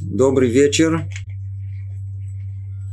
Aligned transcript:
Добрый 0.00 0.48
вечер. 0.48 1.04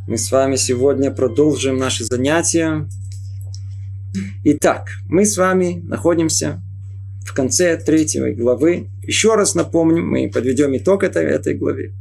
Мы 0.08 0.18
с 0.18 0.30
вами 0.30 0.58
сегодня 0.58 1.10
продолжим 1.10 1.78
наши 1.78 2.04
занятия. 2.04 2.90
Итак, 4.44 4.90
мы 5.08 5.26
с 5.26 5.38
вами 5.38 5.82
находимся 5.86 6.62
в 7.26 7.34
конце 7.34 7.78
третьей 7.78 8.34
главы. 8.34 8.90
Еще 9.04 9.36
раз 9.36 9.56
напомним, 9.56 10.10
мы 10.10 10.30
подведем 10.30 10.76
итог 10.76 11.04
этой, 11.04 11.24
этой 11.24 11.54
главе. 11.54 11.94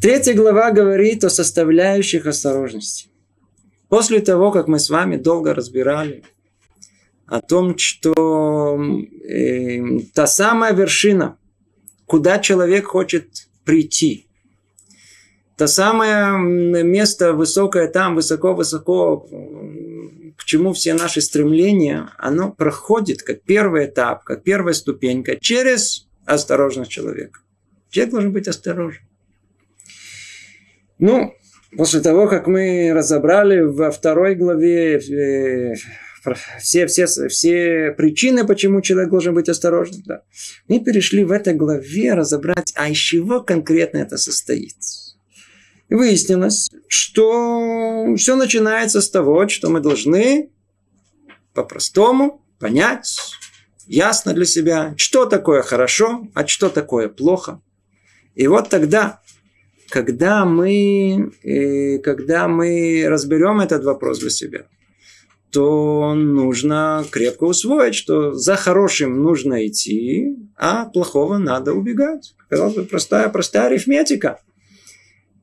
Третья 0.00 0.32
глава 0.32 0.70
говорит 0.70 1.22
о 1.24 1.30
составляющих 1.30 2.24
осторожности. 2.24 3.08
После 3.90 4.20
того, 4.20 4.50
как 4.50 4.68
мы 4.68 4.78
с 4.78 4.88
вами 4.88 5.16
долго 5.16 5.52
разбирали 5.52 6.24
о 7.26 7.42
том, 7.42 7.76
что 7.76 8.80
э, 9.28 10.00
та 10.14 10.26
самая 10.26 10.72
вершина, 10.72 11.36
куда 12.14 12.38
человек 12.38 12.86
хочет 12.86 13.48
прийти, 13.64 14.28
то 15.56 15.66
самое 15.66 16.38
место 16.38 17.32
высокое 17.32 17.88
там, 17.88 18.14
высоко-высоко, 18.14 19.26
к 20.36 20.44
чему 20.44 20.74
все 20.74 20.94
наши 20.94 21.20
стремления, 21.20 22.10
оно 22.16 22.52
проходит 22.52 23.24
как 23.24 23.42
первый 23.42 23.86
этап, 23.86 24.22
как 24.22 24.44
первая 24.44 24.74
ступенька 24.74 25.36
через 25.40 26.06
осторожность 26.24 26.92
человека. 26.92 27.40
Человек 27.90 28.12
должен 28.12 28.32
быть 28.32 28.46
осторожен. 28.46 29.02
Ну, 31.00 31.34
после 31.76 32.00
того, 32.00 32.28
как 32.28 32.46
мы 32.46 32.92
разобрали 32.94 33.58
во 33.58 33.90
второй 33.90 34.36
главе 34.36 35.00
э, 35.00 35.74
все, 36.60 36.86
все, 36.86 37.06
все 37.06 37.94
причины, 37.96 38.46
почему 38.46 38.80
человек 38.80 39.10
должен 39.10 39.34
быть 39.34 39.48
осторожным. 39.48 40.02
Да. 40.06 40.22
Мы 40.68 40.80
перешли 40.80 41.24
в 41.24 41.32
этой 41.32 41.54
главе 41.54 42.14
разобрать, 42.14 42.72
а 42.74 42.88
из 42.88 42.96
чего 42.96 43.40
конкретно 43.40 43.98
это 43.98 44.16
состоит. 44.16 44.76
И 45.88 45.94
выяснилось, 45.94 46.70
что 46.88 48.14
все 48.16 48.36
начинается 48.36 49.00
с 49.00 49.10
того, 49.10 49.48
что 49.48 49.70
мы 49.70 49.80
должны 49.80 50.50
по-простому 51.52 52.44
понять, 52.58 53.16
ясно 53.86 54.32
для 54.32 54.46
себя, 54.46 54.94
что 54.96 55.26
такое 55.26 55.62
хорошо, 55.62 56.26
а 56.34 56.46
что 56.46 56.68
такое 56.68 57.08
плохо. 57.08 57.60
И 58.34 58.46
вот 58.46 58.68
тогда, 58.68 59.20
когда 59.90 60.44
мы, 60.44 61.32
э, 61.42 61.98
когда 61.98 62.48
мы 62.48 63.04
разберем 63.06 63.60
этот 63.60 63.84
вопрос 63.84 64.18
для 64.18 64.30
себя, 64.30 64.66
то 65.54 66.14
нужно 66.14 67.04
крепко 67.12 67.44
усвоить, 67.44 67.94
что 67.94 68.32
за 68.32 68.56
хорошим 68.56 69.22
нужно 69.22 69.68
идти, 69.68 70.36
а 70.56 70.86
плохого 70.86 71.38
надо 71.38 71.74
убегать. 71.74 72.34
Казалось 72.50 72.74
бы, 72.74 72.82
простая, 72.82 73.28
простая 73.28 73.68
арифметика. 73.68 74.40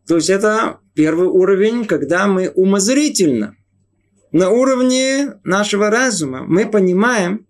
То 0.05 0.17
есть 0.17 0.29
это 0.29 0.79
первый 0.95 1.29
уровень, 1.29 1.85
когда 1.85 2.27
мы 2.27 2.49
умозрительно, 2.49 3.55
на 4.33 4.49
уровне 4.49 5.35
нашего 5.45 5.89
разума, 5.89 6.43
мы 6.45 6.69
понимаем, 6.69 7.47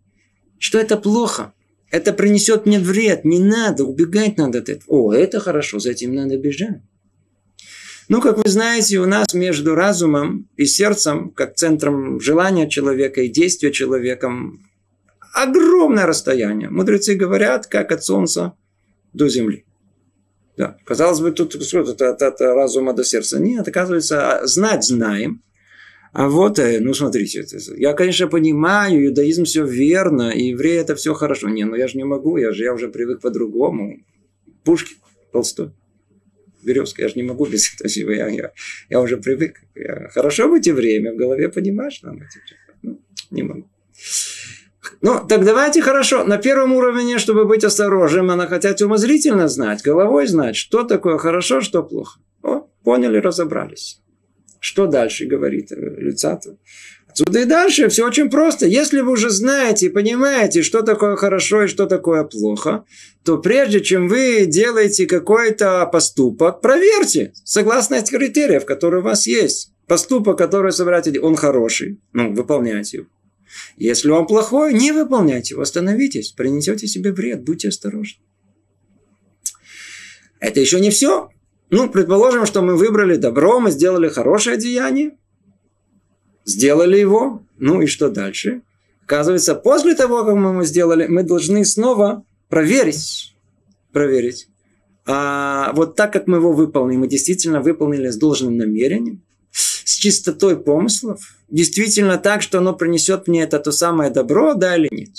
что 0.59 0.77
это 0.77 0.97
плохо. 0.97 1.53
Это 1.89 2.13
принесет 2.13 2.67
мне 2.67 2.79
вред. 2.79 3.25
Не 3.25 3.39
надо, 3.39 3.85
убегать 3.85 4.37
надо 4.37 4.59
от 4.59 4.69
этого. 4.69 4.85
О, 4.87 5.13
это 5.13 5.39
хорошо, 5.39 5.79
за 5.79 5.91
этим 5.91 6.13
надо 6.13 6.37
бежать. 6.37 6.81
Ну, 8.11 8.19
как 8.19 8.35
вы 8.35 8.43
знаете, 8.45 8.99
у 8.99 9.05
нас 9.05 9.33
между 9.33 9.73
разумом 9.73 10.49
и 10.57 10.65
сердцем, 10.65 11.29
как 11.29 11.55
центром 11.55 12.19
желания 12.19 12.69
человека 12.69 13.21
и 13.21 13.29
действия 13.29 13.71
человеком, 13.71 14.59
огромное 15.33 16.05
расстояние. 16.05 16.69
Мудрецы 16.69 17.15
говорят, 17.15 17.67
как 17.67 17.93
от 17.93 18.03
Солнца 18.03 18.51
до 19.13 19.29
Земли. 19.29 19.63
Да. 20.57 20.75
Казалось 20.83 21.21
бы, 21.21 21.31
тут 21.31 21.55
от, 21.55 22.01
от, 22.01 22.21
от 22.21 22.41
разума 22.41 22.91
до 22.91 23.05
сердца. 23.05 23.39
Нет, 23.39 23.65
оказывается, 23.69 24.41
знать 24.43 24.83
знаем. 24.83 25.41
А 26.11 26.27
вот, 26.27 26.59
э, 26.59 26.81
ну 26.81 26.93
смотрите, 26.93 27.45
я, 27.77 27.93
конечно, 27.93 28.27
понимаю, 28.27 29.05
иудаизм 29.07 29.45
все 29.45 29.63
верно, 29.63 30.31
и 30.31 30.49
евреи 30.49 30.81
это 30.81 30.95
все 30.95 31.13
хорошо. 31.13 31.47
Не, 31.47 31.63
ну 31.63 31.75
я 31.75 31.87
же 31.87 31.95
не 31.95 32.03
могу, 32.03 32.35
я 32.35 32.51
же 32.51 32.65
я 32.65 32.73
уже 32.73 32.89
привык 32.89 33.21
по-другому. 33.21 34.03
Пушки, 34.65 34.95
Толстой 35.31 35.71
березка. 36.63 37.01
Я 37.01 37.07
же 37.07 37.15
не 37.15 37.23
могу 37.23 37.45
без 37.45 37.73
этого. 37.79 38.11
Я, 38.11 38.27
я, 38.27 38.51
я 38.89 38.99
уже 38.99 39.17
привык. 39.17 39.61
Я, 39.75 40.09
хорошо 40.13 40.49
быть 40.49 40.67
и 40.67 40.71
время 40.71 41.13
в 41.13 41.17
голове 41.17 41.49
понимаешь. 41.49 42.01
Надо, 42.03 42.27
ну, 42.81 42.99
не 43.31 43.43
могу. 43.43 43.67
Ну, 45.01 45.25
так 45.27 45.45
давайте 45.45 45.81
хорошо. 45.81 46.23
На 46.23 46.37
первом 46.37 46.73
уровне, 46.73 47.19
чтобы 47.19 47.45
быть 47.45 47.63
осторожным, 47.63 48.29
она 48.29 48.47
хотят 48.47 48.81
умозрительно 48.81 49.47
знать, 49.47 49.81
головой 49.83 50.27
знать, 50.27 50.55
что 50.55 50.83
такое 50.83 51.17
хорошо, 51.17 51.61
что 51.61 51.83
плохо. 51.83 52.19
О, 52.43 52.67
поняли, 52.83 53.17
разобрались. 53.17 54.01
Что 54.59 54.85
дальше 54.85 55.25
говорит 55.25 55.71
Люцатов? 55.71 56.55
Отсюда 57.11 57.41
и 57.41 57.45
дальше 57.45 57.89
все 57.89 58.07
очень 58.07 58.29
просто. 58.29 58.65
Если 58.65 59.01
вы 59.01 59.11
уже 59.11 59.29
знаете 59.29 59.87
и 59.87 59.89
понимаете, 59.89 60.63
что 60.63 60.81
такое 60.81 61.17
хорошо 61.17 61.63
и 61.63 61.67
что 61.67 61.85
такое 61.85 62.23
плохо, 62.23 62.85
то 63.25 63.37
прежде 63.37 63.81
чем 63.81 64.07
вы 64.07 64.45
делаете 64.45 65.05
какой-то 65.07 65.85
поступок, 65.91 66.61
проверьте, 66.61 67.33
согласно 67.43 67.95
этих 67.95 68.17
критериев, 68.17 68.65
которые 68.65 69.01
у 69.01 69.03
вас 69.03 69.27
есть. 69.27 69.73
Поступок, 69.87 70.37
который 70.37 70.71
собираете, 70.71 71.19
он 71.19 71.35
хороший, 71.35 71.99
ну, 72.13 72.33
выполняйте 72.33 72.97
его. 72.97 73.07
Если 73.75 74.09
он 74.09 74.25
плохой, 74.25 74.73
не 74.73 74.93
выполняйте 74.93 75.55
его, 75.55 75.63
остановитесь, 75.63 76.31
принесете 76.31 76.87
себе 76.87 77.11
вред, 77.11 77.43
будьте 77.43 77.67
осторожны. 77.67 78.21
Это 80.39 80.61
еще 80.61 80.79
не 80.79 80.91
все. 80.91 81.29
Ну, 81.69 81.89
предположим, 81.89 82.45
что 82.45 82.61
мы 82.61 82.77
выбрали 82.77 83.17
добро, 83.17 83.59
мы 83.59 83.71
сделали 83.71 84.07
хорошее 84.07 84.55
деяние, 84.55 85.17
Сделали 86.45 86.97
его. 86.97 87.43
Ну 87.57 87.81
и 87.81 87.85
что 87.85 88.09
дальше? 88.09 88.61
Оказывается, 89.03 89.55
после 89.55 89.95
того, 89.95 90.23
как 90.23 90.35
мы 90.35 90.51
его 90.51 90.63
сделали, 90.63 91.07
мы 91.07 91.23
должны 91.23 91.65
снова 91.65 92.23
проверить. 92.49 93.35
Проверить. 93.91 94.47
А 95.05 95.73
вот 95.73 95.95
так 95.95 96.13
как 96.13 96.27
мы 96.27 96.37
его 96.37 96.53
выполнили, 96.53 96.97
мы 96.97 97.07
действительно 97.07 97.61
выполнили 97.61 98.09
с 98.09 98.17
должным 98.17 98.57
намерением, 98.57 99.21
с 99.51 99.95
чистотой 99.95 100.57
помыслов, 100.57 101.35
действительно 101.49 102.17
так, 102.17 102.41
что 102.41 102.59
оно 102.59 102.73
принесет 102.73 103.27
мне 103.27 103.43
это 103.43 103.59
то 103.59 103.71
самое 103.71 104.11
добро, 104.11 104.53
да 104.53 104.77
или 104.77 104.87
нет. 104.91 105.09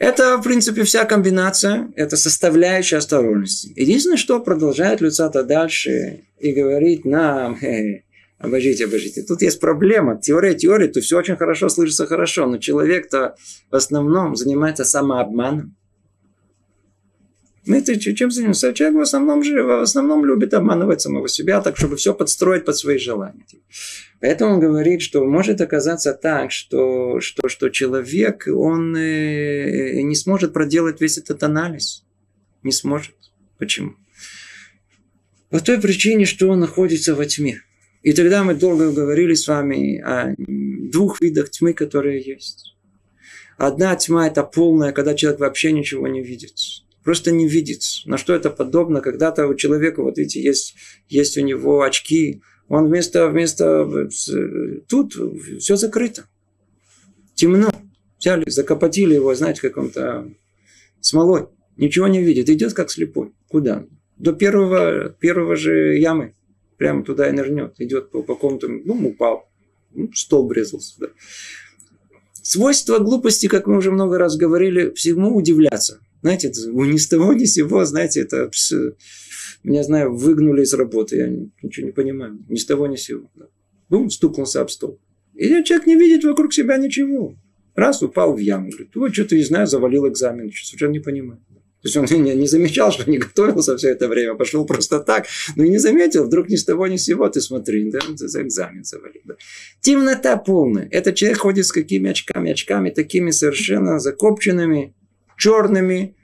Это, 0.00 0.38
в 0.38 0.42
принципе, 0.42 0.82
вся 0.84 1.04
комбинация, 1.04 1.92
это 1.94 2.16
составляющая 2.16 2.96
осторожности. 2.96 3.70
Единственное, 3.76 4.16
что 4.16 4.40
продолжает 4.40 5.02
Люцата 5.02 5.44
дальше 5.44 6.22
и 6.38 6.52
говорит 6.52 7.04
нам, 7.04 7.58
хе, 7.60 8.04
обождите, 8.38 8.86
обождите, 8.86 9.22
тут 9.22 9.42
есть 9.42 9.60
проблема. 9.60 10.18
Теория 10.18 10.54
теории, 10.54 10.88
то 10.88 11.02
все 11.02 11.18
очень 11.18 11.36
хорошо 11.36 11.68
слышится 11.68 12.06
хорошо, 12.06 12.46
но 12.46 12.56
человек-то 12.56 13.34
в 13.70 13.76
основном 13.76 14.36
занимается 14.36 14.86
самообманом. 14.86 15.76
Знаете, 17.70 18.14
чем 18.14 18.32
занимается? 18.32 18.74
Человек 18.74 18.98
в 18.98 19.02
основном, 19.02 19.42
в 19.42 19.82
основном 19.82 20.24
любит 20.24 20.54
обманывать 20.54 21.00
самого 21.00 21.28
себя, 21.28 21.60
так, 21.60 21.76
чтобы 21.76 21.96
все 21.96 22.12
подстроить 22.12 22.64
под 22.64 22.76
свои 22.76 22.98
желания. 22.98 23.44
Поэтому 24.20 24.54
он 24.54 24.60
говорит, 24.60 25.02
что 25.02 25.24
может 25.24 25.60
оказаться 25.60 26.12
так, 26.12 26.50
что, 26.50 27.20
что, 27.20 27.48
что 27.48 27.68
человек, 27.68 28.48
он 28.48 28.96
э, 28.96 30.02
не 30.02 30.16
сможет 30.16 30.52
проделать 30.52 31.00
весь 31.00 31.18
этот 31.18 31.44
анализ. 31.44 32.02
Не 32.64 32.72
сможет. 32.72 33.14
Почему? 33.56 33.94
По 35.48 35.60
той 35.60 35.80
причине, 35.80 36.24
что 36.24 36.48
он 36.48 36.58
находится 36.58 37.14
во 37.14 37.24
тьме. 37.24 37.62
И 38.02 38.12
тогда 38.14 38.42
мы 38.42 38.54
долго 38.54 38.90
говорили 38.90 39.34
с 39.34 39.46
вами 39.46 40.00
о 40.00 40.34
двух 40.36 41.20
видах 41.20 41.50
тьмы, 41.50 41.72
которые 41.72 42.20
есть. 42.20 42.74
Одна 43.58 43.94
тьма– 43.94 44.26
это 44.28 44.42
полная, 44.42 44.90
когда 44.90 45.14
человек 45.14 45.38
вообще 45.38 45.70
ничего 45.70 46.08
не 46.08 46.20
видит 46.20 46.58
просто 47.04 47.30
не 47.32 47.48
видит. 47.48 47.82
На 48.04 48.18
что 48.18 48.34
это 48.34 48.50
подобно? 48.50 49.00
Когда-то 49.00 49.46
у 49.46 49.54
человека, 49.54 50.02
вот 50.02 50.18
видите, 50.18 50.42
есть, 50.42 50.74
есть 51.08 51.36
у 51.36 51.40
него 51.40 51.82
очки, 51.82 52.42
он 52.68 52.86
вместо, 52.86 53.28
вместо 53.28 54.08
тут 54.88 55.16
все 55.58 55.76
закрыто. 55.76 56.26
Темно. 57.34 57.70
Взяли, 58.18 58.48
закопотили 58.48 59.14
его, 59.14 59.34
знаете, 59.34 59.62
каком-то 59.62 60.30
смолой. 61.00 61.48
Ничего 61.76 62.06
не 62.06 62.22
видит. 62.22 62.50
Идет 62.50 62.74
как 62.74 62.90
слепой. 62.90 63.32
Куда? 63.48 63.86
До 64.18 64.34
первого, 64.34 65.08
первого 65.08 65.56
же 65.56 65.96
ямы. 65.98 66.34
Прямо 66.76 67.02
туда 67.02 67.28
и 67.28 67.32
нырнет. 67.32 67.74
Идет 67.78 68.10
по, 68.10 68.22
по 68.22 68.34
какому-то, 68.34 68.68
ну, 68.68 69.08
упал. 69.08 69.50
Ну, 69.92 70.12
стол 70.12 70.48
врезался. 70.48 70.94
Да. 71.00 71.06
Свойство 72.42 72.98
глупости, 72.98 73.48
как 73.48 73.66
мы 73.66 73.78
уже 73.78 73.90
много 73.90 74.18
раз 74.18 74.36
говорили, 74.36 74.90
всему 74.90 75.34
удивляться. 75.34 76.00
Знаете, 76.22 76.48
это 76.48 76.60
ни 76.70 76.96
с 76.96 77.08
того, 77.08 77.32
ни 77.32 77.44
с 77.44 77.54
сего, 77.54 77.84
знаете, 77.84 78.20
это 78.20 78.50
меня, 79.62 79.82
знаю, 79.82 80.14
выгнули 80.14 80.62
из 80.62 80.72
работы, 80.74 81.16
я 81.16 81.28
ничего 81.62 81.86
не 81.86 81.92
понимаю. 81.92 82.38
Ни 82.48 82.56
с 82.56 82.64
того, 82.64 82.86
ни 82.86 82.96
с 82.96 83.02
сего. 83.02 83.30
Бум, 83.88 84.10
стукнулся 84.10 84.60
об 84.60 84.70
стол. 84.70 84.98
И 85.34 85.48
человек 85.64 85.86
не 85.86 85.96
видит 85.96 86.24
вокруг 86.24 86.52
себя 86.52 86.76
ничего. 86.76 87.34
Раз 87.74 88.02
упал 88.02 88.34
в 88.34 88.38
яму. 88.38 88.70
Говорит, 88.70 88.94
вот 88.94 89.12
что-то 89.12 89.36
не 89.36 89.42
знаю, 89.42 89.66
завалил 89.66 90.08
экзамен. 90.08 90.50
Совершенно 90.52 90.92
не 90.92 91.00
понимаю. 91.00 91.40
То 91.82 91.88
есть 91.88 91.96
он 91.96 92.04
не, 92.22 92.34
не 92.34 92.46
замечал, 92.46 92.92
что 92.92 93.10
не 93.10 93.18
готовился 93.18 93.76
все 93.76 93.90
это 93.90 94.08
время, 94.08 94.34
пошел 94.34 94.66
просто 94.66 95.00
так, 95.00 95.26
но 95.56 95.64
и 95.64 95.70
не 95.70 95.78
заметил, 95.78 96.24
вдруг 96.24 96.48
ни 96.48 96.56
с 96.56 96.64
того 96.64 96.86
ни 96.86 96.96
с 96.96 97.04
сего, 97.04 97.28
ты 97.28 97.40
смотри, 97.40 97.90
да, 97.90 98.00
за 98.16 98.42
экзамен 98.42 98.84
завалил. 98.84 99.22
Да. 99.24 99.34
Темнота 99.80 100.36
полная. 100.36 100.88
Этот 100.90 101.14
человек 101.14 101.38
ходит 101.38 101.66
с 101.66 101.72
какими 101.72 102.10
очками? 102.10 102.52
Очками 102.52 102.90
такими 102.90 103.30
совершенно 103.30 103.98
закопченными, 103.98 104.94
черными, 105.40 106.14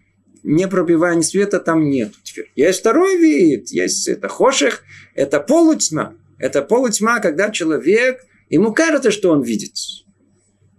не 0.43 0.69
пробивая 0.69 1.17
ни 1.17 1.23
света 1.23 1.59
там 1.59 1.89
нет. 1.91 2.13
Теперь 2.23 2.53
есть 2.55 2.81
второй 2.81 3.17
вид, 3.19 3.71
есть 3.71 4.07
это 4.07 4.29
хоших, 4.29 4.85
это 5.15 5.41
полутьма. 5.41 6.15
Это 6.39 6.63
полутьма, 6.63 7.19
когда 7.21 7.51
человек, 7.51 8.21
ему 8.51 8.73
кажется, 8.73 9.11
что 9.11 9.33
он 9.33 9.43
видит. 9.43 9.73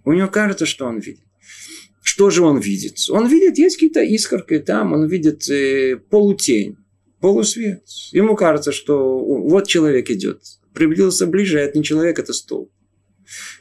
У 0.06 0.14
него 0.14 0.28
кажется, 0.28 0.66
что 0.66 0.86
он 0.86 1.00
видит. 1.00 1.24
Что 2.02 2.30
же 2.30 2.44
он 2.44 2.60
видит? 2.60 2.98
Он 3.10 3.28
видит, 3.28 3.58
есть 3.58 3.76
какие-то 3.76 4.02
искорки 4.02 4.60
там, 4.60 4.94
он 4.94 5.08
видит 5.08 5.50
э, 5.50 5.98
полутень, 5.98 6.78
полусвет. 7.20 7.84
Ему 8.12 8.36
кажется, 8.36 8.72
что 8.72 9.18
вот 9.20 9.68
человек 9.68 10.10
идет. 10.12 10.42
Приблизился 10.74 11.26
ближе, 11.26 11.60
а 11.60 11.64
это 11.64 11.78
не 11.78 11.84
человек, 11.84 12.20
это 12.20 12.34
столб. 12.34 12.72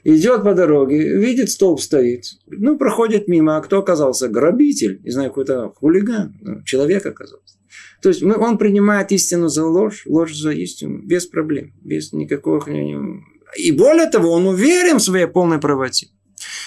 Идет 0.05 0.45
по 0.45 0.55
дороге, 0.55 1.19
видит, 1.19 1.51
столб 1.51 1.81
стоит. 1.81 2.25
Ну, 2.47 2.79
проходит 2.79 3.29
мимо, 3.29 3.57
а 3.57 3.61
кто 3.61 3.79
оказался? 3.79 4.29
Грабитель, 4.29 5.01
не 5.03 5.11
знаю, 5.11 5.31
какой-то 5.31 5.73
хулиган. 5.77 6.37
Ну, 6.41 6.63
человек 6.63 7.05
оказался. 7.07 7.57
То 8.01 8.09
есть 8.11 8.23
он 8.23 8.59
принимает 8.59 9.13
истину 9.13 9.49
за 9.49 9.65
ложь, 9.65 10.05
ложь 10.07 10.35
за 10.35 10.51
истину, 10.51 11.01
без 11.03 11.27
проблем, 11.27 11.73
без 11.83 12.13
никакого... 12.13 12.65
И 13.57 13.73
более 13.73 14.11
того, 14.11 14.33
он 14.33 14.47
уверен 14.47 14.99
в 14.99 15.03
своей 15.03 15.27
полной 15.27 15.59
правоте. 15.59 16.09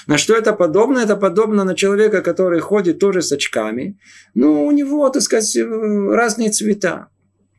На 0.07 0.17
что 0.17 0.35
это 0.35 0.53
подобно? 0.53 0.99
Это 0.99 1.15
подобно 1.15 1.63
на 1.63 1.75
человека, 1.75 2.21
который 2.21 2.59
ходит 2.59 2.99
тоже 2.99 3.21
с 3.21 3.31
очками. 3.31 3.99
Ну, 4.33 4.65
у 4.65 4.71
него, 4.71 5.09
так 5.09 5.21
сказать, 5.21 5.55
разные 5.55 6.49
цвета. 6.49 7.09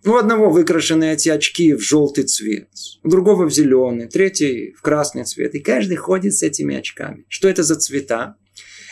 У 0.04 0.14
одного 0.14 0.50
выкрашены 0.50 1.12
эти 1.12 1.28
очки 1.28 1.74
в 1.74 1.80
желтый 1.80 2.24
цвет, 2.24 2.68
у 3.02 3.08
другого 3.08 3.44
в 3.44 3.52
зеленый, 3.52 4.08
третий 4.08 4.72
в 4.72 4.82
красный 4.82 5.24
цвет. 5.24 5.54
И 5.54 5.60
каждый 5.60 5.96
ходит 5.96 6.34
с 6.34 6.42
этими 6.42 6.76
очками. 6.76 7.26
Что 7.28 7.48
это 7.48 7.62
за 7.62 7.76
цвета? 7.76 8.36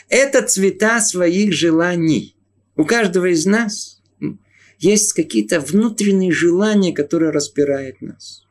Это 0.08 0.42
цвета 0.42 1.00
своих 1.00 1.52
желаний. 1.54 2.36
У 2.76 2.84
каждого 2.84 3.32
из 3.32 3.46
нас 3.46 4.02
есть 4.78 5.14
какие-то 5.14 5.60
внутренние 5.60 6.32
желания, 6.32 6.92
которые 6.92 7.30
распирают 7.30 8.00
нас 8.02 8.48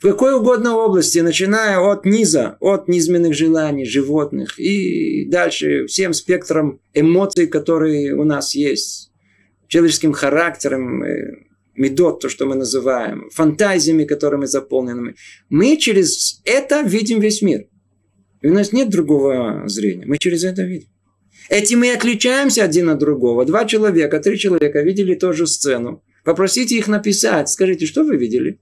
в 0.00 0.10
какой 0.10 0.34
угодно 0.34 0.76
области, 0.76 1.20
начиная 1.20 1.78
от 1.78 2.04
низа, 2.04 2.56
от 2.60 2.88
низменных 2.88 3.34
желаний 3.34 3.86
животных 3.86 4.58
и 4.58 5.24
дальше 5.24 5.86
всем 5.86 6.12
спектром 6.12 6.80
эмоций, 6.92 7.46
которые 7.46 8.14
у 8.14 8.24
нас 8.24 8.54
есть, 8.54 9.10
человеческим 9.68 10.12
характером, 10.12 11.02
э, 11.02 11.43
медот, 11.76 12.20
то, 12.20 12.28
что 12.28 12.46
мы 12.46 12.54
называем, 12.54 13.28
фантазиями, 13.30 14.04
которыми 14.04 14.46
заполнены. 14.46 15.14
Мы 15.48 15.76
через 15.76 16.40
это 16.44 16.82
видим 16.82 17.20
весь 17.20 17.42
мир. 17.42 17.66
И 18.42 18.48
у 18.48 18.52
нас 18.52 18.72
нет 18.72 18.90
другого 18.90 19.62
зрения. 19.66 20.04
Мы 20.06 20.18
через 20.18 20.44
это 20.44 20.62
видим. 20.62 20.88
Этим 21.48 21.80
мы 21.80 21.92
отличаемся 21.92 22.64
один 22.64 22.88
от 22.88 22.98
другого. 22.98 23.44
Два 23.44 23.64
человека, 23.64 24.20
три 24.20 24.38
человека 24.38 24.80
видели 24.80 25.14
ту 25.14 25.32
же 25.32 25.46
сцену. 25.46 26.02
Попросите 26.24 26.76
их 26.76 26.88
написать. 26.88 27.48
Скажите, 27.50 27.86
что 27.86 28.04
вы 28.04 28.16
видели? 28.16 28.58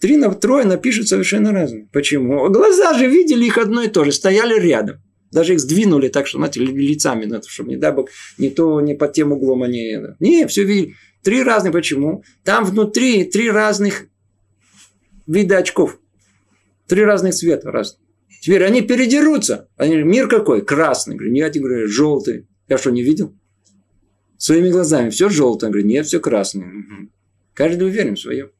Три 0.00 0.18
на 0.18 0.34
трое 0.34 0.66
напишут 0.66 1.08
совершенно 1.08 1.52
разные. 1.52 1.88
Почему? 1.92 2.50
Глаза 2.50 2.92
же 2.98 3.06
видели 3.06 3.46
их 3.46 3.56
одно 3.56 3.82
и 3.82 3.88
то 3.88 4.04
же, 4.04 4.12
стояли 4.12 4.60
рядом. 4.60 5.03
Даже 5.34 5.54
их 5.54 5.60
сдвинули 5.60 6.08
так, 6.08 6.28
что, 6.28 6.38
знаете, 6.38 6.60
лицами, 6.60 7.24
надо, 7.24 7.48
чтобы, 7.48 7.70
не 7.70 7.76
дай 7.76 7.90
бог, 7.90 8.08
не 8.38 8.50
то, 8.50 8.80
не 8.80 8.94
под 8.94 9.14
тем 9.14 9.32
углом 9.32 9.64
они... 9.64 9.98
Не, 10.20 10.46
все 10.46 10.62
видели. 10.62 10.94
Три 11.24 11.42
разные. 11.42 11.72
Почему? 11.72 12.22
Там 12.44 12.64
внутри 12.64 13.24
три 13.24 13.50
разных 13.50 14.06
вида 15.26 15.58
очков. 15.58 15.98
Три 16.86 17.02
разных 17.04 17.34
цвета 17.34 17.72
разных. 17.72 18.00
Теперь 18.42 18.62
они 18.62 18.80
передерутся. 18.82 19.68
Они, 19.76 19.96
мир 19.96 20.28
какой? 20.28 20.64
Красный. 20.64 21.16
Говорю, 21.16 21.34
я 21.34 21.50
говорю, 21.50 21.88
желтый. 21.88 22.46
Я 22.68 22.78
что, 22.78 22.92
не 22.92 23.02
видел? 23.02 23.34
Своими 24.36 24.70
глазами. 24.70 25.10
Все 25.10 25.28
желтое. 25.30 25.72
Говорю, 25.72 25.88
нет, 25.88 26.06
все 26.06 26.20
красное. 26.20 26.68
Угу. 26.68 27.08
Каждый 27.54 27.88
уверен 27.88 28.14
в 28.14 28.20
своем 28.20 28.50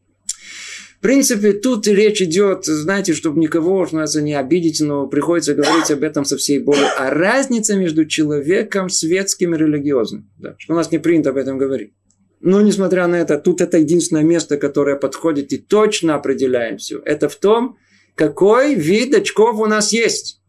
принципе, 1.05 1.53
тут 1.53 1.87
речь 1.87 2.23
идет, 2.23 2.65
знаете, 2.65 3.13
чтобы 3.13 3.39
никого, 3.39 3.85
что 3.85 3.97
нас 3.97 4.15
не 4.15 4.33
обидеть, 4.33 4.81
но 4.81 5.07
приходится 5.07 5.53
говорить 5.53 5.91
об 5.91 6.03
этом 6.03 6.25
со 6.25 6.39
всей 6.39 6.59
болью. 6.59 6.87
А 6.97 7.11
разница 7.11 7.77
между 7.77 8.07
человеком 8.07 8.89
светским 8.89 9.55
и 9.55 9.59
религиозным. 9.59 10.31
Да, 10.39 10.55
что 10.57 10.73
у 10.73 10.77
нас 10.77 10.91
не 10.91 10.97
принято 10.97 11.29
об 11.29 11.37
этом 11.37 11.59
говорить. 11.59 11.93
Но, 12.41 12.63
несмотря 12.63 13.07
на 13.07 13.17
это, 13.17 13.37
тут 13.37 13.61
это 13.61 13.77
единственное 13.77 14.23
место, 14.23 14.57
которое 14.57 14.97
подходит 14.97 15.53
и 15.53 15.59
точно 15.59 16.15
определяем 16.15 16.79
все. 16.79 17.03
Это 17.05 17.29
в 17.29 17.37
том, 17.37 17.77
какой 18.15 18.75
вид 18.75 19.15
очков 19.15 19.61
у 19.61 19.67
нас 19.67 19.93
есть. 19.93 20.41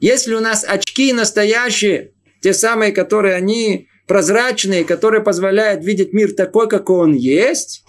Если 0.00 0.34
у 0.34 0.40
нас 0.40 0.64
очки 0.66 1.12
настоящие, 1.12 2.14
те 2.40 2.52
самые, 2.52 2.90
которые 2.90 3.36
они 3.36 3.86
прозрачные, 4.08 4.84
которые 4.84 5.22
позволяют 5.22 5.84
видеть 5.84 6.12
мир 6.12 6.32
такой, 6.32 6.68
какой 6.68 6.98
он 6.98 7.14
есть, 7.14 7.84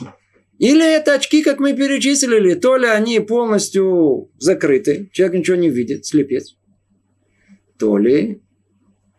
или 0.58 0.96
это 0.96 1.16
очки, 1.16 1.44
как 1.44 1.60
мы 1.60 1.74
перечислили, 1.74 2.54
то 2.54 2.78
ли 2.78 2.88
они 2.88 3.20
полностью 3.20 4.32
закрыты, 4.40 5.10
человек 5.12 5.40
ничего 5.40 5.58
не 5.58 5.70
видит, 5.70 6.06
слепец, 6.06 6.56
то 7.78 7.98
ли 7.98 8.42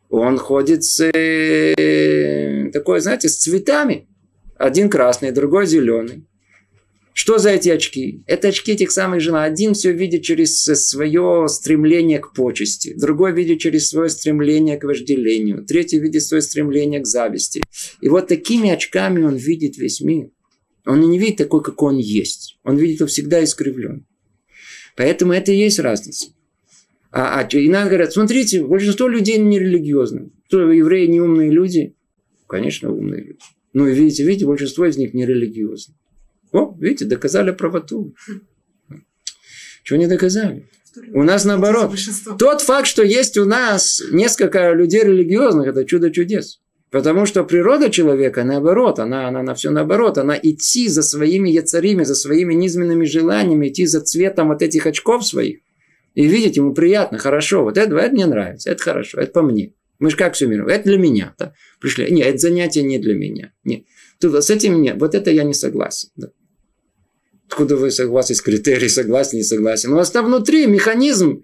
он 0.09 0.39
ходит 0.39 0.85
с 0.85 1.01
э, 1.05 2.71
такой, 2.73 3.01
знаете, 3.01 3.29
с 3.29 3.37
цветами. 3.37 4.09
Один 4.57 4.89
красный, 4.89 5.33
другой 5.33 5.67
зеленый. 5.67 6.27
Что 7.13 7.39
за 7.39 7.51
эти 7.51 7.71
очки? 7.71 8.23
Это 8.27 8.49
очки 8.49 8.73
этих 8.73 8.91
самых 8.91 9.21
жен. 9.21 9.37
Один 9.37 9.73
все 9.73 9.93
видит 9.93 10.23
через 10.23 10.63
свое 10.63 11.47
стремление 11.49 12.19
к 12.19 12.35
почести, 12.35 12.95
другой 12.95 13.33
видит 13.33 13.59
через 13.59 13.89
свое 13.89 14.11
стремление 14.11 14.77
к 14.77 14.85
вожделению, 14.85 15.65
третий 15.65 15.99
видит 15.99 16.23
свое 16.23 16.43
стремление 16.43 17.01
к 17.01 17.07
зависти. 17.07 17.63
И 18.03 18.09
вот 18.09 18.29
такими 18.29 18.71
очками 18.71 19.23
он 19.23 19.37
видит 19.37 19.79
весь 19.79 20.03
мир. 20.03 20.29
Он 20.87 21.01
не 21.01 21.19
видит 21.19 21.37
такой, 21.37 21.63
какой 21.63 21.95
он 21.95 21.99
есть. 21.99 22.59
Он 22.63 22.77
видит 22.77 23.01
его 23.01 23.09
всегда 23.09 23.43
искривлен. 23.43 24.07
Поэтому 24.95 25.33
это 25.33 25.53
и 25.53 25.57
есть 25.57 25.81
разница. 25.81 26.29
А, 27.11 27.41
а 27.41 27.49
иногда 27.53 27.89
говорят, 27.89 28.13
смотрите, 28.13 28.65
большинство 28.65 29.09
людей 29.09 29.39
нерелигиозны. 29.39 30.31
Что, 30.47 30.71
евреи 30.71 31.07
не 31.07 31.21
умные 31.21 31.51
люди? 31.51 31.95
Конечно, 32.47 32.93
умные 32.93 33.23
люди. 33.23 33.39
Ну, 33.73 33.89
и 33.89 33.95
видите, 33.95 34.25
видите, 34.25 34.47
большинство 34.47 34.87
из 34.87 34.97
них 34.97 35.13
нерелигиозны. 35.13 35.95
О, 36.53 36.75
видите, 36.79 37.05
доказали 37.05 37.51
правоту. 37.51 38.15
Чего 39.83 39.99
не 39.99 40.07
доказали? 40.07 40.69
У 41.13 41.23
нас 41.25 41.45
наоборот. 41.45 41.95
Тот 42.39 42.63
факт, 42.63 42.87
что 42.87 43.03
есть 43.03 43.37
у 43.37 43.45
нас 43.45 44.03
несколько 44.13 44.73
людей 44.73 45.03
религиозных, 45.03 45.67
это 45.67 45.85
чудо 45.85 46.11
чудес. 46.11 46.61
Потому 46.97 47.27
что 47.27 47.45
природа 47.45 47.91
человека, 47.91 48.43
наоборот, 48.43 48.99
она, 48.99 49.29
она 49.29 49.43
на 49.43 49.55
все 49.55 49.71
наоборот. 49.71 50.17
Она 50.17 50.35
идти 50.43 50.89
за 50.89 51.03
своими 51.03 51.51
яцарими, 51.51 52.05
за 52.05 52.15
своими 52.15 52.55
низменными 52.55 53.05
желаниями, 53.05 53.69
идти 53.69 53.85
за 53.85 54.01
цветом 54.01 54.49
вот 54.49 54.63
этих 54.63 54.87
очков 54.87 55.27
своих. 55.27 55.59
И 56.15 56.27
видеть 56.27 56.57
ему 56.57 56.73
приятно, 56.73 57.19
хорошо. 57.19 57.65
Вот 57.65 57.77
это, 57.77 57.95
это 57.97 58.15
мне 58.15 58.25
нравится, 58.25 58.71
это 58.71 58.83
хорошо, 58.83 59.21
это 59.21 59.31
по 59.31 59.43
мне. 59.43 59.75
Мы 59.99 60.09
же 60.09 60.17
как 60.17 60.41
мир? 60.41 60.67
Это 60.67 60.85
для 60.85 60.97
меня. 60.97 61.35
Да? 61.39 61.53
Пришли. 61.83 62.11
Нет, 62.11 62.29
это 62.29 62.39
занятие 62.39 62.83
не 62.83 62.99
для 62.99 63.15
меня. 63.15 63.53
Нет. 63.63 63.83
Тут 64.19 64.43
с 64.43 64.49
этим 64.49 64.81
нет. 64.81 64.97
Вот 64.99 65.15
это 65.15 65.31
я 65.31 65.45
не 65.45 65.53
согласен. 65.53 66.09
Да. 66.17 66.29
Откуда 67.47 67.77
вы 67.77 67.91
согласны 67.91 68.37
с 68.37 68.41
критерией, 68.41 68.89
согласен, 68.89 69.37
не 69.37 69.45
согласен? 69.45 69.93
У 69.93 69.97
вас 69.97 70.11
там 70.11 70.25
внутри 70.25 70.67
механизм 70.67 71.43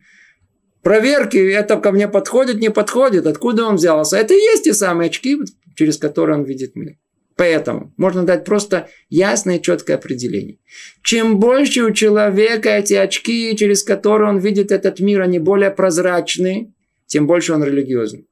проверки, 0.82 1.38
это 1.38 1.76
ко 1.76 1.92
мне 1.92 2.08
подходит, 2.08 2.60
не 2.60 2.70
подходит, 2.70 3.26
откуда 3.26 3.64
он 3.64 3.76
взялся. 3.76 4.16
Это 4.16 4.34
и 4.34 4.38
есть 4.38 4.64
те 4.64 4.74
самые 4.74 5.08
очки, 5.08 5.38
через 5.74 5.96
которые 5.96 6.38
он 6.38 6.44
видит 6.44 6.76
мир. 6.76 6.96
Поэтому 7.36 7.92
можно 7.96 8.24
дать 8.24 8.44
просто 8.44 8.88
ясное 9.08 9.58
четкое 9.58 9.96
определение. 9.96 10.58
Чем 11.02 11.40
больше 11.40 11.82
у 11.82 11.90
человека 11.92 12.68
эти 12.68 12.94
очки, 12.94 13.56
через 13.56 13.82
которые 13.82 14.28
он 14.28 14.38
видит 14.38 14.70
этот 14.70 15.00
мир, 15.00 15.22
они 15.22 15.38
более 15.38 15.70
прозрачные, 15.70 16.72
тем 17.06 17.26
больше 17.26 17.54
он 17.54 17.64
религиозный. 17.64 18.26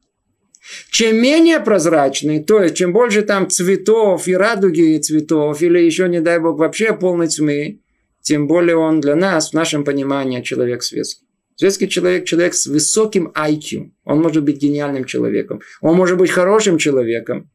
Чем 0.91 1.17
менее 1.17 1.61
прозрачный, 1.61 2.45
то 2.45 2.63
есть 2.63 2.77
чем 2.77 2.93
больше 2.93 3.23
там 3.23 3.49
цветов 3.49 4.29
и 4.29 4.35
радуги 4.35 4.99
цветов, 4.99 5.63
или 5.63 5.79
еще, 5.79 6.09
не 6.09 6.21
дай 6.21 6.39
бог, 6.39 6.59
вообще 6.59 6.93
полной 6.93 7.29
тьмы, 7.29 7.81
тем 8.21 8.47
более 8.47 8.77
он 8.77 9.01
для 9.01 9.17
нас, 9.17 9.51
в 9.51 9.55
нашем 9.55 9.85
понимании, 9.85 10.43
человек 10.43 10.83
светский. 10.83 11.30
Светский 11.61 11.91
человек– 11.91 12.25
человек 12.27 12.55
с 12.55 12.67
высоким 12.67 13.35
IQ. 13.37 13.91
Он 14.05 14.23
может 14.23 14.43
быть 14.45 14.57
гениальным 14.57 15.05
человеком. 15.05 15.61
Он 15.83 15.95
может 15.95 16.17
быть 16.17 16.31
хорошим 16.31 16.79
человеком. 16.79 17.51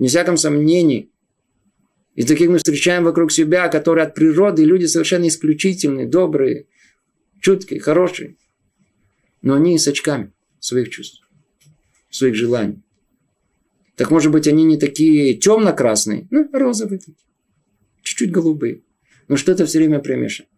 Не 0.00 0.08
всяком 0.08 0.36
сомнении. 0.36 1.12
И 2.16 2.24
таких 2.24 2.48
мы 2.48 2.58
встречаем 2.58 3.04
вокруг 3.04 3.30
себя, 3.30 3.68
которые 3.68 4.06
от 4.06 4.16
природы 4.16 4.64
люди 4.64 4.86
совершенно 4.86 5.28
исключительные, 5.28 6.08
добрые. 6.08 6.66
чуткий, 7.40 7.78
хороший. 7.78 8.36
Но 9.42 9.54
они 9.54 9.78
с 9.78 9.86
очками 9.86 10.32
своих 10.58 10.90
чувств, 10.90 11.20
своих 12.10 12.34
желаний. 12.34 12.82
Так 13.94 14.10
может 14.10 14.32
быть, 14.32 14.48
они 14.48 14.64
не 14.64 14.76
такие 14.76 15.34
темно-красные, 15.34 16.26
ну, 16.32 16.50
розовые 16.52 17.00
чуть-чуть 18.02 18.32
голубые. 18.32 18.82
Но 19.28 19.36
что-то 19.36 19.66
все 19.66 19.78
время 19.78 20.00
примешано. 20.00 20.48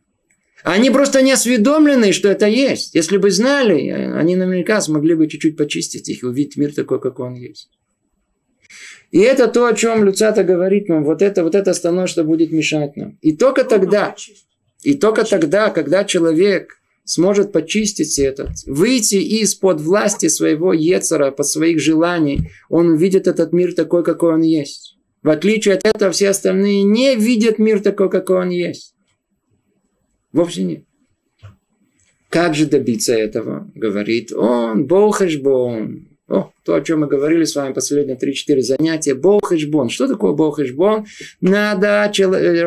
Они 0.64 0.90
просто 0.90 1.22
не 1.22 1.32
осведомлены, 1.32 2.12
что 2.12 2.28
это 2.28 2.46
есть. 2.46 2.94
Если 2.94 3.16
бы 3.16 3.30
знали, 3.30 3.88
они 3.88 4.36
наверняка 4.36 4.80
смогли 4.80 5.14
бы 5.14 5.28
чуть-чуть 5.28 5.56
почистить 5.56 6.08
их 6.08 6.22
и 6.22 6.26
увидеть 6.26 6.56
мир 6.56 6.74
такой, 6.74 7.00
какой 7.00 7.28
он 7.28 7.34
есть. 7.34 7.70
И 9.10 9.20
это 9.20 9.48
то, 9.48 9.66
о 9.66 9.74
чем 9.74 10.04
Люцата 10.04 10.44
говорит 10.44 10.88
нам. 10.88 11.04
Вот 11.04 11.22
это, 11.22 11.42
вот 11.42 11.54
это 11.54 11.70
основное, 11.70 12.06
что 12.06 12.24
будет 12.24 12.52
мешать 12.52 12.96
нам. 12.96 13.18
И 13.22 13.36
только 13.36 13.64
тогда, 13.64 14.14
и 14.82 14.94
только 14.94 15.24
тогда, 15.24 15.70
когда 15.70 16.04
человек 16.04 16.74
сможет 17.04 17.52
почистить 17.52 18.18
это, 18.18 18.52
выйти 18.66 19.14
из-под 19.14 19.80
власти 19.80 20.28
своего 20.28 20.74
Ецера, 20.74 21.30
под 21.30 21.46
своих 21.46 21.80
желаний, 21.80 22.50
он 22.68 22.90
увидит 22.90 23.26
этот 23.26 23.52
мир 23.52 23.74
такой, 23.74 24.04
какой 24.04 24.34
он 24.34 24.42
есть. 24.42 24.98
В 25.22 25.30
отличие 25.30 25.76
от 25.76 25.86
этого, 25.86 26.10
все 26.12 26.28
остальные 26.28 26.82
не 26.82 27.16
видят 27.16 27.58
мир 27.58 27.80
такой, 27.80 28.10
какой 28.10 28.42
он 28.42 28.50
есть. 28.50 28.94
Вовсе 30.38 30.62
нет. 30.62 30.84
Как 32.28 32.54
же 32.54 32.66
добиться 32.66 33.12
этого? 33.12 33.68
Говорит 33.74 34.30
он, 34.32 34.86
Бохешбон. 34.86 36.10
О, 36.28 36.52
то, 36.64 36.76
о 36.76 36.80
чем 36.80 37.00
мы 37.00 37.08
говорили 37.08 37.42
с 37.42 37.56
вами 37.56 37.72
последние 37.72 38.16
3-4 38.16 38.60
занятия. 38.60 39.14
Бохешбон. 39.16 39.88
Что 39.88 40.06
такое 40.06 40.34
Бохешбон? 40.34 41.06
Надо 41.40 42.12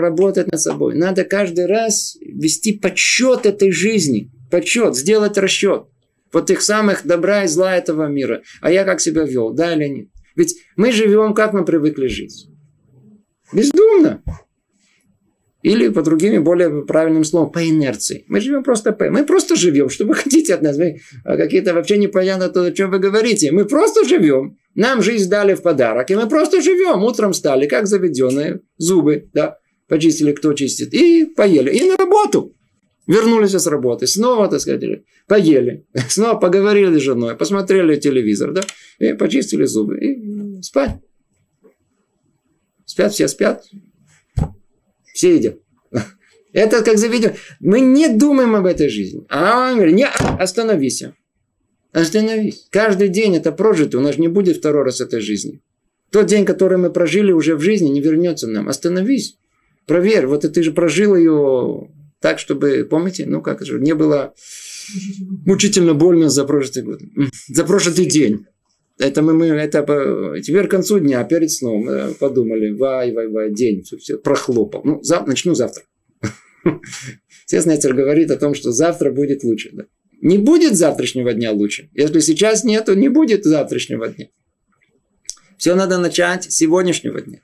работать 0.01 0.51
над 0.51 0.59
собой. 0.59 0.95
Надо 0.95 1.23
каждый 1.23 1.65
раз 1.65 2.17
вести 2.19 2.77
подсчет 2.77 3.45
этой 3.45 3.71
жизни. 3.71 4.29
Подсчет, 4.51 4.97
сделать 4.97 5.37
расчет. 5.37 5.85
Вот 6.33 6.49
их 6.49 6.61
самых 6.61 7.05
добра 7.07 7.45
и 7.45 7.47
зла 7.47 7.77
этого 7.77 8.07
мира. 8.07 8.41
А 8.59 8.69
я 8.69 8.83
как 8.83 8.99
себя 8.99 9.23
вел, 9.23 9.53
да 9.53 9.73
или 9.75 9.87
нет? 9.87 10.07
Ведь 10.35 10.57
мы 10.75 10.91
живем, 10.91 11.33
как 11.33 11.53
мы 11.53 11.63
привыкли 11.63 12.07
жить. 12.07 12.49
Бездумно. 13.53 14.21
Или 15.63 15.89
по 15.89 16.01
другими 16.01 16.39
более 16.39 16.83
правильным 16.85 17.23
словам, 17.23 17.51
по 17.51 17.67
инерции. 17.67 18.25
Мы 18.27 18.41
живем 18.41 18.63
просто 18.63 18.93
по... 18.93 19.09
Мы 19.09 19.25
просто 19.25 19.55
живем. 19.55 19.89
Что 19.89 20.05
вы 20.05 20.15
хотите 20.23 20.55
от 20.55 20.61
нас? 20.61 20.77
Вы 20.77 21.01
а, 21.23 21.37
какие-то 21.37 21.73
вообще 21.73 21.97
непонятно 21.97 22.49
то, 22.49 22.63
о 22.63 22.71
чем 22.71 22.89
вы 22.89 22.99
говорите. 22.99 23.51
Мы 23.51 23.65
просто 23.65 24.03
живем. 24.05 24.57
Нам 24.73 25.01
жизнь 25.01 25.29
дали 25.29 25.53
в 25.53 25.61
подарок. 25.61 26.09
И 26.09 26.15
мы 26.15 26.27
просто 26.27 26.61
живем. 26.61 27.03
Утром 27.03 27.33
стали, 27.33 27.67
как 27.67 27.85
заведенные. 27.85 28.61
Зубы, 28.77 29.29
да. 29.33 29.57
Почистили, 29.87 30.31
кто 30.31 30.53
чистит. 30.53 30.93
И 30.93 31.25
поели. 31.25 31.71
И 31.71 31.83
на 31.83 31.95
работу. 31.95 32.55
Вернулись 33.05 33.51
с 33.51 33.67
работы. 33.67 34.07
Снова, 34.07 34.47
так 34.47 34.61
сказать, 34.61 35.03
поели. 35.27 35.85
Снова 36.09 36.39
поговорили 36.39 36.97
с 36.97 37.01
женой. 37.01 37.35
Посмотрели 37.35 37.97
телевизор, 37.97 38.51
да. 38.51 38.61
И 38.97 39.13
почистили 39.13 39.65
зубы. 39.65 39.99
И 39.99 40.61
спать. 40.61 40.95
Спят, 42.85 43.13
все 43.13 43.27
спят. 43.27 43.63
Все 45.13 45.35
едят. 45.35 45.57
Это 46.53 46.83
как 46.83 46.97
заведем. 46.97 47.33
Мы 47.59 47.79
не 47.79 48.09
думаем 48.09 48.55
об 48.55 48.65
этой 48.65 48.89
жизни. 48.89 49.25
А 49.29 49.69
он 49.69 49.75
говорит, 49.75 49.95
не, 49.95 50.07
остановись. 50.07 51.03
Остановись. 51.91 52.67
Каждый 52.71 53.09
день 53.09 53.35
это 53.35 53.51
прожито. 53.51 53.97
У 53.97 54.01
нас 54.01 54.17
не 54.17 54.29
будет 54.29 54.57
второй 54.57 54.83
раз 54.83 55.01
этой 55.01 55.19
жизни. 55.19 55.61
Тот 56.09 56.25
день, 56.25 56.45
который 56.45 56.77
мы 56.77 56.89
прожили 56.89 57.31
уже 57.31 57.55
в 57.55 57.61
жизни, 57.61 57.89
не 57.89 58.01
вернется 58.01 58.47
нам. 58.47 58.69
Остановись. 58.69 59.37
Проверь. 59.87 60.25
Вот 60.27 60.41
ты 60.41 60.63
же 60.63 60.71
прожил 60.71 61.15
ее 61.15 61.89
так, 62.21 62.39
чтобы, 62.39 62.87
помните, 62.89 63.25
ну 63.25 63.41
как 63.41 63.65
же, 63.65 63.79
не 63.79 63.93
было 63.93 64.33
мучительно 65.45 65.93
больно 65.93 66.29
за 66.29 66.45
прошлый 66.45 66.85
год. 66.85 67.01
За 67.49 67.65
прошлый 67.65 68.05
день. 68.05 68.45
Это 69.01 69.23
мы, 69.23 69.33
мы 69.33 69.47
это 69.47 69.81
теперь 70.43 70.67
к 70.67 70.71
концу 70.71 70.99
дня, 70.99 71.23
перед 71.23 71.49
сном 71.49 71.89
э, 71.89 72.13
подумали, 72.13 72.69
вай, 72.69 73.11
вай, 73.11 73.27
вай, 73.29 73.51
день, 73.51 73.81
все, 73.81 73.97
все 73.97 74.17
прохлопал. 74.19 74.81
Ну, 74.83 75.01
зав, 75.01 75.25
начну 75.25 75.55
завтра. 75.55 75.83
Естественно, 77.47 77.95
говорит 77.95 78.29
о 78.29 78.37
том, 78.37 78.53
что 78.53 78.71
завтра 78.71 79.11
будет 79.11 79.43
лучше. 79.43 79.71
Да? 79.73 79.85
Не 80.21 80.37
будет 80.37 80.75
завтрашнего 80.75 81.33
дня 81.33 81.51
лучше. 81.51 81.89
Если 81.95 82.19
сейчас 82.19 82.63
нет, 82.63 82.85
то 82.85 82.95
не 82.95 83.09
будет 83.09 83.43
завтрашнего 83.43 84.07
дня. 84.07 84.27
Все 85.57 85.73
надо 85.73 85.97
начать 85.97 86.43
с 86.43 86.55
сегодняшнего 86.55 87.21
дня. 87.21 87.39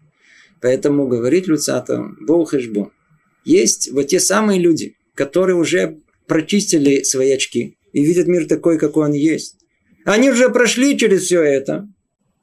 Поэтому 0.62 1.08
говорит 1.08 1.48
Люцата, 1.48 2.04
Бог 2.22 2.52
Хешбон. 2.52 2.92
Есть 3.46 3.92
вот 3.92 4.08
те 4.08 4.20
самые 4.20 4.60
люди, 4.60 4.96
которые 5.16 5.56
уже 5.56 5.98
прочистили 6.28 7.02
свои 7.02 7.32
очки 7.32 7.78
и 7.94 8.06
видят 8.06 8.28
мир 8.28 8.46
такой, 8.46 8.78
какой 8.78 9.06
он 9.06 9.14
есть. 9.14 9.58
Они 10.08 10.30
уже 10.30 10.50
прошли 10.50 10.98
через 10.98 11.24
все 11.24 11.42
это. 11.44 11.86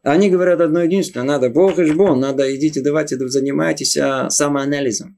Они 0.03 0.29
говорят 0.29 0.61
одно 0.61 0.83
единственное. 0.83 1.25
Надо 1.25 1.49
Бог 1.49 1.79
и 1.79 1.85
жбон. 1.85 2.21
Надо 2.21 2.55
идите, 2.55 2.83
давайте 2.83 3.17
занимайтесь 3.17 3.97
а, 3.97 4.29
самоанализом. 4.29 5.17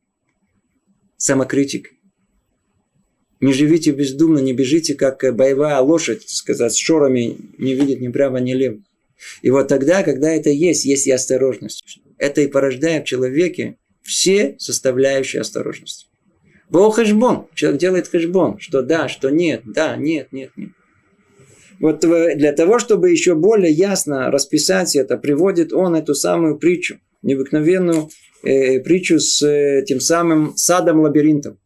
Самокритикой. 1.16 1.98
Не 3.40 3.52
живите 3.52 3.90
бездумно, 3.90 4.38
не 4.38 4.52
бежите, 4.52 4.94
как 4.94 5.24
боевая 5.34 5.80
лошадь, 5.80 6.28
сказать, 6.28 6.72
с 6.72 6.76
шорами, 6.76 7.36
не 7.58 7.74
видит 7.74 8.00
ни 8.00 8.06
прямо, 8.06 8.38
ни 8.38 8.52
лево. 8.52 8.78
И 9.42 9.50
вот 9.50 9.66
тогда, 9.66 10.04
когда 10.04 10.30
это 10.30 10.48
есть, 10.48 10.84
есть 10.84 11.08
и 11.08 11.10
осторожность. 11.10 11.98
Это 12.16 12.42
и 12.42 12.46
порождает 12.46 13.06
в 13.06 13.08
человеке 13.08 13.76
все 14.02 14.54
составляющие 14.60 15.40
осторожности. 15.40 16.06
Бог 16.70 16.94
хэшбон. 16.94 17.48
Человек 17.54 17.80
делает 17.80 18.06
хэшбон. 18.06 18.60
Что 18.60 18.82
да, 18.82 19.08
что 19.08 19.30
нет, 19.30 19.62
да, 19.64 19.96
нет, 19.96 20.28
нет, 20.30 20.52
нет. 20.56 20.70
Вот 21.80 22.00
для 22.00 22.52
того, 22.52 22.78
чтобы 22.78 23.10
еще 23.10 23.34
более 23.34 23.72
ясно 23.72 24.30
расписать 24.30 24.96
это, 24.96 25.16
приводит 25.16 25.72
он 25.72 25.94
эту 25.94 26.14
самую 26.14 26.58
притчу, 26.58 26.98
необыкновенную 27.22 28.08
э, 28.42 28.80
притчу 28.80 29.18
с 29.18 29.42
э, 29.42 29.84
тем 29.86 30.00
самым 30.00 30.56
садом-лабиринтом, 30.56 31.58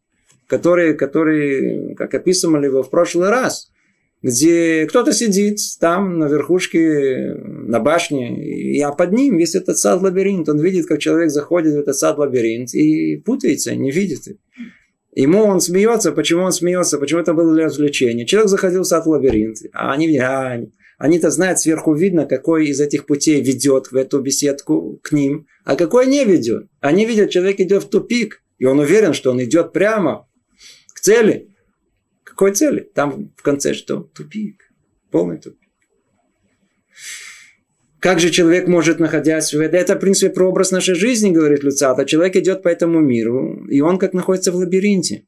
который, 0.47 0.95
который, 0.95 1.95
как 1.95 2.13
описывали 2.13 2.65
его 2.65 2.83
в 2.83 2.89
прошлый 2.89 3.29
раз, 3.29 3.71
где 4.23 4.85
кто-то 4.85 5.13
сидит 5.13 5.57
там 5.79 6.19
на 6.19 6.25
верхушке, 6.25 7.35
на 7.43 7.79
башне, 7.79 8.37
и, 8.43 8.79
а 8.81 8.91
под 8.91 9.13
ним 9.13 9.37
весь 9.37 9.55
этот 9.55 9.77
сад-лабиринт. 9.77 10.47
Он 10.47 10.59
видит, 10.59 10.85
как 10.85 10.99
человек 10.99 11.31
заходит 11.31 11.73
в 11.73 11.79
этот 11.79 11.95
сад-лабиринт 11.95 12.73
и 12.73 13.17
путается, 13.17 13.75
не 13.75 13.91
видит. 13.91 14.37
Ему 15.13 15.43
он 15.43 15.59
смеется. 15.59 16.11
Почему 16.11 16.43
он 16.43 16.51
смеется? 16.51 16.97
Почему 16.97 17.19
это 17.19 17.33
было 17.33 17.53
для 17.53 17.65
развлечения? 17.65 18.25
Человек 18.25 18.49
заходил 18.49 18.83
в 18.83 18.87
сад 18.87 19.05
лабиринт, 19.05 19.57
а 19.73 19.91
они, 19.91 20.17
а, 20.17 20.61
они-то 20.97 21.31
знают, 21.31 21.59
сверху 21.59 21.93
видно, 21.93 22.25
какой 22.25 22.67
из 22.67 22.79
этих 22.79 23.05
путей 23.05 23.41
ведет 23.41 23.91
в 23.91 23.95
эту 23.95 24.21
беседку 24.21 24.99
к 25.03 25.11
ним, 25.11 25.47
а 25.65 25.75
какой 25.75 26.07
не 26.07 26.23
ведет. 26.23 26.67
Они 26.79 27.05
видят, 27.05 27.29
человек 27.29 27.59
идет 27.59 27.83
в 27.83 27.89
тупик, 27.89 28.41
и 28.57 28.65
он 28.65 28.79
уверен, 28.79 29.13
что 29.13 29.31
он 29.31 29.43
идет 29.43 29.73
прямо 29.73 30.29
к 30.93 30.99
цели. 31.01 31.49
Какой 32.23 32.53
цели? 32.53 32.89
Там 32.93 33.33
в 33.35 33.41
конце 33.41 33.73
что? 33.73 34.01
Тупик. 34.01 34.71
Полный 35.09 35.37
тупик. 35.37 35.69
Как 38.01 38.19
же 38.19 38.31
человек 38.31 38.67
может, 38.67 38.99
находясь 38.99 39.53
в 39.53 39.59
этом? 39.59 39.79
Это, 39.79 39.95
в 39.95 39.99
принципе, 39.99 40.33
прообраз 40.33 40.71
нашей 40.71 40.95
жизни, 40.95 41.29
говорит 41.29 41.63
Люцата. 41.63 42.03
Человек 42.03 42.35
идет 42.35 42.63
по 42.63 42.67
этому 42.67 42.99
миру, 42.99 43.63
и 43.69 43.79
он 43.81 43.99
как 43.99 44.13
находится 44.13 44.51
в 44.51 44.55
лабиринте. 44.55 45.27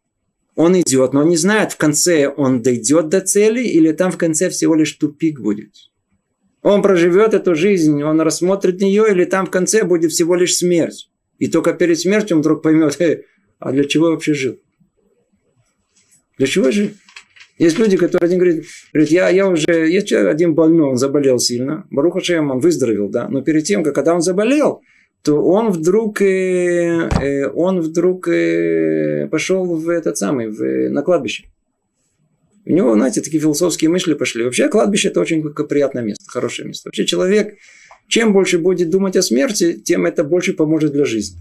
Он 0.56 0.80
идет, 0.82 1.13
но 1.13 1.22
он 1.22 1.30
не 1.30 1.38
знает, 1.38 1.72
в 1.72 1.77
конце 1.77 2.27
он 2.27 2.63
дойдет 2.63 3.10
до 3.10 3.22
цели, 3.22 3.63
или 3.63 3.92
там 3.92 4.12
в 4.12 4.18
конце 4.18 4.50
всего 4.50 4.74
лишь 4.74 4.92
тупик 4.94 5.39
будет. 5.39 5.70
Он 6.63 6.82
проживет 6.82 7.36
эту 7.36 7.53
жизнь, 7.53 8.01
он 8.01 8.20
рассмотрит 8.22 8.82
ее, 8.82 9.06
или 9.08 9.25
там 9.25 9.46
в 9.46 9.51
конце 9.51 9.84
будет 9.84 10.12
всего 10.12 10.34
лишь 10.34 10.56
смерть. 10.56 11.12
И 11.38 11.50
только 11.50 11.74
перед 11.74 12.00
смертью 12.00 12.38
он 12.38 12.42
вдруг 12.42 12.63
поймет, 12.63 12.96
э, 13.00 13.22
а 13.60 13.72
для 13.72 13.84
чего 13.84 14.08
я 14.08 14.12
вообще 14.13 14.34
жил? 14.34 14.60
Для 16.39 16.48
чего 16.48 16.72
жил? 16.72 16.89
Есть 17.58 17.78
люди, 17.78 17.98
которые 17.98 18.28
один 18.28 18.40
говорит, 18.40 18.66
говорит 18.92 19.12
я, 19.12 19.30
я 19.30 19.48
уже, 19.48 19.88
есть 19.90 20.08
человек 20.08 20.32
один 20.32 20.56
больной, 20.56 20.90
он 20.90 20.98
заболел 20.98 21.38
сильно, 21.38 21.86
Баруха 21.92 22.20
Шем, 22.20 22.50
он 22.50 22.60
выздоровел, 22.60 23.10
да, 23.10 23.28
но 23.30 23.42
перед 23.42 23.64
тем, 23.64 23.84
как 23.84 23.94
когда 23.94 24.16
он 24.16 24.22
заболел, 24.22 24.82
то 25.24 25.42
он 25.42 25.72
вдруг, 25.72 26.22
э, 26.22 27.10
э, 27.22 27.48
он 27.48 27.80
вдруг 27.80 28.28
э, 28.28 29.28
пошел 29.32 29.66
в 29.66 29.88
этот 29.88 30.18
самый, 30.18 30.50
в, 30.50 30.90
на 30.90 31.02
кладбище. 31.02 31.46
У 32.66 32.72
него, 32.72 32.94
знаете, 32.96 33.22
такие 33.22 33.42
философские 33.42 33.90
мысли 33.90 34.14
пошли. 34.14 34.44
Вообще 34.44 34.68
кладбище 34.68 35.10
это 35.10 35.22
очень 35.22 35.44
приятное 35.54 36.04
место, 36.04 36.26
хорошее 36.28 36.68
место. 36.68 36.90
Вообще 36.90 37.06
человек, 37.06 37.56
чем 38.08 38.34
больше 38.34 38.58
будет 38.58 38.90
думать 38.90 39.16
о 39.16 39.22
смерти, 39.22 39.74
тем 39.74 40.06
это 40.06 40.24
больше 40.24 40.54
поможет 40.54 40.92
для 40.92 41.06
жизни. 41.06 41.40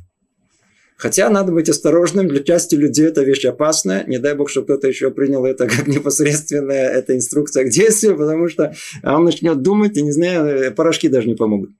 Хотя 1.03 1.29
надо 1.31 1.51
быть 1.51 1.69
осторожным, 1.69 2.29
для 2.29 2.45
части 2.45 2.77
людей 2.77 3.07
это 3.07 3.25
вещь 3.25 3.45
опасная. 3.45 4.05
Не 4.07 4.19
дай 4.19 4.37
бог, 4.37 4.49
чтобы 4.49 4.67
кто-то 4.67 4.87
еще 4.87 5.11
принял 5.11 5.45
это 5.45 5.67
как 5.67 5.89
непосредственная 5.89 6.91
эта 6.91 7.17
инструкция 7.17 7.65
к 7.65 7.71
действию, 7.71 8.17
потому 8.17 8.47
что 8.47 8.73
он 9.03 9.25
начнет 9.25 9.61
думать, 9.63 9.97
и 9.97 10.03
не 10.03 10.13
знаю, 10.13 10.73
порошки 10.73 11.09
даже 11.09 11.27
не 11.27 11.35
помогут. 11.35 11.71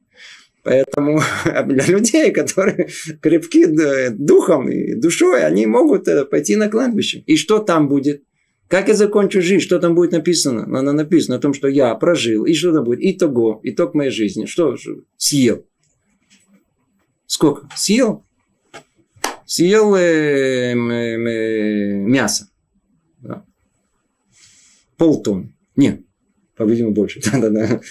Поэтому 0.65 1.21
для 1.67 1.87
людей, 1.87 2.33
которые 2.33 2.89
крепки 3.21 3.67
духом 4.11 4.69
и 4.69 4.95
душой, 4.95 5.45
они 5.45 5.67
могут 5.67 6.09
э, 6.09 6.25
пойти 6.25 6.57
на 6.57 6.69
кладбище. 6.69 7.23
И 7.25 7.37
что 7.37 7.61
там 7.61 7.89
будет? 7.89 8.25
Как 8.67 8.89
я 8.89 8.95
закончу 8.95 9.41
жизнь? 9.41 9.63
Что 9.63 9.79
там 9.79 9.95
будет 9.95 10.11
написано? 10.11 10.65
Она 10.77 10.93
написано 10.93 11.37
о 11.37 11.39
том, 11.39 11.55
что 11.55 11.69
я 11.69 11.95
прожил. 11.95 12.45
И 12.45 12.55
что 12.55 12.73
там 12.73 12.83
будет? 12.83 12.99
Итого. 13.03 13.61
Итог 13.63 13.95
моей 13.95 14.11
жизни. 14.11 14.47
Что? 14.47 14.77
Съел. 15.17 15.65
Сколько? 17.29 17.69
Съел? 17.77 18.25
Съел 19.55 19.95
э, 19.97 20.73
мясо. 20.75 22.49
Да. 23.21 23.45
Полтонны. 24.97 25.55
Нет. 25.77 26.01
По-видимому, 26.57 26.95
больше. 26.95 27.21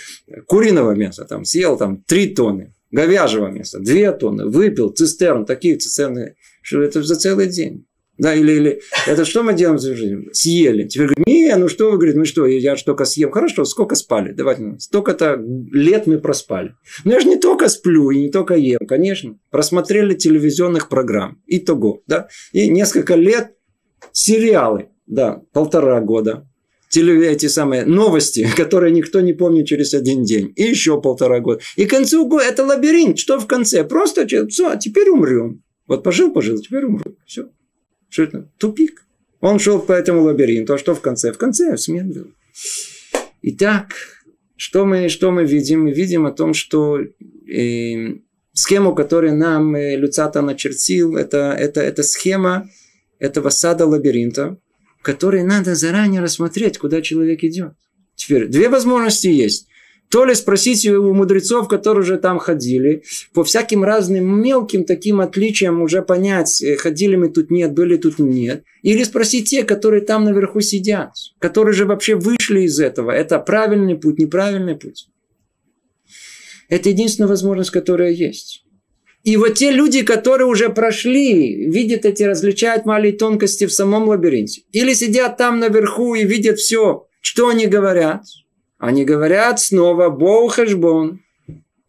Куриного 0.48 0.96
мяса 0.96 1.26
там 1.26 1.46
съел 1.46 1.78
там 1.78 2.02
три 2.02 2.34
тонны. 2.34 2.74
Говяжьего 2.90 3.50
мяса 3.52 3.80
две 3.80 4.12
тонны. 4.12 4.48
Выпил 4.48 4.90
цистерн. 4.90 5.46
Такие 5.46 5.78
цистерны. 5.78 6.36
Что 6.64 6.82
это 6.82 7.04
за 7.04 7.16
целый 7.16 7.48
день. 7.48 7.86
Да, 8.22 8.36
или, 8.36 8.52
или 8.52 8.82
это 9.08 9.26
что 9.26 9.42
мы 9.42 9.56
делаем 9.56 9.78
в 9.78 9.82
жизни? 9.82 10.30
Съели. 10.32 10.88
Теперь 10.88 11.08
говорит, 11.08 11.26
не, 11.26 11.56
ну 11.56 11.68
что 11.68 11.90
вы, 11.90 11.98
говорит, 11.98 12.16
ну 12.16 12.24
что, 12.24 12.46
я 12.46 12.76
же 12.76 12.84
только 12.84 13.06
съем. 13.06 13.32
Хорошо, 13.32 13.66
сколько 13.66 13.96
спали? 13.96 14.32
Давайте, 14.32 14.62
ну, 14.62 14.80
столько-то 14.80 15.44
лет 15.72 16.06
мы 16.06 16.20
проспали. 16.20 16.76
Но 17.04 17.14
я 17.14 17.20
же 17.20 17.28
не 17.28 17.38
только 17.38 17.68
сплю 17.68 18.12
и 18.12 18.20
не 18.20 18.30
только 18.30 18.54
ем, 18.54 18.86
конечно. 18.88 19.40
Просмотрели 19.50 20.14
телевизионных 20.14 20.88
программ. 20.88 21.42
И 21.48 21.58
того, 21.58 22.04
да. 22.06 22.28
И 22.52 22.70
несколько 22.70 23.16
лет 23.16 23.56
сериалы, 24.12 24.90
да, 25.08 25.42
полтора 25.52 26.00
года. 26.00 26.48
Теле, 26.92 27.28
эти 27.28 27.48
самые 27.48 27.86
новости, 27.86 28.48
которые 28.56 28.94
никто 28.94 29.20
не 29.22 29.34
помнит 29.34 29.66
через 29.66 29.96
один 29.96 30.24
день. 30.24 30.54
И 30.56 30.62
еще 30.62 31.02
полтора 31.02 31.40
года. 31.40 31.62
И 31.76 31.88
к 31.88 31.90
концу 31.90 32.28
года 32.28 32.44
это 32.44 32.64
лабиринт. 32.66 33.18
Что 33.18 33.40
в 33.40 33.48
конце? 33.48 33.84
Просто 33.84 34.28
все, 34.28 34.70
а 34.70 34.78
теперь 34.78 35.10
умрем. 35.10 35.64
Вот 35.88 36.04
пожил, 36.04 36.32
пожил, 36.32 36.60
теперь 36.60 36.86
умру. 36.86 37.16
Все. 37.26 37.48
Что 38.12 38.24
это? 38.24 38.50
Тупик. 38.58 39.06
Он 39.40 39.58
шел 39.58 39.80
по 39.80 39.94
этому 39.94 40.22
лабиринту. 40.22 40.74
А 40.74 40.78
что 40.78 40.94
в 40.94 41.02
конце? 41.02 41.32
В 41.32 41.38
конце 41.38 41.78
смерть 41.78 42.14
был. 42.14 42.28
Итак, 43.42 43.94
что 44.58 44.86
мы, 44.86 45.08
что 45.08 45.32
мы 45.32 45.46
видим? 45.46 45.86
Мы 45.86 45.92
видим 45.92 46.26
о 46.26 46.32
том, 46.32 46.54
что 46.54 47.00
э, 47.00 48.16
схему, 48.54 48.94
которую 48.94 49.38
нам 49.38 49.76
э, 49.76 49.96
Люцата 49.96 50.42
начертил, 50.42 51.16
это, 51.16 51.56
это, 51.58 51.82
это 51.82 52.04
схема 52.04 52.70
этого 53.18 53.50
сада 53.50 53.86
лабиринта, 53.86 54.58
который 55.02 55.44
надо 55.44 55.74
заранее 55.74 56.22
рассмотреть, 56.22 56.78
куда 56.78 57.02
человек 57.02 57.46
идет. 57.46 57.74
Теперь 58.16 58.48
две 58.48 58.68
возможности 58.68 59.28
есть. 59.28 59.68
То 60.12 60.26
ли 60.26 60.36
спросить 60.36 60.86
у 60.86 61.14
мудрецов, 61.14 61.70
которые 61.70 62.02
уже 62.04 62.18
там 62.18 62.38
ходили, 62.38 63.04
по 63.34 63.46
всяким 63.46 63.86
разным 63.86 64.42
мелким 64.42 64.84
таким 64.84 65.22
отличиям 65.22 65.82
уже 65.82 66.02
понять, 66.02 66.62
э, 66.62 66.76
ходили 66.76 67.16
мы 67.16 67.30
тут 67.30 67.50
нет, 67.50 67.74
были 67.74 67.96
тут 67.96 68.20
нет. 68.20 68.66
Или 68.82 69.06
спросить 69.06 69.50
те, 69.50 69.64
которые 69.64 70.02
там 70.02 70.26
наверху 70.26 70.60
сидят, 70.60 71.14
которые 71.40 71.74
же 71.74 71.86
вообще 71.86 72.16
вышли 72.16 72.64
из 72.64 72.78
этого. 72.82 73.10
Это 73.10 73.40
правильный 73.40 73.96
путь, 73.96 74.20
неправильный 74.20 74.76
путь. 74.76 75.08
Это 76.68 76.90
единственная 76.90 77.30
возможность, 77.30 77.72
которая 77.72 78.12
есть. 78.12 78.66
И 79.24 79.38
вот 79.38 79.54
те 79.54 79.72
люди, 79.72 80.02
которые 80.02 80.48
уже 80.48 80.68
прошли, 80.70 81.70
видят 81.70 82.04
эти, 82.04 82.24
различают 82.24 82.86
маленькие 82.86 83.18
тонкости 83.18 83.66
в 83.66 83.72
самом 83.72 84.10
лабиринте. 84.10 84.64
Или 84.74 84.94
сидят 84.94 85.38
там 85.38 85.60
наверху 85.60 86.16
и 86.16 86.26
видят 86.26 86.60
все, 86.60 87.08
что 87.22 87.48
они 87.48 87.68
говорят– 87.68 88.24
они 88.82 89.06
говорят 89.06 89.60
снова 89.60 90.10
Боу 90.10 90.48
Хэшбон. 90.48 91.22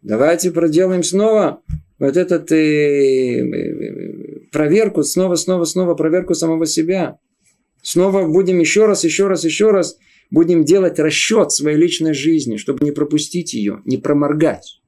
Давайте 0.03 0.51
проделаем 0.51 1.01
снова 1.01 1.63
вот 1.97 2.15
этот 2.17 2.51
э, 2.51 3.39
э, 3.39 4.39
проверку, 4.51 5.01
снова, 5.01 5.33
снова, 5.33 5.65
снова 5.65 5.95
проверку 5.95 6.35
самого 6.35 6.67
себя. 6.67 7.17
Снова 7.81 8.27
будем 8.27 8.59
еще 8.59 8.85
раз, 8.85 9.03
еще 9.03 9.25
раз, 9.25 9.43
еще 9.43 9.71
раз 9.71 9.97
будем 10.29 10.65
делать 10.65 10.99
расчет 10.99 11.51
своей 11.51 11.77
личной 11.77 12.13
жизни, 12.13 12.57
чтобы 12.57 12.85
не 12.85 12.91
пропустить 12.91 13.55
ее, 13.55 13.81
не 13.85 13.97
проморгать. 13.97 14.79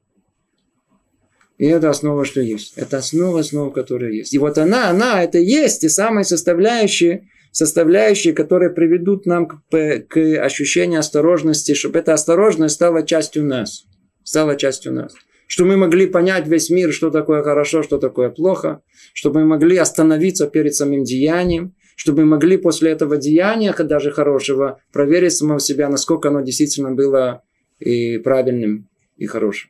И 1.58 1.66
это 1.66 1.90
основа, 1.90 2.24
что 2.24 2.40
есть. 2.40 2.74
Это 2.76 2.98
основа, 2.98 3.40
основа, 3.40 3.72
которая 3.72 4.12
есть. 4.12 4.32
И 4.32 4.38
вот 4.38 4.60
она, 4.60 4.92
она, 4.92 5.24
это 5.24 5.40
есть 5.40 5.82
те 5.82 5.90
самые 5.90 6.24
составляющие, 6.24 7.30
составляющие, 7.56 8.34
которые 8.34 8.70
приведут 8.70 9.26
нам 9.26 9.48
к, 9.48 9.62
к 9.70 10.18
ощущению 10.44 11.00
осторожности, 11.00 11.74
чтобы 11.74 12.00
эта 12.00 12.14
осторожность 12.14 12.76
стала 12.76 13.02
частью 13.06 13.46
нас. 13.46 13.86
Стала 14.24 14.58
частью 14.58 14.92
нас. 14.92 15.14
Чтобы 15.48 15.70
мы 15.70 15.78
могли 15.78 16.06
понять 16.06 16.50
весь 16.50 16.70
мир, 16.70 16.92
что 16.92 17.12
такое 17.12 17.44
хорошо, 17.44 17.82
что 17.82 17.98
такое 17.98 18.30
плохо. 18.30 18.82
Чтобы 19.14 19.40
мы 19.40 19.46
могли 19.46 19.78
остановиться 19.78 20.48
перед 20.48 20.76
самим 20.76 21.06
деянием. 21.06 21.74
Чтобы 21.96 22.24
мы 22.24 22.32
могли 22.32 22.58
после 22.58 22.92
этого 22.92 23.16
деяния, 23.16 23.72
даже 23.72 24.12
хорошего, 24.12 24.82
проверить 24.92 25.32
самого 25.32 25.62
себя, 25.62 25.88
насколько 25.88 26.28
оно 26.28 26.42
действительно 26.42 26.92
было 26.92 27.42
и 27.80 28.18
правильным, 28.18 28.90
и 29.16 29.28
хорошим. 29.28 29.70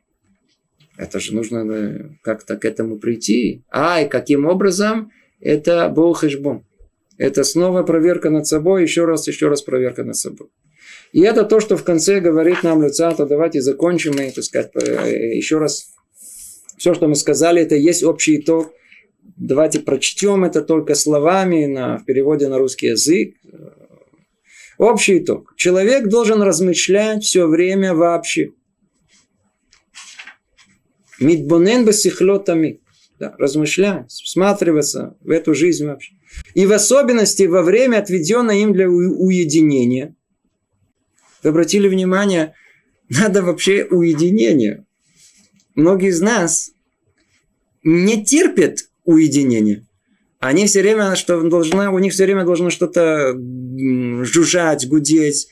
Это 0.98 1.20
же 1.20 1.36
нужно 1.36 1.58
э, 1.58 2.10
как-то 2.22 2.56
к 2.56 2.64
этому 2.64 2.98
прийти. 2.98 3.62
А, 3.70 4.00
и 4.00 4.08
каким 4.08 4.46
образом? 4.46 5.12
Это 5.40 5.88
Бог 5.88 6.24
Ишбон. 6.24 6.65
Это 7.18 7.44
снова 7.44 7.82
проверка 7.82 8.30
над 8.30 8.46
собой, 8.46 8.82
еще 8.82 9.04
раз, 9.04 9.26
еще 9.26 9.48
раз 9.48 9.62
проверка 9.62 10.04
над 10.04 10.16
собой. 10.16 10.48
И 11.12 11.20
это 11.20 11.44
то, 11.44 11.60
что 11.60 11.76
в 11.76 11.84
конце 11.84 12.20
говорит 12.20 12.62
нам 12.62 12.82
Люцата. 12.82 13.26
Давайте 13.26 13.60
закончим 13.60 14.12
и, 14.20 14.30
так 14.30 14.44
сказать, 14.44 14.70
э, 14.74 15.34
еще 15.34 15.58
раз. 15.58 15.94
Все, 16.76 16.92
что 16.92 17.08
мы 17.08 17.14
сказали, 17.14 17.62
это 17.62 17.74
есть 17.74 18.02
общий 18.02 18.38
итог. 18.38 18.72
Давайте 19.36 19.80
прочтем 19.80 20.44
это 20.44 20.60
только 20.62 20.94
словами 20.94 21.64
на, 21.66 21.98
в 21.98 22.04
переводе 22.04 22.48
на 22.48 22.58
русский 22.58 22.88
язык. 22.88 23.34
Общий 24.78 25.18
итог. 25.18 25.54
Человек 25.56 26.08
должен 26.08 26.42
размышлять 26.42 27.24
все 27.24 27.46
время 27.46 27.94
вообще. 27.94 28.52
Мидбонен 31.18 31.86
басихлотами. 31.86 32.80
Да, 33.18 33.34
размышлять, 33.38 34.10
всматриваться 34.10 35.16
в 35.22 35.30
эту 35.30 35.54
жизнь 35.54 35.86
вообще. 35.86 36.15
И 36.54 36.66
в 36.66 36.72
особенности 36.72 37.44
во 37.44 37.62
время, 37.62 37.98
отведенное 37.98 38.56
им 38.56 38.72
для 38.72 38.88
уединения. 38.88 40.14
Вы 41.42 41.50
обратили 41.50 41.88
внимание, 41.88 42.54
надо 43.08 43.42
вообще 43.42 43.84
уединение. 43.84 44.84
Многие 45.74 46.08
из 46.08 46.20
нас 46.20 46.72
не 47.82 48.24
терпят 48.24 48.88
уединения. 49.04 49.86
Они 50.38 50.66
все 50.66 50.82
время, 50.82 51.16
что 51.16 51.40
должны, 51.42 51.88
у 51.88 51.98
них 51.98 52.12
все 52.12 52.24
время 52.24 52.44
должно 52.44 52.70
что-то 52.70 53.34
жужжать, 54.24 54.86
гудеть, 54.88 55.48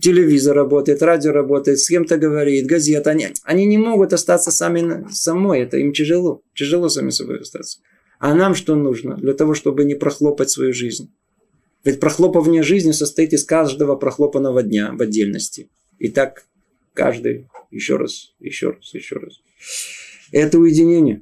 телевизор 0.00 0.56
работает, 0.56 1.02
радио 1.02 1.32
работает, 1.32 1.78
с 1.78 1.88
кем-то 1.88 2.16
говорит, 2.16 2.66
газета. 2.66 3.10
Они, 3.10 3.28
они 3.44 3.66
не 3.66 3.78
могут 3.78 4.12
остаться 4.12 4.50
сами 4.50 5.06
самой, 5.10 5.60
это 5.60 5.76
им 5.78 5.92
тяжело. 5.92 6.42
Тяжело 6.54 6.88
сами 6.88 7.10
собой 7.10 7.40
остаться. 7.40 7.80
А 8.24 8.34
нам 8.34 8.54
что 8.54 8.74
нужно 8.74 9.16
для 9.16 9.34
того, 9.34 9.52
чтобы 9.52 9.84
не 9.84 9.94
прохлопать 9.94 10.48
свою 10.48 10.72
жизнь? 10.72 11.12
Ведь 11.84 12.00
прохлопывание 12.00 12.62
жизни 12.62 12.92
состоит 12.92 13.34
из 13.34 13.44
каждого 13.44 13.96
прохлопанного 13.96 14.62
дня 14.62 14.92
в 14.94 15.02
отдельности. 15.02 15.68
И 15.98 16.08
так 16.08 16.46
каждый, 16.94 17.48
еще 17.70 17.98
раз, 17.98 18.32
еще 18.40 18.70
раз, 18.70 18.94
еще 18.94 19.16
раз. 19.16 19.42
Это 20.32 20.58
уединение. 20.58 21.20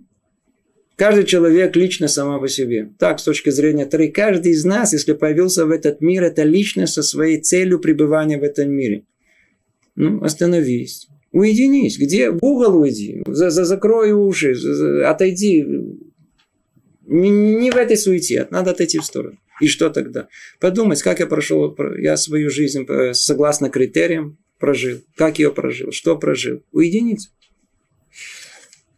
Каждый 0.94 1.24
человек 1.24 1.74
лично 1.74 2.06
сама 2.06 2.38
по 2.38 2.46
себе. 2.46 2.92
Так, 3.00 3.18
с 3.18 3.24
точки 3.24 3.50
зрения 3.50 3.86
Тары, 3.86 4.06
каждый 4.06 4.52
из 4.52 4.64
нас, 4.64 4.92
если 4.92 5.14
появился 5.14 5.66
в 5.66 5.72
этот 5.72 6.02
мир, 6.02 6.22
это 6.22 6.44
личность 6.44 6.92
со 6.92 7.02
своей 7.02 7.40
целью 7.40 7.80
пребывания 7.80 8.38
в 8.38 8.44
этом 8.44 8.70
мире. 8.70 9.06
Ну, 9.96 10.22
остановись. 10.22 11.08
Уединись. 11.32 11.98
Где? 11.98 12.30
В 12.30 12.38
угол 12.44 12.76
уйди. 12.76 13.24
За, 13.26 13.50
за, 13.50 13.64
закрой 13.64 14.12
уши. 14.12 14.54
За, 14.54 14.72
за, 14.72 15.10
отойди. 15.10 15.66
Не, 17.06 17.30
не 17.30 17.70
в 17.70 17.76
этой 17.76 17.96
суете. 17.96 18.46
Надо 18.50 18.70
отойти 18.70 18.98
в 18.98 19.04
сторону. 19.04 19.38
И 19.60 19.68
что 19.68 19.90
тогда? 19.90 20.28
Подумать, 20.60 21.02
как 21.02 21.20
я 21.20 21.26
прошел, 21.26 21.76
я 21.98 22.16
свою 22.16 22.50
жизнь 22.50 22.84
э, 22.88 23.14
согласно 23.14 23.70
критериям 23.70 24.38
прожил. 24.58 25.00
Как 25.16 25.38
ее 25.38 25.52
прожил? 25.52 25.92
Что 25.92 26.16
прожил? 26.16 26.62
Уединиться. 26.72 27.30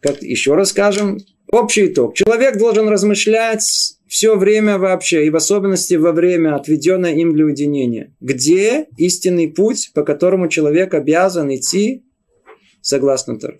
Как, 0.00 0.22
еще 0.22 0.54
раз 0.54 0.70
скажем, 0.70 1.18
общий 1.50 1.86
итог. 1.86 2.14
Человек 2.14 2.58
должен 2.58 2.88
размышлять 2.88 3.96
все 4.06 4.36
время 4.36 4.78
вообще, 4.78 5.26
и 5.26 5.30
в 5.30 5.36
особенности 5.36 5.94
во 5.94 6.12
время, 6.12 6.54
отведенное 6.54 7.14
им 7.14 7.34
для 7.34 7.46
уединения. 7.46 8.14
Где 8.20 8.86
истинный 8.96 9.48
путь, 9.48 9.90
по 9.94 10.02
которому 10.02 10.48
человек 10.48 10.94
обязан 10.94 11.54
идти 11.54 12.04
согласно 12.80 13.38
Тору? 13.38 13.58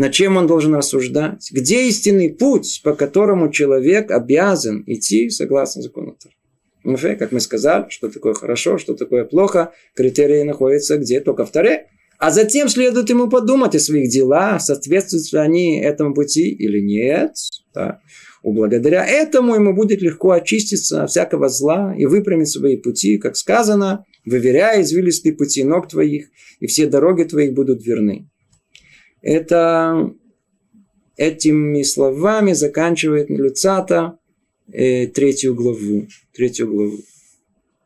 Над 0.00 0.12
чем 0.12 0.38
он 0.38 0.46
должен 0.46 0.74
рассуждать? 0.74 1.50
Где 1.52 1.86
истинный 1.86 2.30
путь, 2.30 2.80
по 2.82 2.94
которому 2.94 3.52
человек 3.52 4.10
обязан 4.10 4.82
идти 4.86 5.28
согласно 5.28 5.82
закону 5.82 6.16
Торы? 6.18 6.34
Ну, 6.84 6.96
как 7.18 7.32
мы 7.32 7.40
сказали, 7.40 7.84
что 7.90 8.08
такое 8.08 8.32
хорошо, 8.32 8.78
что 8.78 8.94
такое 8.94 9.26
плохо, 9.26 9.74
критерии 9.94 10.42
находятся 10.42 10.96
где? 10.96 11.20
Только 11.20 11.44
в 11.44 11.52
Торе. 11.52 11.88
А 12.18 12.30
затем 12.30 12.70
следует 12.70 13.10
ему 13.10 13.28
подумать 13.28 13.74
о 13.74 13.78
своих 13.78 14.08
делах, 14.08 14.62
соответствуют 14.62 15.30
ли 15.34 15.38
они 15.38 15.80
этому 15.82 16.14
пути 16.14 16.48
или 16.48 16.80
нет. 16.80 17.34
Да. 17.74 18.00
Благодаря 18.42 19.04
этому 19.04 19.54
ему 19.54 19.74
будет 19.74 20.00
легко 20.00 20.30
очиститься 20.30 21.04
от 21.04 21.10
всякого 21.10 21.50
зла 21.50 21.94
и 21.94 22.06
выпрямить 22.06 22.48
свои 22.48 22.78
пути, 22.78 23.18
как 23.18 23.36
сказано, 23.36 24.06
выверяя 24.24 24.80
извилистые 24.80 25.34
пути 25.34 25.62
ног 25.62 25.88
твоих, 25.88 26.28
и 26.58 26.66
все 26.68 26.86
дороги 26.86 27.24
твоих 27.24 27.52
будут 27.52 27.84
верны. 27.84 28.30
Это 29.22 30.12
этими 31.16 31.82
словами 31.82 32.52
заканчивает 32.52 33.28
Люцата 33.28 34.18
э, 34.72 35.06
третью 35.08 35.54
главу. 35.54 36.06
Третью 36.32 36.68
главу. 36.68 36.98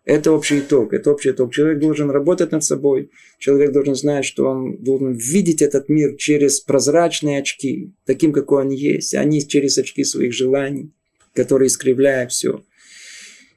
Это 0.04 0.32
общий 0.32 0.60
итог. 0.60 0.92
Это 0.92 1.10
общий 1.10 1.30
итог. 1.30 1.52
Человек 1.52 1.80
должен 1.80 2.10
работать 2.10 2.52
над 2.52 2.62
собой. 2.62 3.10
Человек 3.38 3.72
должен 3.72 3.94
знать, 3.94 4.24
что 4.24 4.44
он 4.44 4.76
должен 4.76 5.14
видеть 5.14 5.62
этот 5.62 5.88
мир 5.88 6.16
через 6.16 6.60
прозрачные 6.60 7.40
очки, 7.40 7.92
таким, 8.04 8.32
какой 8.32 8.64
он 8.64 8.70
есть, 8.70 9.14
а 9.14 9.24
не 9.24 9.46
через 9.46 9.78
очки 9.78 10.04
своих 10.04 10.34
желаний, 10.34 10.92
которые 11.32 11.68
искривляют 11.68 12.32
все. 12.32 12.62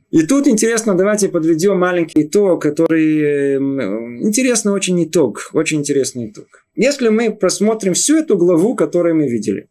И 0.09 0.25
тут 0.25 0.47
интересно, 0.47 0.95
давайте 0.95 1.27
подведем 1.27 1.79
маленький 1.79 2.23
итог, 2.23 2.61
который... 2.61 3.55
Эм, 3.55 4.25
интересный 4.25 4.71
очень 4.71 5.03
итог. 5.03 5.49
Очень 5.53 5.79
интересный 5.79 6.27
итог. 6.27 6.65
Если 6.75 7.09
мы 7.09 7.35
просмотрим 7.35 7.93
всю 7.93 8.17
эту 8.17 8.37
главу, 8.37 8.75
которую 8.75 9.15
мы 9.15 9.27
видели. 9.27 9.67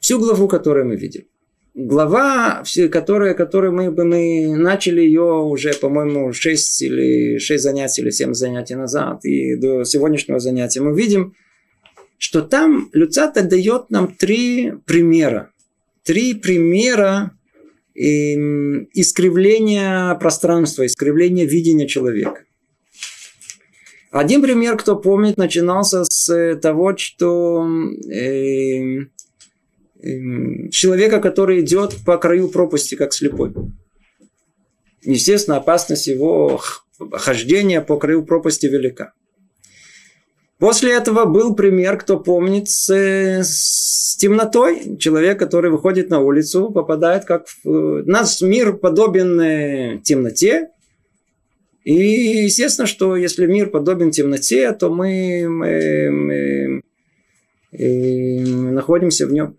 Всю 0.00 0.18
главу, 0.20 0.46
которую 0.46 0.86
мы 0.86 0.96
видели 0.96 1.26
глава, 1.78 2.64
которая, 2.90 3.34
которую 3.34 3.72
мы, 3.72 3.90
мы 3.90 4.56
начали 4.56 5.00
ее 5.00 5.22
уже, 5.22 5.72
по-моему, 5.74 6.32
6 6.32 6.82
или 6.82 7.38
6 7.38 7.62
занятий 7.62 8.02
или 8.02 8.10
7 8.10 8.34
занятий 8.34 8.74
назад, 8.74 9.24
и 9.24 9.54
до 9.56 9.84
сегодняшнего 9.84 10.40
занятия, 10.40 10.80
мы 10.80 10.96
видим, 10.96 11.34
что 12.18 12.42
там 12.42 12.90
Люцата 12.92 13.44
дает 13.44 13.90
нам 13.90 14.12
три 14.12 14.72
примера. 14.86 15.52
Три 16.02 16.34
примера 16.34 17.37
эм, 17.98 18.88
искривления 18.94 20.14
пространства, 20.14 20.86
искривления 20.86 21.44
видения 21.44 21.86
человека. 21.86 22.44
Один 24.10 24.40
пример, 24.40 24.76
кто 24.76 24.96
помнит, 24.96 25.36
начинался 25.36 26.04
с 26.04 26.56
того, 26.62 26.96
что 26.96 27.68
э, 28.10 29.06
человека, 30.70 31.20
который 31.20 31.60
идет 31.60 31.96
по 32.06 32.16
краю 32.16 32.48
пропасти, 32.48 32.94
как 32.94 33.12
слепой. 33.12 33.52
Естественно, 35.02 35.58
опасность 35.58 36.06
его 36.06 36.60
хождения 37.12 37.80
по 37.80 37.98
краю 37.98 38.24
пропасти 38.24 38.66
велика. 38.66 39.12
После 40.58 40.92
этого 40.92 41.24
был 41.24 41.54
пример, 41.54 41.98
кто 41.98 42.18
помнит, 42.18 42.68
с, 42.68 42.90
с 42.90 44.16
темнотой. 44.16 44.96
Человек, 44.98 45.38
который 45.38 45.70
выходит 45.70 46.10
на 46.10 46.18
улицу, 46.18 46.70
попадает 46.70 47.24
как... 47.24 47.46
В... 47.62 48.02
Наш 48.06 48.40
мир 48.42 48.76
подобен 48.76 49.40
э, 49.40 50.00
темноте. 50.02 50.70
И 51.84 51.94
естественно, 52.44 52.88
что 52.88 53.14
если 53.14 53.46
мир 53.46 53.70
подобен 53.70 54.10
темноте, 54.10 54.72
то 54.72 54.90
мы, 54.90 55.48
мы, 55.48 56.10
мы, 56.10 56.82
мы 57.72 58.70
находимся 58.72 59.28
в 59.28 59.32
нем. 59.32 59.56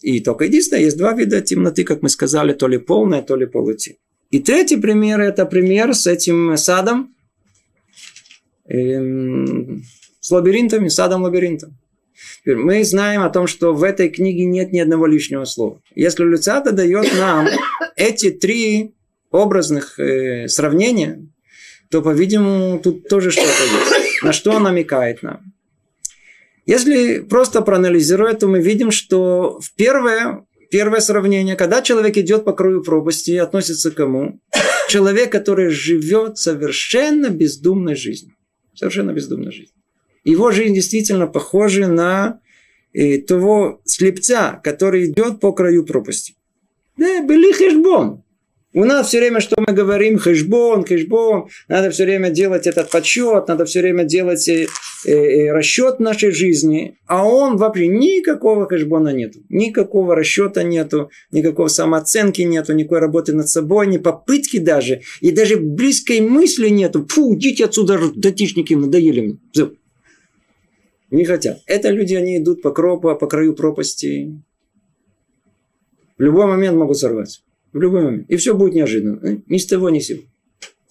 И 0.00 0.20
только 0.20 0.46
единственное, 0.46 0.82
есть 0.82 0.98
два 0.98 1.12
вида 1.12 1.40
темноты, 1.40 1.84
как 1.84 2.02
мы 2.02 2.08
сказали, 2.08 2.52
то 2.52 2.66
ли 2.66 2.78
полная, 2.78 3.22
то 3.22 3.36
ли 3.36 3.46
полутень. 3.46 3.96
И 4.30 4.40
третий 4.40 4.76
пример, 4.76 5.20
это 5.20 5.46
пример 5.46 5.94
с 5.94 6.06
этим 6.06 6.56
садом, 6.56 7.14
эм, 8.68 9.82
с 10.30 10.32
лабиринтами, 10.32 10.86
садом 10.86 11.22
лабиринтом. 11.22 11.76
Мы 12.46 12.84
знаем 12.84 13.22
о 13.22 13.30
том, 13.30 13.48
что 13.48 13.74
в 13.74 13.82
этой 13.82 14.08
книге 14.08 14.44
нет 14.44 14.72
ни 14.72 14.78
одного 14.78 15.06
лишнего 15.06 15.44
слова. 15.44 15.80
Если 15.96 16.22
Люцата 16.22 16.70
дает 16.70 17.12
нам 17.18 17.48
эти 17.96 18.30
три 18.30 18.94
образных 19.32 19.98
э, 19.98 20.46
сравнения, 20.46 21.26
то, 21.90 22.00
по-видимому, 22.00 22.78
тут 22.78 23.08
тоже 23.08 23.32
что-то 23.32 23.48
есть. 23.48 24.22
На 24.22 24.32
что 24.32 24.52
он 24.52 24.62
намекает 24.62 25.24
нам? 25.24 25.40
Если 26.64 27.20
просто 27.22 27.62
проанализировать, 27.62 28.38
то 28.38 28.46
мы 28.46 28.60
видим, 28.60 28.92
что 28.92 29.58
в 29.58 29.74
первое, 29.74 30.44
первое 30.70 31.00
сравнение, 31.00 31.56
когда 31.56 31.82
человек 31.82 32.16
идет 32.16 32.44
по 32.44 32.52
краю 32.52 32.84
пропасти, 32.84 33.32
относится 33.32 33.90
к 33.90 33.94
кому? 33.94 34.38
Человек, 34.88 35.32
который 35.32 35.70
живет 35.70 36.38
совершенно 36.38 37.30
бездумной 37.30 37.96
жизнью. 37.96 38.36
Совершенно 38.76 39.10
бездумной 39.10 39.50
жизнью. 39.50 39.79
Его 40.24 40.50
жизнь 40.50 40.74
действительно 40.74 41.26
похожа 41.26 41.88
на 41.88 42.40
э, 42.92 43.18
того 43.18 43.80
слепца, 43.84 44.60
который 44.62 45.06
идет 45.06 45.40
по 45.40 45.52
краю 45.52 45.84
пропасти. 45.84 46.34
Да, 46.96 47.22
были 47.22 47.52
хешбон. 47.52 48.22
У 48.72 48.84
нас 48.84 49.08
все 49.08 49.18
время, 49.18 49.40
что 49.40 49.56
мы 49.66 49.74
говорим, 49.74 50.16
хэшбон, 50.16 50.84
хэшбон, 50.84 51.48
надо 51.66 51.90
все 51.90 52.04
время 52.04 52.30
делать 52.30 52.68
этот 52.68 52.88
подсчет, 52.88 53.48
надо 53.48 53.64
все 53.64 53.80
время 53.80 54.04
делать 54.04 54.46
э, 54.48 54.68
э, 55.06 55.50
расчет 55.50 55.98
нашей 55.98 56.30
жизни, 56.30 56.96
а 57.08 57.26
он 57.26 57.56
вообще 57.56 57.88
никакого 57.88 58.68
хэшбона 58.68 59.08
нету, 59.08 59.40
никакого 59.48 60.14
расчета 60.14 60.62
нету, 60.62 61.10
никакого 61.32 61.66
самооценки 61.66 62.42
нету, 62.42 62.72
никакой 62.72 63.00
работы 63.00 63.32
над 63.32 63.48
собой, 63.48 63.88
ни 63.88 63.98
попытки 63.98 64.58
даже, 64.58 65.00
и 65.20 65.32
даже 65.32 65.56
близкой 65.56 66.20
мысли 66.20 66.68
нету. 66.68 67.04
Фу, 67.08 67.34
идите 67.34 67.64
отсюда, 67.64 67.98
датишники, 68.14 68.74
надоели 68.74 69.20
мне. 69.20 69.38
Не 71.10 71.24
хотят. 71.24 71.62
Это 71.66 71.90
люди, 71.90 72.14
они 72.14 72.38
идут 72.38 72.62
по 72.62 72.70
кропу, 72.70 73.14
по 73.16 73.26
краю 73.26 73.54
пропасти. 73.54 74.40
В 76.18 76.22
любой 76.22 76.46
момент 76.46 76.76
могут 76.76 76.98
сорваться. 76.98 77.40
В 77.72 77.80
любой 77.80 78.02
момент. 78.02 78.30
И 78.30 78.36
все 78.36 78.54
будет 78.54 78.74
неожиданно. 78.74 79.18
Э, 79.26 79.38
ни 79.46 79.58
с 79.58 79.66
того, 79.66 79.90
ни 79.90 80.00
с 80.00 80.06
сего. 80.06 80.22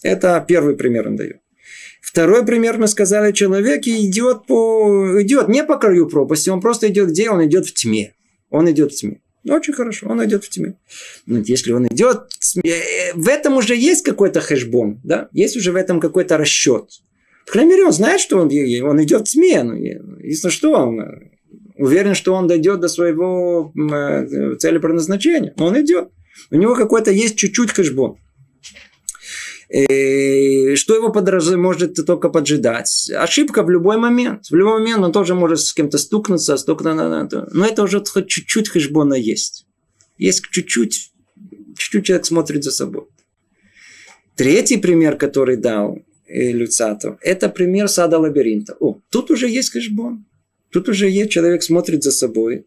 Это 0.04 0.44
первый 0.48 0.76
пример 0.76 1.08
он 1.08 1.16
дает. 1.16 1.40
Второй 2.02 2.46
пример 2.46 2.78
мы 2.78 2.88
сказали, 2.88 3.32
человек 3.32 3.86
идет, 3.86 4.48
по, 4.48 5.22
идет 5.22 5.48
не 5.48 5.64
по 5.64 5.78
краю 5.78 6.08
пропасти, 6.08 6.50
он 6.50 6.62
просто 6.62 6.88
идет 6.88 7.10
где? 7.10 7.30
Он 7.30 7.46
идет 7.46 7.68
в 7.68 7.74
тьме. 7.74 8.16
Он 8.50 8.70
идет 8.72 8.94
в 8.94 8.96
тьме. 8.96 9.22
Очень 9.48 9.74
хорошо, 9.74 10.08
он 10.10 10.24
идет 10.26 10.44
в 10.44 10.50
тьме. 10.50 10.76
Но 11.26 11.40
если 11.40 11.72
он 11.72 11.88
идет, 11.88 12.30
э, 12.64 13.14
в 13.14 13.28
этом 13.28 13.58
уже 13.58 13.76
есть 13.76 14.04
какой-то 14.04 14.42
хэшбон, 14.42 15.02
да? 15.04 15.30
Есть 15.34 15.56
уже 15.56 15.72
в 15.72 15.76
этом 15.76 16.00
какой-то 16.00 16.38
расчет. 16.38 16.90
По 17.50 17.54
крайней 17.54 17.72
мере, 17.72 17.86
он 17.86 17.92
знает, 17.92 18.22
что 18.22 18.38
он, 18.38 18.44
он 18.44 19.04
идет 19.04 19.22
в 19.22 19.32
тьме. 19.32 19.64
Ну, 19.64 19.74
если 19.74 20.50
что, 20.50 20.72
он 20.72 21.02
э, 21.02 21.32
уверен, 21.78 22.14
что 22.14 22.36
он 22.36 22.46
дойдет 22.46 22.80
до 22.80 22.88
своего 22.88 23.74
цели 24.60 24.78
предназначения. 24.78 25.56
Он 25.58 25.82
идет. 25.82 26.10
У 26.52 26.56
него 26.58 26.76
какой-то 26.76 27.10
есть 27.10 27.38
чуть-чуть 27.38 27.72
хэшбон. 27.72 28.18
И 29.74 30.76
что 30.76 30.94
его 30.94 31.12
подраз... 31.12 31.50
может 31.56 31.96
только 32.06 32.30
поджидать? 32.30 33.10
Ошибка 33.16 33.64
в 33.64 33.72
любой 33.72 33.98
момент. 33.98 34.46
В 34.52 34.56
любой 34.56 34.82
момент 34.82 35.04
он 35.06 35.12
тоже 35.12 35.34
может 35.34 35.60
с 35.60 35.74
кем-то 35.74 35.98
стукнуться, 35.98 36.56
стукнуться. 36.56 37.48
Но 37.52 37.66
это 37.66 37.82
уже 37.82 38.04
чуть-чуть 38.04 38.70
хэшбона 38.70 39.16
есть. 39.16 39.66
Есть 40.20 40.44
чуть-чуть. 40.52 41.14
Чуть-чуть 41.76 42.06
человек 42.06 42.28
смотрит 42.28 42.64
за 42.64 42.70
собой. 42.70 43.06
Третий 44.36 44.78
пример, 44.78 45.18
который 45.18 45.58
дал 45.58 45.98
э, 45.98 46.02
Люцатов, 46.30 47.18
это 47.22 47.50
пример 47.50 47.88
сада 47.88 48.20
лабиринта. 48.20 48.76
О, 48.80 49.00
тут 49.10 49.32
уже 49.32 49.50
есть 49.50 49.72
хэшбон. 49.72 50.26
Тут 50.72 50.88
уже 50.88 51.10
есть, 51.10 51.32
человек 51.32 51.64
смотрит 51.64 52.04
за 52.04 52.12
собой 52.12 52.66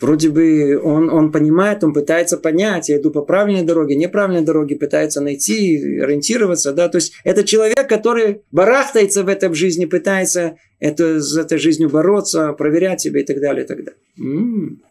вроде 0.00 0.30
бы 0.30 0.80
он, 0.82 1.10
он 1.10 1.30
понимает, 1.30 1.84
он 1.84 1.92
пытается 1.92 2.38
понять, 2.38 2.88
я 2.88 2.98
иду 2.98 3.10
по 3.10 3.22
правильной 3.22 3.62
дороге, 3.62 3.94
неправильной 3.94 4.42
дороге, 4.42 4.76
пытается 4.76 5.20
найти, 5.20 6.00
ориентироваться, 6.00 6.72
да, 6.72 6.88
то 6.88 6.96
есть 6.96 7.12
это 7.24 7.44
человек, 7.44 7.88
который 7.88 8.42
барахтается 8.50 9.22
в 9.22 9.28
этой 9.28 9.52
жизни, 9.54 9.84
пытается 9.84 10.56
это, 10.78 11.20
с 11.20 11.36
этой 11.36 11.58
жизнью 11.58 11.90
бороться, 11.90 12.52
проверять 12.52 13.02
себя 13.02 13.20
и 13.20 13.24
так 13.24 13.40
далее, 13.40 13.64
и 13.64 13.66
так 13.66 13.78
далее. 13.78 14.00
М-м-м. 14.18 14.82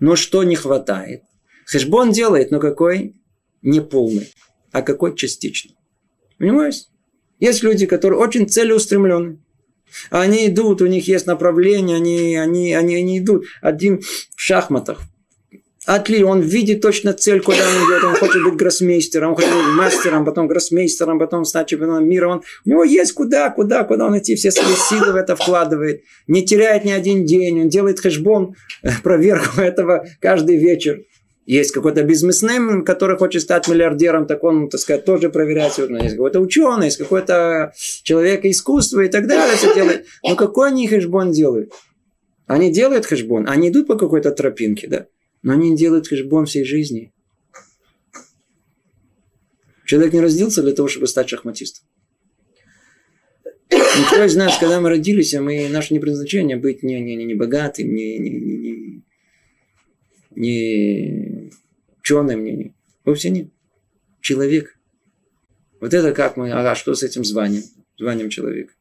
Но 0.00 0.16
что 0.16 0.44
не 0.44 0.56
хватает? 0.56 1.22
Хэшбон 1.66 2.12
делает, 2.12 2.50
но 2.50 2.60
какой? 2.60 3.14
Не 3.62 3.80
полный, 3.80 4.32
а 4.72 4.82
какой 4.82 5.14
частичный. 5.16 5.74
Понимаете? 6.38 6.84
Есть 7.40 7.62
люди, 7.62 7.86
которые 7.86 8.18
очень 8.20 8.48
целеустремленные. 8.48 9.38
Они 10.10 10.48
идут, 10.48 10.82
у 10.82 10.86
них 10.86 11.08
есть 11.08 11.26
направление, 11.26 11.96
они, 11.96 12.36
они, 12.36 12.74
они, 12.74 12.96
они 12.96 13.18
идут. 13.18 13.46
Один 13.62 14.00
в 14.00 14.40
шахматах. 14.40 15.00
Атли, 15.86 16.22
он 16.22 16.40
видит 16.40 16.82
точно 16.82 17.14
цель, 17.14 17.40
куда 17.40 17.56
он 17.56 17.86
идет. 17.86 18.04
Он 18.04 18.14
хочет 18.14 18.44
быть 18.44 18.56
гроссмейстером, 18.56 19.30
он 19.30 19.36
хочет 19.36 19.50
быть 19.50 19.74
мастером, 19.74 20.26
потом 20.26 20.46
гроссмейстером, 20.46 21.18
потом 21.18 21.46
стать 21.46 21.68
чемпионом 21.68 22.06
мира. 22.06 22.28
Он, 22.28 22.42
у 22.66 22.68
него 22.68 22.84
есть 22.84 23.12
куда, 23.12 23.48
куда, 23.48 23.84
куда 23.84 24.04
он 24.04 24.18
идти, 24.18 24.34
все 24.34 24.50
свои 24.50 24.74
силы 24.74 25.12
в 25.12 25.16
это 25.16 25.34
вкладывает. 25.34 26.02
Не 26.26 26.44
теряет 26.44 26.84
ни 26.84 26.90
один 26.90 27.24
день. 27.24 27.62
Он 27.62 27.68
делает 27.70 28.00
хэшбон, 28.00 28.54
э, 28.82 28.90
проверку 29.02 29.60
этого 29.62 30.06
каждый 30.20 30.58
вечер 30.58 31.04
есть 31.48 31.72
какой-то 31.72 32.02
бизнесмен, 32.02 32.84
который 32.84 33.16
хочет 33.16 33.40
стать 33.40 33.68
миллиардером, 33.68 34.26
так 34.26 34.44
он, 34.44 34.68
так 34.68 34.78
сказать, 34.78 35.06
тоже 35.06 35.30
проверяет. 35.30 35.78
Есть 35.78 36.16
какой-то 36.16 36.40
ученый, 36.40 36.86
есть 36.86 36.98
какой-то 36.98 37.72
человек 38.02 38.44
искусства 38.44 39.00
и 39.00 39.08
так 39.08 39.26
далее. 39.26 39.56
Все 39.56 39.74
делает. 39.74 40.04
Но 40.22 40.36
какой 40.36 40.68
они 40.68 40.86
хэшбон 40.86 41.32
делают? 41.32 41.72
Они 42.46 42.70
делают 42.70 43.06
хэшбон, 43.06 43.48
они 43.48 43.70
идут 43.70 43.86
по 43.86 43.96
какой-то 43.96 44.30
тропинке, 44.30 44.88
да? 44.88 45.06
Но 45.42 45.54
они 45.54 45.74
делают 45.74 46.06
хэшбон 46.06 46.44
всей 46.44 46.64
жизни. 46.64 47.14
Человек 49.86 50.12
не 50.12 50.20
родился 50.20 50.62
для 50.62 50.72
того, 50.72 50.86
чтобы 50.88 51.06
стать 51.06 51.30
шахматистом. 51.30 51.86
Никто 53.70 54.22
из 54.22 54.36
нас, 54.36 54.58
когда 54.58 54.82
мы 54.82 54.90
родились, 54.90 55.32
мы, 55.32 55.66
наше 55.70 55.94
непредназначение 55.94 56.58
быть 56.58 56.82
не, 56.82 57.00
не, 57.00 57.16
не, 57.16 57.24
не 57.24 57.34
богатым, 57.34 57.94
не, 57.94 58.18
не, 58.18 58.30
не, 58.30 58.87
не, 60.38 61.50
не, 62.10 62.52
не. 62.52 62.74
Вовсе 63.04 63.30
нет. 63.30 63.48
Человек. 64.20 64.78
Вот 65.80 65.94
это 65.94 66.12
как 66.12 66.36
мы, 66.36 66.50
ага, 66.52 66.74
что 66.74 66.94
с 66.94 67.02
этим 67.02 67.24
званием? 67.24 67.64
Званием 67.98 68.30
человека. 68.30 68.72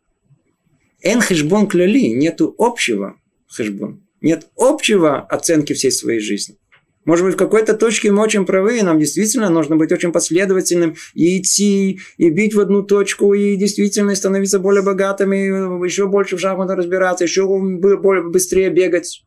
Эн 1.02 1.22
хэшбон 1.22 1.68
кляли, 1.68 2.08
нету 2.08 2.54
общего 2.58 3.20
хэшбон. 3.48 4.04
Нет 4.22 4.48
общего 4.56 5.20
оценки 5.22 5.74
всей 5.74 5.92
своей 5.92 6.20
жизни. 6.20 6.58
Может 7.06 7.26
быть, 7.26 7.36
в 7.36 7.38
какой-то 7.38 7.74
точке 7.74 8.12
мы 8.12 8.22
очень 8.22 8.46
правы, 8.46 8.80
и 8.80 8.82
нам 8.82 9.00
действительно 9.00 9.50
нужно 9.50 9.78
быть 9.78 9.94
очень 9.94 10.12
последовательным 10.12 10.96
и 11.14 11.40
идти, 11.40 12.00
и 12.18 12.30
бить 12.30 12.54
в 12.54 12.60
одну 12.60 12.84
точку, 12.84 13.34
и 13.34 13.56
действительно 13.56 14.14
становиться 14.14 14.60
более 14.60 14.84
богатыми, 14.84 15.86
еще 15.86 16.08
больше 16.08 16.36
в 16.36 16.42
шахматах 16.42 16.80
разбираться, 16.80 17.24
еще 17.24 17.48
более 17.48 18.30
быстрее 18.30 18.70
бегать, 18.70 19.24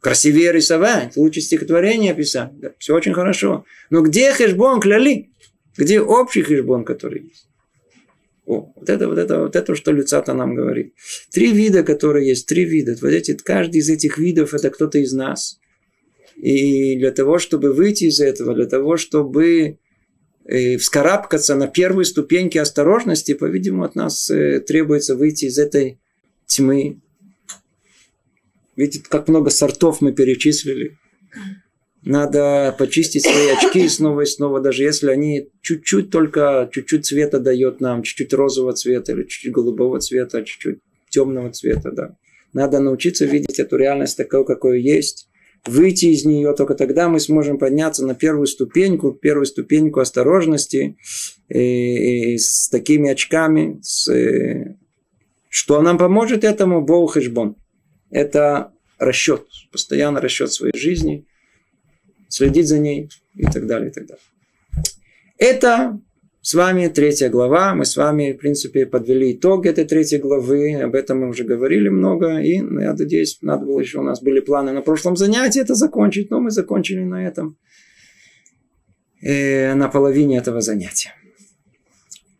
красивее 0.00 0.52
рисовать, 0.52 1.16
лучше 1.16 1.40
стихотворение 1.40 2.14
писать. 2.14 2.58
Да, 2.58 2.72
все 2.78 2.94
очень 2.94 3.14
хорошо. 3.14 3.64
Но 3.90 4.02
где 4.02 4.32
хэшбон 4.32 4.80
кляли? 4.80 5.30
Где 5.76 6.00
общий 6.00 6.42
хэшбон, 6.42 6.84
который 6.84 7.24
есть? 7.24 7.48
О, 8.46 8.72
вот 8.74 8.88
это, 8.88 9.08
вот 9.08 9.18
это, 9.18 9.40
вот 9.40 9.56
это, 9.56 9.74
что 9.74 9.92
Люцата 9.92 10.32
нам 10.32 10.54
говорит. 10.54 10.94
Три 11.30 11.52
вида, 11.52 11.82
которые 11.82 12.26
есть, 12.28 12.46
три 12.46 12.64
вида. 12.64 12.96
Вот 13.02 13.10
эти, 13.10 13.36
каждый 13.36 13.78
из 13.78 13.90
этих 13.90 14.16
видов 14.16 14.54
это 14.54 14.70
кто-то 14.70 14.98
из 14.98 15.12
нас. 15.12 15.58
И 16.36 16.96
для 16.96 17.10
того, 17.10 17.38
чтобы 17.38 17.72
выйти 17.74 18.04
из 18.04 18.20
этого, 18.20 18.54
для 18.54 18.64
того, 18.64 18.96
чтобы 18.96 19.78
э, 20.46 20.76
вскарабкаться 20.78 21.56
на 21.56 21.66
первой 21.66 22.06
ступеньке 22.06 22.62
осторожности, 22.62 23.34
по-видимому, 23.34 23.84
от 23.84 23.94
нас 23.94 24.30
э, 24.30 24.60
требуется 24.60 25.14
выйти 25.14 25.46
из 25.46 25.58
этой 25.58 25.98
тьмы. 26.46 27.00
Видите, 28.78 29.02
как 29.08 29.26
много 29.26 29.50
сортов 29.50 30.00
мы 30.00 30.12
перечислили. 30.12 30.98
Надо 32.04 32.72
почистить 32.78 33.24
свои 33.24 33.48
очки 33.48 33.88
снова 33.88 34.20
и 34.20 34.24
снова, 34.24 34.60
даже 34.60 34.84
если 34.84 35.10
они 35.10 35.48
чуть-чуть 35.62 36.10
только, 36.10 36.70
чуть-чуть 36.72 37.04
цвета 37.04 37.40
дает 37.40 37.80
нам, 37.80 38.04
чуть-чуть 38.04 38.32
розового 38.32 38.72
цвета 38.74 39.12
или 39.12 39.24
чуть-чуть 39.24 39.50
голубого 39.50 39.98
цвета, 39.98 40.44
чуть-чуть 40.44 40.78
темного 41.10 41.50
цвета, 41.50 41.90
да. 41.90 42.16
Надо 42.52 42.78
научиться 42.78 43.24
видеть 43.24 43.58
эту 43.58 43.76
реальность 43.76 44.16
такой, 44.16 44.46
какой 44.46 44.80
есть, 44.80 45.28
выйти 45.66 46.06
из 46.06 46.24
нее, 46.24 46.54
только 46.54 46.76
тогда 46.76 47.08
мы 47.08 47.18
сможем 47.18 47.58
подняться 47.58 48.06
на 48.06 48.14
первую 48.14 48.46
ступеньку, 48.46 49.10
первую 49.10 49.46
ступеньку 49.46 49.98
осторожности 49.98 50.96
и, 51.48 52.34
и 52.34 52.38
с 52.38 52.68
такими 52.68 53.10
очками, 53.10 53.80
с, 53.82 54.08
что 55.48 55.82
нам 55.82 55.98
поможет 55.98 56.44
этому 56.44 56.80
Бог 56.80 57.14
Хешбон. 57.14 57.56
Это 58.10 58.72
расчет, 58.98 59.46
постоянно 59.70 60.20
расчет 60.20 60.52
своей 60.52 60.76
жизни, 60.76 61.26
следить 62.28 62.68
за 62.68 62.78
ней 62.78 63.10
и 63.34 63.44
так 63.44 63.66
далее, 63.66 63.90
и 63.90 63.92
так 63.92 64.06
далее. 64.06 64.24
Это 65.38 66.00
с 66.40 66.54
вами 66.54 66.88
третья 66.88 67.28
глава. 67.28 67.74
Мы 67.74 67.84
с 67.84 67.96
вами, 67.96 68.32
в 68.32 68.38
принципе, 68.38 68.86
подвели 68.86 69.32
итог 69.32 69.66
этой 69.66 69.84
третьей 69.84 70.18
главы. 70.18 70.74
Об 70.82 70.94
этом 70.94 71.20
мы 71.20 71.28
уже 71.28 71.44
говорили 71.44 71.88
много. 71.88 72.38
И, 72.38 72.54
я 72.54 72.94
надеюсь, 72.94 73.38
надо 73.42 73.66
было 73.66 73.80
еще, 73.80 73.98
у 73.98 74.02
нас 74.02 74.22
были 74.22 74.40
планы 74.40 74.72
на 74.72 74.80
прошлом 74.80 75.16
занятии 75.16 75.60
это 75.60 75.74
закончить, 75.74 76.30
но 76.30 76.40
мы 76.40 76.50
закончили 76.50 77.04
на 77.04 77.26
этом, 77.26 77.56
э, 79.20 79.74
на 79.74 79.88
половине 79.88 80.38
этого 80.38 80.60
занятия. 80.60 81.12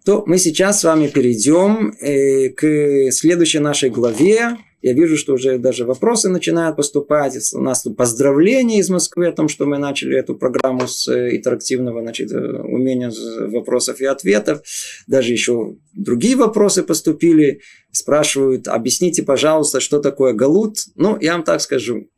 То 0.04 0.24
мы 0.26 0.38
сейчас 0.38 0.80
с 0.80 0.84
вами 0.84 1.08
перейдем 1.08 1.92
э, 2.00 2.48
к 2.50 3.12
следующей 3.12 3.58
нашей 3.58 3.90
главе, 3.90 4.56
я 4.80 4.92
вижу, 4.92 5.16
что 5.16 5.34
уже 5.34 5.58
даже 5.58 5.84
вопросы 5.84 6.28
начинают 6.28 6.76
поступать. 6.76 7.36
У 7.52 7.60
нас 7.60 7.82
тут 7.82 7.96
поздравления 7.96 8.78
из 8.78 8.88
Москвы 8.88 9.26
о 9.26 9.32
том, 9.32 9.48
что 9.48 9.66
мы 9.66 9.78
начали 9.78 10.16
эту 10.16 10.36
программу 10.36 10.86
с 10.86 11.08
э, 11.08 11.36
интерактивного 11.36 12.00
значит, 12.00 12.30
э, 12.30 12.62
умения 12.62 13.12
вопросов 13.48 14.00
и 14.00 14.04
ответов. 14.04 14.62
Даже 15.08 15.32
еще 15.32 15.74
другие 15.94 16.36
вопросы 16.36 16.84
поступили. 16.84 17.60
Спрашивают, 17.90 18.68
объясните, 18.68 19.24
пожалуйста, 19.24 19.80
что 19.80 19.98
такое 19.98 20.32
галут. 20.32 20.78
Ну, 20.94 21.18
я 21.20 21.32
вам 21.32 21.42
так 21.42 21.60
скажу. 21.60 22.08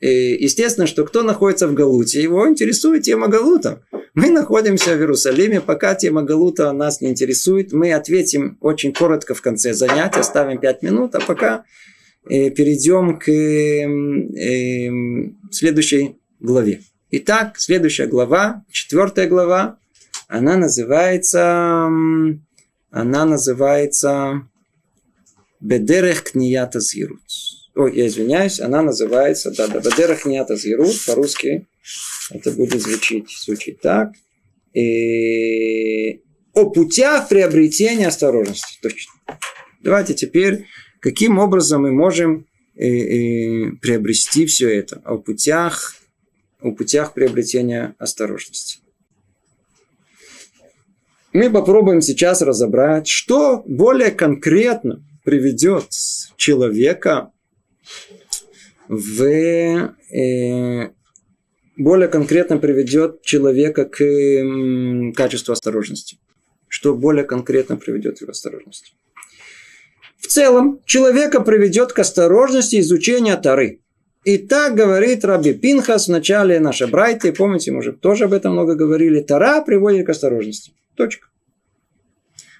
Естественно, 0.00 0.88
что 0.88 1.04
кто 1.04 1.22
находится 1.22 1.68
в 1.68 1.74
Галуте, 1.74 2.20
его 2.20 2.48
интересует 2.48 3.04
тема 3.04 3.28
Галута. 3.28 3.84
Мы 4.14 4.30
находимся 4.30 4.96
в 4.96 4.98
Иерусалиме, 4.98 5.60
пока 5.60 5.94
тема 5.94 6.24
Галута 6.24 6.72
нас 6.72 7.00
не 7.00 7.10
интересует. 7.10 7.72
Мы 7.72 7.92
ответим 7.92 8.58
очень 8.60 8.92
коротко 8.92 9.34
в 9.34 9.40
конце 9.40 9.72
занятия, 9.74 10.18
оставим 10.18 10.58
5 10.58 10.82
минут, 10.82 11.14
а 11.14 11.20
пока 11.20 11.64
перейдем 12.24 13.18
к 13.18 13.28
эм, 13.30 14.30
следующей 15.50 16.16
главе. 16.40 16.80
Итак, 17.10 17.58
следующая 17.58 18.06
глава, 18.06 18.64
четвертая 18.70 19.28
глава, 19.28 19.78
она 20.28 20.56
называется, 20.56 21.88
она 22.90 23.24
называется 23.24 24.48
Бедерех 25.60 26.24
Книята 26.24 26.80
Зирут. 26.80 27.20
Ой, 27.74 27.96
я 27.96 28.06
извиняюсь, 28.06 28.60
она 28.60 28.82
называется, 28.82 29.50
да, 29.50 29.68
да, 29.68 29.80
Бедерех 29.80 30.22
Книята 30.22 30.56
Зирут, 30.56 30.94
по-русски 31.06 31.66
это 32.30 32.50
будет 32.52 32.80
звучить, 32.80 33.30
звучить 33.44 33.80
так. 33.80 34.12
И... 34.72 36.12
Э, 36.12 36.18
о 36.54 36.70
путях 36.70 37.28
приобретения 37.28 38.08
осторожности. 38.08 38.78
Точно. 38.82 39.12
Давайте 39.80 40.14
теперь 40.14 40.66
Каким 41.02 41.40
образом 41.40 41.82
мы 41.82 41.90
можем 41.90 42.46
э, 42.76 42.86
э, 42.86 43.72
приобрести 43.80 44.46
все 44.46 44.68
это? 44.68 45.02
О 45.04 45.18
путях, 45.18 45.96
о 46.60 46.70
путях 46.70 47.12
приобретения 47.12 47.96
осторожности. 47.98 48.78
Мы 51.32 51.50
попробуем 51.50 52.02
сейчас 52.02 52.40
разобрать, 52.40 53.08
что 53.08 53.64
более 53.66 54.12
конкретно 54.12 55.02
приведет 55.24 55.88
человека 56.36 57.32
в 58.86 59.24
э, 59.24 60.90
более 61.76 62.08
конкретно 62.08 62.58
приведет 62.58 63.22
человека 63.22 63.86
к 63.86 64.00
э, 64.04 65.12
качеству 65.14 65.50
осторожности. 65.50 66.18
Что 66.68 66.94
более 66.94 67.24
конкретно 67.24 67.76
приведет 67.76 68.20
его 68.20 68.30
осторожности. 68.30 68.92
В 70.22 70.28
целом, 70.28 70.80
человека 70.86 71.40
приведет 71.40 71.92
к 71.92 71.98
осторожности 71.98 72.80
изучения 72.80 73.36
Тары. 73.36 73.80
И 74.24 74.38
так 74.38 74.76
говорит 74.76 75.24
Раби 75.24 75.52
Пинхас 75.52 76.06
в 76.06 76.12
начале 76.12 76.60
нашей 76.60 76.86
брайты. 76.86 77.32
Помните, 77.32 77.72
мы 77.72 77.80
уже 77.80 77.92
тоже 77.92 78.24
об 78.24 78.32
этом 78.32 78.52
много 78.52 78.76
говорили. 78.76 79.20
Тара 79.20 79.62
приводит 79.62 80.06
к 80.06 80.10
осторожности. 80.10 80.72
Точка. 80.96 81.26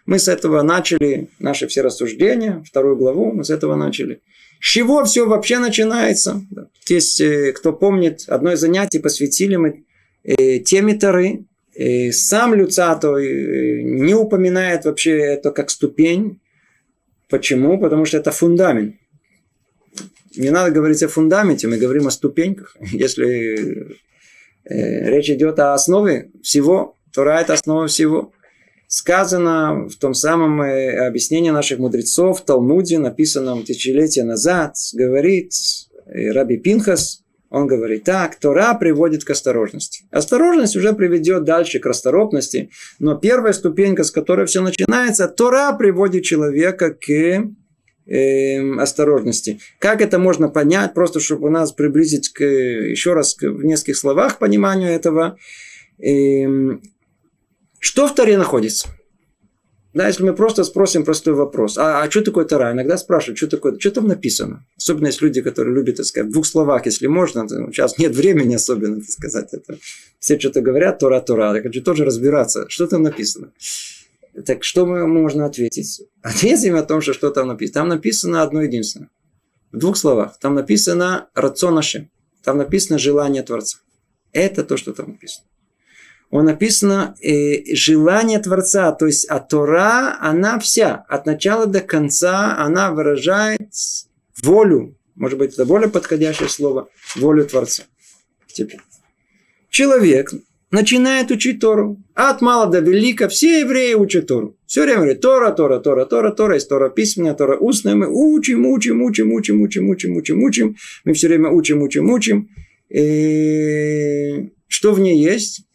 Мы 0.07 0.19
с 0.19 0.27
этого 0.27 0.63
начали 0.63 1.29
наши 1.39 1.69
все 1.69 1.83
рассуждения, 1.83 2.65
вторую 2.67 2.97
главу 2.97 3.31
мы 3.33 3.45
с 3.45 3.51
этого 3.51 3.77
начали. 3.77 4.21
С 4.61 4.67
чего 4.67 5.05
все 5.05 5.25
вообще 5.27 5.59
начинается? 5.59 6.43
Здесь, 6.85 7.21
э, 7.21 7.53
кто 7.53 7.73
помнит, 7.73 8.25
одно 8.27 8.53
из 8.53 8.59
занятий 8.59 8.99
посвятили 8.99 9.55
мы 9.55 9.85
э, 10.25 10.59
теме 10.59 10.95
Тары. 10.95 11.45
И 11.75 12.11
сам 12.11 12.55
Люцато 12.55 13.17
э, 13.17 13.83
не 13.83 14.15
упоминает 14.15 14.85
вообще 14.85 15.17
это 15.17 15.53
как 15.53 15.71
ступень, 15.71 16.42
Почему? 17.33 17.81
Потому 17.81 18.05
что 18.05 18.19
это 18.19 18.31
фундамент. 18.31 18.97
Не 20.37 20.51
надо 20.51 20.71
говорить 20.71 21.03
о 21.03 21.09
фундаменте, 21.09 21.67
мы 21.67 21.79
говорим 21.79 22.07
о 22.07 22.11
ступеньках. 22.11 22.77
Если 22.93 23.97
э, 24.65 25.11
речь 25.11 25.31
идет 25.31 25.59
о 25.59 25.73
основе 25.73 26.31
всего, 26.43 26.99
Тора– 27.11 27.41
это 27.41 27.55
основа 27.55 27.87
всего. 27.87 28.35
Сказано 28.87 29.89
в 29.89 29.97
том 29.97 30.13
самом 30.13 30.61
э, 30.61 31.07
объяснении 31.07 31.49
наших 31.49 31.79
мудрецов 31.79 32.41
в 32.41 32.45
Талмуде, 32.45 32.99
написанном 32.99 33.65
тысячелетия 33.65 34.25
назад, 34.25 34.75
говорит 34.93 35.53
э, 36.05 36.33
Раби 36.33 36.59
Пинхас, 36.59 37.22
он 37.53 37.67
говорит 37.67 38.05
так, 38.05 38.37
Тора 38.37 38.73
приводит 38.73 39.25
к 39.25 39.31
осторожности. 39.31 40.05
Осторожность 40.11 40.75
уже 40.75 40.95
приведет 40.95 41.45
дальше 41.45 41.81
к 41.81 41.87
расторопности, 41.87 42.71
но 42.99 43.15
первая 43.15 43.53
ступенька, 43.53 44.05
с 44.05 44.11
которой 44.11 44.47
все 44.47 44.63
начинается, 44.63 45.29
Тора 45.29 45.71
приводит 45.77 46.25
человека 46.25 46.95
к 46.95 47.11
э, 47.11 48.81
осторожности. 48.81 49.61
Как 49.79 50.01
это 50.01 50.19
можно 50.19 50.49
понять, 50.49 50.95
просто 50.95 51.21
чтобы 51.21 51.49
у 51.49 51.51
нас 51.51 51.73
приблизить 51.73 52.31
к, 52.31 52.43
еще 52.43 53.13
раз 53.13 53.35
к, 53.35 53.43
в 53.43 53.63
нескольких 53.63 53.99
словах 53.99 54.39
пониманию 54.39 54.91
этого. 54.91 55.37
Э, 56.03 56.79
что 57.79 58.07
в 58.07 58.15
Торе 58.15 58.39
находится? 58.39 58.89
Да, 59.95 60.07
если 60.07 60.25
мы 60.25 60.35
просто 60.35 60.65
спросим 60.65 61.05
простой 61.05 61.35
вопрос, 61.35 61.77
а, 61.77 62.03
а 62.03 62.11
что 62.11 62.23
такое 62.23 62.47
Тара? 62.47 62.73
Иногда 62.73 62.97
спрашивают, 62.97 63.37
что 63.37 63.47
такое, 63.47 63.79
что 63.79 63.91
там 63.91 64.07
написано? 64.09 64.65
Особенно 64.77 65.09
есть 65.09 65.21
люди, 65.21 65.43
которые 65.43 65.75
любят, 65.75 65.97
так 65.97 66.07
сказать, 66.07 66.31
в 66.31 66.33
двух 66.33 66.47
словах, 66.47 66.87
если 66.87 67.09
можно. 67.09 67.47
Сейчас 67.49 67.99
нет 67.99 68.17
времени 68.17 68.55
особенно, 68.55 69.01
так 69.01 69.11
сказать. 69.11 69.49
Это. 69.53 69.77
Все 70.19 70.39
что-то 70.39 70.63
говорят, 70.63 70.99
Тора, 70.99 71.21
Тора. 71.21 71.55
Я 71.55 71.63
хочу 71.63 71.83
тоже 71.83 72.07
разбираться, 72.07 72.65
что 72.69 72.87
там 72.87 73.03
написано. 73.03 73.53
Так 74.47 74.65
что 74.65 74.87
мы, 74.87 75.07
можно 75.07 75.45
ответить? 75.45 76.03
Ответим 76.23 76.77
о 76.77 76.83
том, 76.83 77.03
что, 77.03 77.13
что 77.13 77.31
там 77.31 77.49
написано. 77.49 77.75
Там 77.75 77.89
написано 77.89 78.43
одно 78.43 78.63
единственное. 78.63 79.11
В 79.73 79.79
двух 79.79 79.99
словах. 79.99 80.39
Там 80.39 80.55
написано 80.55 81.29
«рацонашем». 81.35 82.11
Там 82.43 82.57
написано 82.57 82.99
«желание 82.99 83.43
Творца». 83.43 83.79
Это 84.33 84.65
то, 84.65 84.79
что 84.79 84.95
там 84.95 85.11
написано 85.11 85.45
он 86.33 86.47
написано 86.47 87.15
э, 87.23 87.75
желание 87.75 88.39
Творца, 88.39 88.91
то 88.93 89.05
есть 89.05 89.27
а 89.29 89.39
Тора, 89.39 90.17
она 90.19 90.59
вся, 90.59 91.05
от 91.07 91.27
начала 91.27 91.67
до 91.67 91.81
конца, 91.81 92.57
она 92.57 92.91
выражает 92.91 93.69
волю, 94.43 94.97
может 95.15 95.39
быть, 95.39 95.53
это 95.53 95.67
более 95.67 95.91
подходящее 95.91 96.49
слово, 96.49 96.89
волю 97.17 97.45
Творца. 97.45 97.83
Теперь. 98.47 98.81
Человек 99.69 100.33
начинает 100.71 101.31
учить 101.31 101.61
Тору. 101.61 102.03
От 102.15 102.41
мала 102.41 102.67
до 102.67 102.79
велика 102.79 103.29
все 103.29 103.61
евреи 103.61 103.93
учат 103.93 104.29
Тору. 104.29 104.57
Все 104.65 104.85
время 104.85 105.01
говорят, 105.01 105.21
Тора, 105.21 105.53
Тора, 105.53 105.81
Тора, 105.81 106.07
Тора, 106.07 106.31
Тора, 106.31 106.55
есть 106.55 106.69
Тора 106.71 106.89
письменная, 106.89 107.35
Тора 107.35 107.59
устная. 107.59 107.95
Мы 107.95 108.07
учим, 108.09 108.65
учим, 108.65 109.03
учим, 109.03 109.35
учим, 109.35 109.61
учим, 109.61 109.91
учим, 109.91 110.17
учим, 110.17 110.43
учим. 110.43 110.77
Мы 111.05 111.13
все 111.13 111.29
время 111.29 111.51
учим, 111.51 111.83
учим, 111.83 112.11
учим. 112.11 112.49
И 112.89 114.51
что 114.67 114.95
в 114.95 115.01
ней 115.01 115.23
есть? 115.23 115.67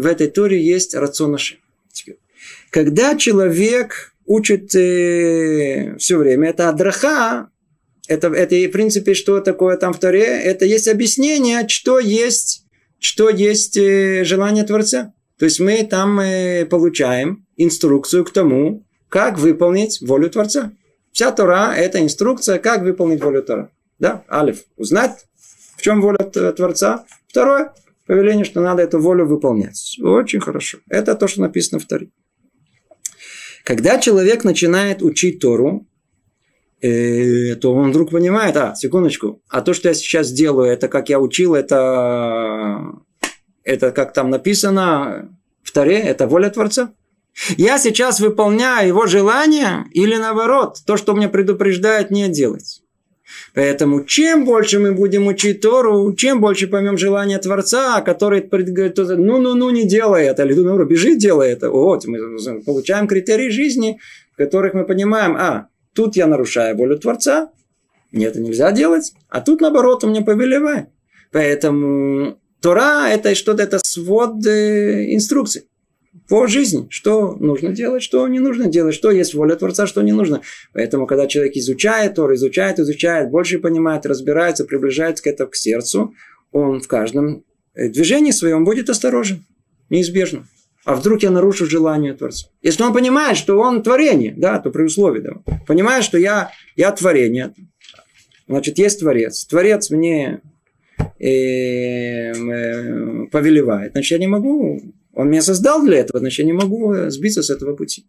В 0.00 0.06
этой 0.06 0.28
Торе 0.28 0.60
есть 0.60 0.94
рационаши. 0.94 1.58
Когда 2.70 3.16
человек 3.16 4.14
учит 4.24 4.74
э, 4.74 5.96
все 5.98 6.16
время, 6.16 6.50
это 6.50 6.68
адраха, 6.68 7.50
это, 8.08 8.28
это 8.28 8.54
в 8.54 8.72
принципе, 8.72 9.14
что 9.14 9.40
такое 9.40 9.76
там 9.76 9.92
в 9.92 9.98
Торе, 9.98 10.24
это 10.24 10.64
есть 10.64 10.88
объяснение, 10.88 11.68
что 11.68 11.98
есть, 11.98 12.64
что 12.98 13.28
есть 13.28 13.76
э, 13.76 14.24
желание 14.24 14.64
Творца. 14.64 15.12
То 15.38 15.44
есть 15.44 15.60
мы 15.60 15.84
там 15.84 16.20
э, 16.20 16.64
получаем 16.64 17.46
инструкцию 17.56 18.24
к 18.24 18.32
тому, 18.32 18.84
как 19.08 19.38
выполнить 19.38 20.00
волю 20.00 20.30
Творца. 20.30 20.72
Вся 21.12 21.30
Тора– 21.32 21.74
это 21.76 22.00
инструкция, 22.00 22.58
как 22.58 22.82
выполнить 22.82 23.22
волю 23.22 23.42
Тора. 23.42 23.70
Да, 23.98 24.22
Алиф. 24.30 24.62
Узнать, 24.76 25.26
в 25.76 25.82
чем 25.82 26.00
воля 26.00 26.18
Творца. 26.18 27.04
Второе 27.28 27.72
повеление, 28.10 28.44
что 28.44 28.60
надо 28.60 28.82
эту 28.82 28.98
волю 28.98 29.24
выполнять. 29.24 29.96
Очень 30.02 30.40
хорошо. 30.40 30.78
Это 30.88 31.14
то, 31.14 31.28
что 31.28 31.42
написано 31.42 31.78
в 31.78 31.84
Торе. 31.84 32.08
Когда 33.62 34.00
человек 34.00 34.42
начинает 34.42 35.00
учить 35.00 35.38
Тору, 35.38 35.86
э, 36.82 37.54
то 37.54 37.72
он 37.72 37.90
вдруг 37.90 38.10
понимает, 38.10 38.56
а, 38.56 38.74
секундочку, 38.74 39.40
а 39.48 39.60
то, 39.60 39.74
что 39.74 39.86
я 39.86 39.94
сейчас 39.94 40.32
делаю, 40.32 40.72
это 40.72 40.88
как 40.88 41.08
я 41.08 41.20
учил, 41.20 41.54
это, 41.54 42.94
это 43.62 43.92
как 43.92 44.12
там 44.12 44.28
написано 44.28 45.28
в 45.62 45.70
Торе, 45.70 46.00
это 46.00 46.26
воля 46.26 46.50
Творца. 46.50 46.92
Я 47.58 47.78
сейчас 47.78 48.18
выполняю 48.18 48.88
его 48.88 49.06
желание 49.06 49.84
или 49.92 50.16
наоборот, 50.16 50.78
то, 50.84 50.96
что 50.96 51.14
мне 51.14 51.28
предупреждает 51.28 52.10
не 52.10 52.28
делать. 52.28 52.82
Поэтому 53.54 54.04
чем 54.04 54.44
больше 54.44 54.78
мы 54.78 54.92
будем 54.92 55.26
учить 55.26 55.60
Тору, 55.60 56.12
чем 56.14 56.40
больше 56.40 56.68
поймем 56.68 56.98
желание 56.98 57.38
Творца, 57.38 58.00
который 58.00 58.40
говорит, 58.42 58.96
ну-ну-ну, 58.96 59.70
не 59.70 59.86
делай 59.86 60.24
это, 60.24 60.44
или 60.44 60.54
ну, 60.54 60.84
бежи, 60.84 61.16
делай 61.16 61.50
это. 61.50 61.70
Вот, 61.70 62.06
мы 62.06 62.18
получаем 62.64 63.06
критерии 63.06 63.50
жизни, 63.50 63.98
в 64.32 64.36
которых 64.36 64.74
мы 64.74 64.84
понимаем, 64.84 65.36
а, 65.36 65.68
тут 65.94 66.16
я 66.16 66.26
нарушаю 66.26 66.76
волю 66.76 66.98
Творца, 66.98 67.50
мне 68.12 68.26
это 68.26 68.40
нельзя 68.40 68.72
делать, 68.72 69.12
а 69.28 69.40
тут, 69.40 69.60
наоборот, 69.60 70.04
он 70.04 70.10
мне 70.10 70.22
повелевает. 70.22 70.88
Поэтому 71.32 72.38
Тора– 72.60 73.08
это 73.10 73.34
что-то, 73.34 73.62
это 73.62 73.78
свод 73.78 74.44
э, 74.46 75.14
инструкций 75.14 75.69
по 76.30 76.46
жизни, 76.46 76.86
что 76.90 77.34
нужно 77.34 77.72
делать, 77.72 78.04
что 78.04 78.26
не 78.28 78.38
нужно 78.38 78.68
делать, 78.68 78.94
что 78.94 79.10
есть 79.10 79.34
воля 79.34 79.56
Творца, 79.56 79.88
что 79.88 80.00
не 80.00 80.12
нужно. 80.12 80.42
Поэтому, 80.72 81.08
когда 81.08 81.26
человек 81.26 81.56
изучает 81.56 82.14
Тор, 82.14 82.32
изучает, 82.34 82.78
изучает, 82.78 83.30
больше 83.30 83.58
понимает, 83.58 84.06
разбирается, 84.06 84.64
приближается 84.64 85.24
к 85.24 85.26
этому 85.26 85.50
к 85.50 85.56
сердцу, 85.56 86.14
он 86.52 86.80
в 86.80 86.86
каждом 86.86 87.44
э, 87.74 87.88
движении 87.88 88.30
своем 88.30 88.64
будет 88.64 88.88
осторожен, 88.88 89.44
неизбежно. 89.90 90.46
А 90.84 90.94
вдруг 90.94 91.20
я 91.24 91.30
нарушу 91.30 91.66
желание 91.66 92.14
Творца? 92.14 92.46
Если 92.62 92.84
он 92.84 92.92
понимает, 92.92 93.36
что 93.36 93.58
он 93.58 93.82
творение, 93.82 94.32
да, 94.36 94.60
то 94.60 94.70
при 94.70 94.84
условии, 94.84 95.20
да, 95.20 95.32
понимает, 95.66 96.04
что 96.04 96.16
я, 96.16 96.52
я 96.76 96.92
творение, 96.92 97.54
значит, 98.46 98.78
есть 98.78 99.00
Творец. 99.00 99.44
Творец 99.46 99.90
мне 99.90 100.42
э, 101.18 101.26
э, 101.28 103.26
повелевает, 103.32 103.92
значит, 103.92 104.12
я 104.12 104.18
не 104.18 104.28
могу 104.28 104.80
он 105.12 105.28
меня 105.28 105.42
создал 105.42 105.84
для 105.84 105.98
этого, 105.98 106.20
значит, 106.20 106.40
я 106.40 106.44
не 106.44 106.52
могу 106.52 106.92
э, 106.92 107.10
сбиться 107.10 107.42
с 107.42 107.50
этого 107.50 107.74
пути. 107.76 108.06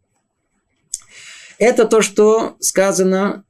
Это 1.57 1.85
то, 1.85 2.01
что 2.01 2.55
сказано 2.59 3.43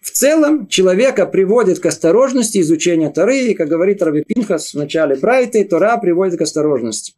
в 0.00 0.10
целом 0.10 0.66
человека 0.66 1.24
приводит 1.26 1.78
к 1.78 1.86
осторожности 1.86 2.60
изучения 2.60 3.10
Торы, 3.10 3.38
и, 3.38 3.54
как 3.54 3.68
говорит 3.68 4.02
Раби 4.02 4.22
Пинхас 4.22 4.74
в 4.74 4.78
начале 4.78 5.16
Брайты, 5.16 5.64
Тора 5.64 5.96
приводит 5.96 6.38
к 6.38 6.42
осторожности. 6.42 7.14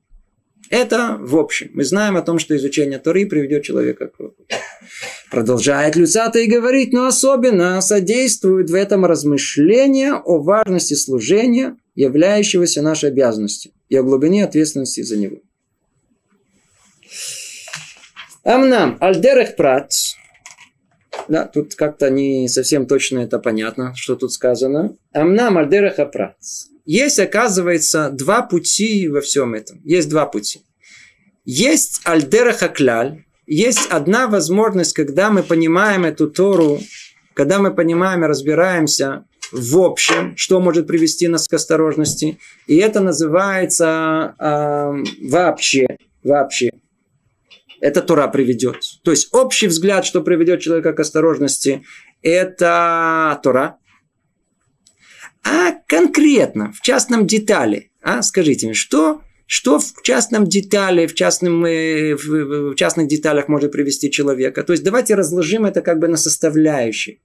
Это 0.70 1.16
в 1.20 1.36
общем. 1.36 1.70
Мы 1.74 1.84
знаем 1.84 2.16
о 2.16 2.22
том, 2.22 2.38
что 2.38 2.56
изучение 2.56 2.98
Торы 2.98 3.26
приведет 3.26 3.64
человека 3.64 4.08
к 4.08 4.20
Продолжает 5.30 5.96
Люцата 5.96 6.38
и 6.38 6.46
говорит, 6.46 6.92
но 6.92 7.06
особенно 7.06 7.80
содействует 7.80 8.70
в 8.70 8.74
этом 8.74 9.04
размышление 9.04 10.14
о 10.14 10.38
важности 10.38 10.94
служения, 10.94 11.76
являющегося 11.94 12.82
нашей 12.82 13.10
обязанностью, 13.10 13.72
и 13.88 13.96
о 13.96 14.02
глубине 14.02 14.44
ответственности 14.44 15.02
за 15.02 15.16
него. 15.16 15.38
Амнам, 18.44 18.96
альдерех 19.00 19.56
прат. 19.56 19.92
Да, 21.28 21.46
тут 21.46 21.74
как-то 21.74 22.10
не 22.10 22.48
совсем 22.48 22.86
точно 22.86 23.20
это 23.20 23.38
понятно, 23.38 23.94
что 23.96 24.14
тут 24.14 24.32
сказано. 24.32 24.96
Амнам, 25.12 25.58
альдерех 25.58 25.96
прат. 26.12 26.36
Есть, 26.84 27.18
оказывается, 27.18 28.10
два 28.10 28.42
пути 28.42 29.08
во 29.08 29.20
всем 29.20 29.54
этом. 29.54 29.80
Есть 29.84 30.08
два 30.08 30.26
пути. 30.26 30.62
Есть 31.44 32.00
альдереха 32.04 32.68
кляль, 32.68 33.24
есть 33.46 33.86
одна 33.90 34.26
возможность, 34.26 34.92
когда 34.92 35.30
мы 35.30 35.44
понимаем 35.44 36.04
эту 36.04 36.28
Тору, 36.28 36.80
когда 37.34 37.60
мы 37.60 37.72
понимаем 37.72 38.24
и 38.24 38.26
разбираемся 38.26 39.24
в 39.52 39.78
общем, 39.78 40.36
что 40.36 40.60
может 40.60 40.86
привести 40.86 41.28
нас 41.28 41.48
к 41.48 41.54
осторожности. 41.54 42.38
И 42.66 42.76
это 42.76 43.00
называется 43.00 44.34
э, 44.38 45.28
вообще, 45.28 45.98
вообще. 46.22 46.70
Это 47.80 48.02
Тора 48.02 48.28
приведет. 48.28 48.78
То 49.04 49.10
есть 49.10 49.28
общий 49.32 49.66
взгляд, 49.66 50.04
что 50.04 50.22
приведет 50.22 50.60
человека 50.60 50.92
к 50.92 51.00
осторожности, 51.00 51.84
это 52.22 53.38
Тора. 53.42 53.78
А 55.44 55.72
конкретно, 55.86 56.72
в 56.72 56.80
частном 56.80 57.26
детали, 57.26 57.92
а, 58.02 58.22
скажите 58.22 58.66
мне, 58.66 58.74
что 58.74 59.20
что 59.48 59.78
в 59.78 60.02
частном 60.02 60.46
детале, 60.46 61.06
в, 61.06 61.14
частном, 61.14 61.64
э, 61.64 62.16
в 62.16 62.74
частных 62.74 63.06
деталях 63.06 63.46
может 63.46 63.70
привести 63.70 64.10
человека. 64.10 64.64
То 64.64 64.72
есть 64.72 64.82
давайте 64.82 65.14
разложим 65.14 65.66
это 65.66 65.82
как 65.82 66.00
бы 66.00 66.08
на 66.08 66.16
составляющие. 66.16 67.18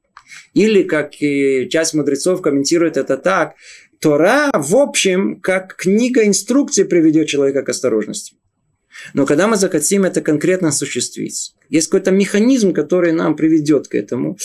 Или, 0.54 0.84
как 0.84 1.22
и 1.22 1.68
часть 1.70 1.94
мудрецов 1.94 2.42
комментирует 2.42 2.98
это 2.98 3.18
так, 3.18 3.56
Тора, 4.00 4.50
в 4.54 4.76
общем, 4.76 5.40
как 5.42 5.76
книга 5.76 6.26
инструкции 6.26 6.84
приведет 6.84 7.28
человека 7.28 7.62
к 7.62 7.70
осторожности. 7.70 8.36
Но 9.14 9.26
когда 9.26 9.48
мы 9.48 9.58
захотим 9.58 10.04
это 10.04 10.22
конкретно 10.22 10.70
осуществить, 10.70 11.54
есть 11.70 11.88
какой-то 11.88 12.12
механизм, 12.12 12.74
который 12.74 13.12
нам 13.12 13.36
приведет 13.36 13.88
к 13.88 13.96
этому, 13.96 14.38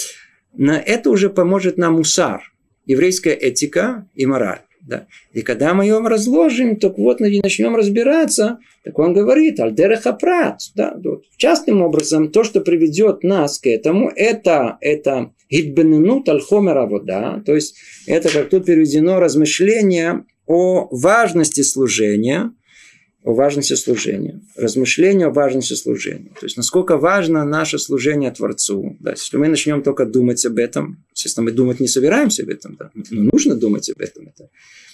на 0.55 0.79
это 0.79 1.11
уже 1.11 1.31
поможет 1.31 1.79
нам 1.79 1.95
мусар, 1.95 2.43
еврейская 2.85 3.35
этика 3.35 4.09
и 4.15 4.27
мораль. 4.27 4.66
Да. 4.87 5.07
И 5.33 5.43
когда 5.43 5.75
мы 5.75 5.85
ее 5.85 5.99
разложим, 5.99 6.77
то 6.77 6.95
вот 6.97 7.19
начнем 7.21 7.75
разбираться, 7.75 8.59
так 8.85 8.99
он 8.99 9.15
говорит, 9.15 9.59
альдереха 9.59 10.13
прат. 10.13 10.61
Да, 10.77 10.95
вот. 11.03 11.25
Частным 11.37 11.83
образом, 11.83 12.31
то, 12.31 12.45
что 12.45 12.61
приведет 12.61 13.25
нас 13.25 13.59
к 13.59 13.67
этому, 13.67 14.11
это, 14.15 14.79
это 14.81 15.33
гидбененут 15.51 16.29
альхомера 16.29 16.87
вода, 16.87 17.43
то 17.45 17.55
есть 17.55 17.77
это, 18.07 18.29
как 18.33 18.49
тут 18.49 18.67
переведено, 18.67 19.19
размышление 19.19 20.25
о 20.47 20.89
важности 20.91 21.63
служения, 21.63 22.53
о 23.27 23.35
важности 23.35 23.75
служения, 23.75 24.41
размышление 24.55 25.27
о 25.27 25.31
важности 25.31 25.75
служения. 25.75 26.31
То 26.39 26.47
есть, 26.47 26.57
насколько 26.57 26.97
важно 26.97 27.45
наше 27.45 27.79
служение 27.79 28.31
Творцу. 28.31 28.97
Да, 29.01 29.11
если 29.11 29.37
мы 29.37 29.49
начнем 29.49 29.83
только 29.83 30.07
думать 30.07 30.47
об 30.47 30.59
этом, 30.59 31.05
Естественно, 31.13 31.45
мы 31.45 31.51
думать 31.51 31.81
не 31.81 31.89
собираемся 31.89 32.45
об 32.45 32.51
этом, 32.51 32.77
да. 32.79 32.91
но 33.11 33.31
нужно 33.33 33.57
думать 33.57 33.91
об 33.91 34.01
этом. 34.01 34.29
Это, 34.29 34.49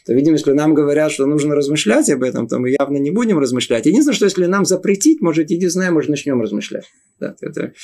то, 0.06 0.14
видимо, 0.14 0.36
если 0.36 0.52
нам 0.52 0.72
говорят, 0.72 1.12
что 1.12 1.26
нужно 1.26 1.54
размышлять 1.54 2.08
об 2.08 2.22
этом, 2.22 2.48
то 2.48 2.58
мы 2.58 2.70
явно 2.70 2.96
не 2.96 3.10
будем 3.10 3.38
размышлять. 3.38 3.84
Единственное, 3.84 4.16
что 4.16 4.24
если 4.24 4.46
нам 4.46 4.64
запретить, 4.64 5.20
может, 5.20 5.50
знаю, 5.50 5.92
может, 5.92 6.08
начнем 6.08 6.40
размышлять. 6.40 6.86
Да, 7.20 7.34
это, 7.42 7.74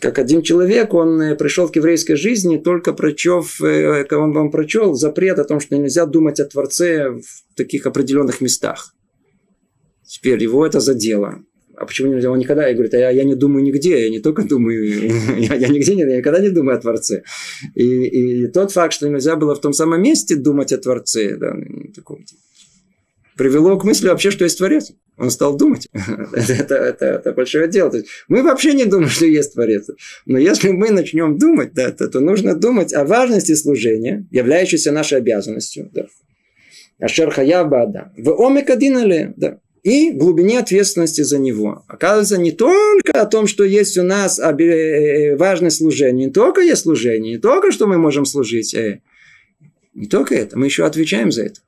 как 0.00 0.18
один 0.18 0.40
человек, 0.40 0.94
он 0.94 1.20
э, 1.20 1.36
пришел 1.36 1.68
к 1.68 1.76
еврейской 1.76 2.14
жизни, 2.14 2.56
только 2.56 2.94
прочев, 2.94 3.60
э, 3.60 4.06
он 4.10 4.32
вам 4.32 4.50
прочел 4.50 4.94
запрет 4.94 5.38
о 5.38 5.44
том, 5.44 5.60
что 5.60 5.76
нельзя 5.76 6.06
думать 6.06 6.40
о 6.40 6.46
Творце 6.46 7.10
в 7.10 7.56
таких 7.56 7.84
определенных 7.84 8.40
местах. 8.40 8.94
Теперь 10.12 10.42
его 10.42 10.66
это 10.66 10.78
задело. 10.78 11.42
А 11.74 11.86
почему? 11.86 12.12
Он 12.30 12.38
никогда, 12.38 12.68
я 12.68 12.74
говорю, 12.74 12.90
я, 12.92 13.08
я 13.08 13.24
не 13.24 13.34
думаю 13.34 13.64
нигде, 13.64 14.04
я 14.04 14.10
не 14.10 14.20
только 14.20 14.42
думаю, 14.42 14.84
я, 15.38 15.54
я 15.54 15.68
нигде 15.68 15.94
не, 15.94 16.02
я 16.02 16.18
никогда 16.18 16.38
не 16.38 16.50
думаю 16.50 16.76
о 16.76 16.80
Творце. 16.80 17.22
И, 17.74 18.42
и 18.42 18.46
тот 18.48 18.72
факт, 18.72 18.92
что 18.92 19.08
нельзя 19.08 19.36
было 19.36 19.54
в 19.54 19.62
том 19.62 19.72
самом 19.72 20.02
месте 20.02 20.36
думать 20.36 20.70
о 20.70 20.76
Творце, 20.76 21.36
да, 21.36 21.54
таком, 21.94 22.26
привело 23.38 23.78
к 23.78 23.84
мысли 23.84 24.08
вообще, 24.08 24.30
что 24.30 24.44
есть 24.44 24.58
Творец. 24.58 24.92
Он 25.16 25.30
стал 25.30 25.56
думать. 25.56 25.88
это, 26.34 26.74
это, 26.74 27.06
это 27.06 27.32
большое 27.32 27.66
дело. 27.68 27.90
То 27.90 27.96
есть 27.96 28.08
мы 28.28 28.42
вообще 28.42 28.74
не 28.74 28.84
думаем, 28.84 29.08
что 29.08 29.24
есть 29.24 29.54
Творец. 29.54 29.88
Но 30.26 30.38
если 30.38 30.72
мы 30.72 30.90
начнем 30.90 31.38
думать, 31.38 31.72
да, 31.72 31.90
то, 31.90 32.06
то 32.06 32.20
нужно 32.20 32.54
думать 32.54 32.92
о 32.92 33.06
важности 33.06 33.54
служения, 33.54 34.26
являющейся 34.30 34.92
нашей 34.92 35.16
обязанностью. 35.16 35.88
Да. 35.94 36.04
Ашер 37.00 37.30
хаяв 37.30 37.70
бада. 37.70 38.12
В 38.18 38.46
омекадинали. 38.46 39.32
Да 39.38 39.58
и 39.82 40.12
глубине 40.12 40.60
ответственности 40.60 41.22
за 41.22 41.38
него. 41.38 41.84
Оказывается, 41.88 42.38
не 42.38 42.52
только 42.52 43.20
о 43.20 43.26
том, 43.26 43.46
что 43.46 43.64
есть 43.64 43.98
у 43.98 44.02
нас 44.02 44.38
э, 44.38 44.44
э, 44.44 45.36
важное 45.36 45.70
служение, 45.70 46.26
не 46.26 46.32
только 46.32 46.60
есть 46.60 46.82
служение, 46.82 47.34
не 47.34 47.38
только, 47.38 47.72
что 47.72 47.86
мы 47.86 47.98
можем 47.98 48.24
служить, 48.24 48.74
э, 48.74 49.00
не 49.94 50.06
только 50.06 50.34
это, 50.34 50.56
мы 50.56 50.66
еще 50.66 50.86
отвечаем 50.86 51.32
за 51.32 51.44
это. 51.44 51.60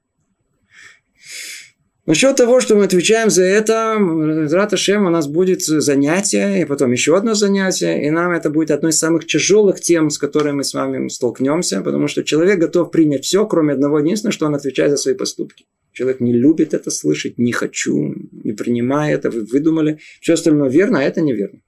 Насчет 2.07 2.37
того, 2.37 2.61
что 2.61 2.77
мы 2.77 2.85
отвечаем 2.85 3.31
за 3.31 3.45
это, 3.45 3.97
Раташем 3.99 5.07
у 5.07 5.11
нас 5.11 5.27
будет 5.27 5.63
занятие, 5.63 6.61
и 6.61 6.65
потом 6.67 6.93
еще 6.93 7.17
одно 7.17 7.33
занятие, 7.35 8.07
и 8.07 8.11
нам 8.11 8.31
это 8.33 8.51
будет 8.51 8.71
одной 8.71 8.91
из 8.91 8.99
самых 8.99 9.27
тяжелых 9.27 9.81
тем, 9.81 10.11
с 10.11 10.19
которыми 10.19 10.57
мы 10.57 10.65
с 10.65 10.75
вами 10.75 11.09
столкнемся, 11.09 11.81
потому 11.81 12.07
что 12.07 12.23
человек 12.23 12.59
готов 12.59 12.91
принять 12.91 13.25
все, 13.25 13.47
кроме 13.47 13.73
одного 13.73 14.01
единственного, 14.01 14.35
что 14.35 14.47
он 14.47 14.55
отвечает 14.55 14.91
за 14.91 14.99
свои 14.99 15.15
поступки. 15.15 15.65
Человек 15.95 16.21
не 16.21 16.33
любит 16.33 16.75
это 16.75 16.91
слышать, 16.91 17.39
не 17.39 17.53
хочу, 17.53 18.15
не 18.33 18.53
принимаю 18.53 19.15
это, 19.15 19.31
вы 19.31 19.45
выдумали. 19.45 20.01
Все 20.21 20.35
остальное 20.35 20.69
верно, 20.69 20.99
а 20.99 21.03
это 21.03 21.21
неверно. 21.21 21.61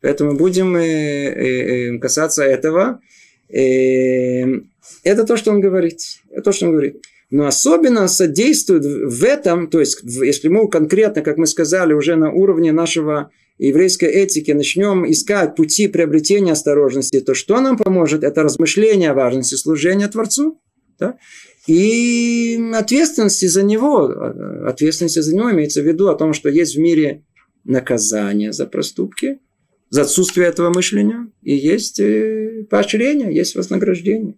Поэтому 0.00 0.36
будем 0.36 0.74
э, 0.76 0.82
э, 0.82 1.94
э, 1.94 1.98
касаться 1.98 2.42
этого. 2.42 3.00
Это 3.48 5.24
то, 5.24 5.36
что 5.36 5.50
он 5.50 5.60
говорит. 5.60 5.98
Это 6.30 6.42
то, 6.42 6.52
что 6.52 6.66
он 6.66 6.72
говорит. 6.72 6.96
Но 7.30 7.46
особенно 7.46 8.08
содействует 8.08 8.84
в 8.84 9.24
этом, 9.24 9.68
то 9.68 9.80
есть, 9.80 10.02
если 10.02 10.48
мы 10.48 10.68
конкретно, 10.68 11.22
как 11.22 11.36
мы 11.38 11.46
сказали, 11.46 11.92
уже 11.92 12.16
на 12.16 12.30
уровне 12.30 12.72
нашего 12.72 13.30
еврейской 13.58 14.08
этики 14.08 14.50
начнем 14.50 15.10
искать 15.10 15.54
пути 15.54 15.88
приобретения 15.88 16.52
осторожности, 16.52 17.20
то 17.20 17.34
что 17.34 17.60
нам 17.60 17.76
поможет? 17.76 18.24
Это 18.24 18.42
размышление 18.42 19.10
о 19.10 19.14
важности 19.14 19.54
служения 19.54 20.08
Творцу. 20.08 20.58
Да? 20.98 21.16
И 21.66 22.60
ответственности 22.74 23.46
за 23.46 23.62
него, 23.62 24.06
ответственности 24.66 25.20
за 25.20 25.34
него 25.34 25.50
имеется 25.52 25.80
в 25.80 25.86
виду 25.86 26.08
о 26.08 26.16
том, 26.16 26.32
что 26.32 26.48
есть 26.48 26.74
в 26.74 26.80
мире 26.80 27.24
наказание 27.64 28.52
за 28.52 28.66
проступки, 28.66 29.38
за 29.90 30.02
отсутствие 30.02 30.48
этого 30.48 30.72
мышления, 30.72 31.30
и 31.42 31.54
есть 31.54 32.00
э, 32.00 32.66
поощрение, 32.68 33.32
есть 33.32 33.54
вознаграждение. 33.54 34.34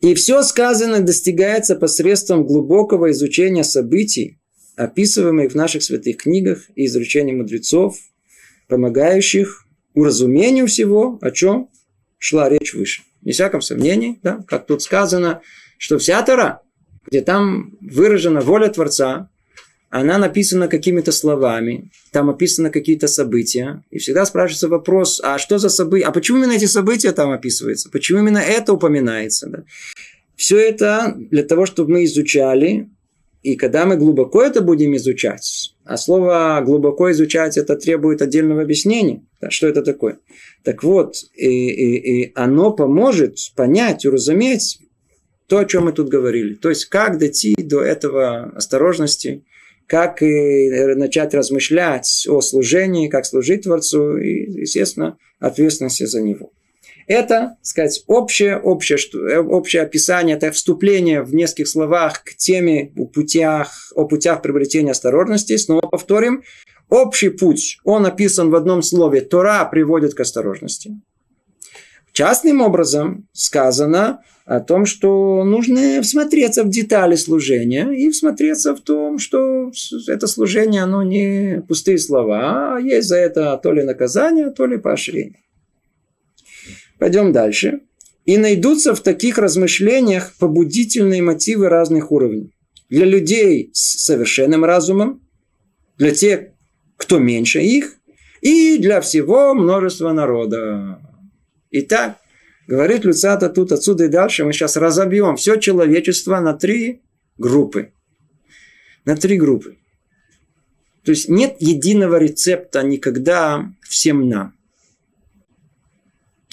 И 0.00 0.14
все 0.14 0.42
сказанное 0.42 1.00
достигается 1.00 1.76
посредством 1.76 2.44
глубокого 2.44 3.10
изучения 3.12 3.64
событий, 3.64 4.38
описываемых 4.76 5.52
в 5.52 5.54
наших 5.54 5.82
святых 5.82 6.18
книгах 6.18 6.64
и 6.74 6.86
изучения 6.86 7.32
мудрецов, 7.32 7.96
помогающих 8.68 9.64
уразумению 9.94 10.66
всего, 10.66 11.18
о 11.22 11.30
чем 11.30 11.70
шла 12.18 12.48
речь 12.48 12.74
выше. 12.74 13.02
Не 13.24 13.32
всяком 13.32 13.60
сомнении, 13.60 14.18
да, 14.22 14.44
как 14.46 14.66
тут 14.66 14.82
сказано, 14.82 15.40
что 15.78 15.98
вся 15.98 16.22
Тора, 16.22 16.60
где 17.06 17.20
там 17.20 17.72
выражена 17.80 18.40
воля 18.40 18.68
Творца, 18.68 19.28
она 19.90 20.18
написана 20.18 20.66
какими-то 20.66 21.12
словами, 21.12 21.90
там 22.10 22.28
описаны 22.28 22.70
какие-то 22.70 23.06
события. 23.06 23.84
И 23.90 23.98
всегда 23.98 24.24
спрашивается 24.24 24.68
вопрос, 24.68 25.20
а 25.22 25.38
что 25.38 25.58
за 25.58 25.68
события, 25.68 26.06
а 26.06 26.10
почему 26.10 26.38
именно 26.38 26.52
эти 26.52 26.64
события 26.64 27.12
там 27.12 27.30
описываются? 27.30 27.90
Почему 27.90 28.18
именно 28.18 28.38
это 28.38 28.72
упоминается? 28.72 29.48
Да? 29.48 29.62
Все 30.34 30.58
это 30.58 31.14
для 31.16 31.44
того, 31.44 31.64
чтобы 31.64 31.92
мы 31.92 32.04
изучали, 32.06 32.90
и 33.44 33.56
когда 33.56 33.84
мы 33.84 33.96
глубоко 33.96 34.42
это 34.42 34.62
будем 34.62 34.96
изучать, 34.96 35.76
а 35.84 35.98
слово 35.98 36.62
глубоко 36.64 37.12
изучать 37.12 37.58
это 37.58 37.76
требует 37.76 38.22
отдельного 38.22 38.62
объяснения, 38.62 39.22
что 39.50 39.66
это 39.66 39.82
такое. 39.82 40.18
Так 40.62 40.82
вот, 40.82 41.16
и, 41.34 41.68
и, 41.68 42.22
и 42.22 42.32
оно 42.34 42.72
поможет 42.72 43.36
понять, 43.54 44.06
уразуметь 44.06 44.78
то, 45.46 45.58
о 45.58 45.66
чем 45.66 45.84
мы 45.84 45.92
тут 45.92 46.08
говорили. 46.08 46.54
То 46.54 46.70
есть, 46.70 46.86
как 46.86 47.18
дойти 47.18 47.54
до 47.54 47.82
этого 47.82 48.44
осторожности, 48.56 49.44
как 49.86 50.22
начать 50.22 51.34
размышлять 51.34 52.26
о 52.26 52.40
служении, 52.40 53.08
как 53.08 53.26
служить 53.26 53.64
Творцу 53.64 54.16
и, 54.16 54.62
естественно, 54.62 55.18
ответственности 55.38 56.04
за 56.04 56.22
него. 56.22 56.50
Это, 57.06 57.56
сказать, 57.62 58.02
общее, 58.06 58.58
общее, 58.58 58.98
э, 59.14 59.38
общее 59.38 59.82
описание, 59.82 60.36
это 60.36 60.50
вступление 60.52 61.22
в 61.22 61.34
нескольких 61.34 61.68
словах 61.68 62.24
к 62.24 62.34
теме 62.36 62.92
о 62.96 63.06
путях, 63.06 63.92
о 63.94 64.06
путях 64.06 64.42
приобретения 64.42 64.92
осторожности. 64.92 65.56
Снова 65.56 65.86
повторим. 65.86 66.42
Общий 66.88 67.30
путь, 67.30 67.78
он 67.84 68.06
описан 68.06 68.50
в 68.50 68.54
одном 68.54 68.82
слове. 68.82 69.20
Тора 69.20 69.64
приводит 69.64 70.14
к 70.14 70.20
осторожности. 70.20 70.92
Частным 72.12 72.60
образом 72.60 73.26
сказано 73.32 74.22
о 74.46 74.60
том, 74.60 74.86
что 74.86 75.42
нужно 75.42 76.00
всмотреться 76.02 76.62
в 76.62 76.68
детали 76.68 77.16
служения 77.16 77.90
и 77.90 78.10
всмотреться 78.10 78.76
в 78.76 78.80
том, 78.80 79.18
что 79.18 79.72
это 80.06 80.26
служение, 80.26 80.82
оно 80.82 81.02
не 81.02 81.62
пустые 81.66 81.98
слова, 81.98 82.76
а 82.76 82.80
есть 82.80 83.08
за 83.08 83.16
это 83.16 83.58
то 83.62 83.72
ли 83.72 83.82
наказание, 83.82 84.50
то 84.50 84.66
ли 84.66 84.76
поощрение. 84.76 85.43
Пойдем 86.98 87.32
дальше. 87.32 87.80
И 88.24 88.38
найдутся 88.38 88.94
в 88.94 89.00
таких 89.00 89.38
размышлениях 89.38 90.32
побудительные 90.38 91.22
мотивы 91.22 91.68
разных 91.68 92.10
уровней. 92.10 92.54
Для 92.88 93.04
людей 93.04 93.70
с 93.72 94.04
совершенным 94.04 94.64
разумом, 94.64 95.20
для 95.98 96.12
тех, 96.12 96.48
кто 96.96 97.18
меньше 97.18 97.60
их, 97.60 97.96
и 98.40 98.78
для 98.78 99.00
всего 99.00 99.54
множества 99.54 100.12
народа. 100.12 101.00
Итак, 101.70 102.18
говорит 102.66 103.04
Люцата 103.04 103.48
тут 103.48 103.72
отсюда 103.72 104.04
и 104.04 104.08
дальше, 104.08 104.44
мы 104.44 104.52
сейчас 104.52 104.76
разобьем 104.76 105.36
все 105.36 105.56
человечество 105.56 106.40
на 106.40 106.54
три 106.54 107.02
группы. 107.38 107.92
На 109.04 109.16
три 109.16 109.38
группы. 109.38 109.76
То 111.04 111.10
есть 111.10 111.28
нет 111.28 111.56
единого 111.58 112.16
рецепта 112.16 112.82
никогда 112.82 113.70
всем 113.82 114.28
нам. 114.28 114.54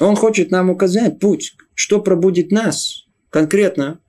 Он 0.02 0.16
хочет 0.16 0.49
нам 0.49 0.70
указать 0.70 1.20
путь, 1.20 1.56
что 1.76 2.02
пробудит 2.02 2.52
нас 2.52 3.06
конкретно. 3.30 3.99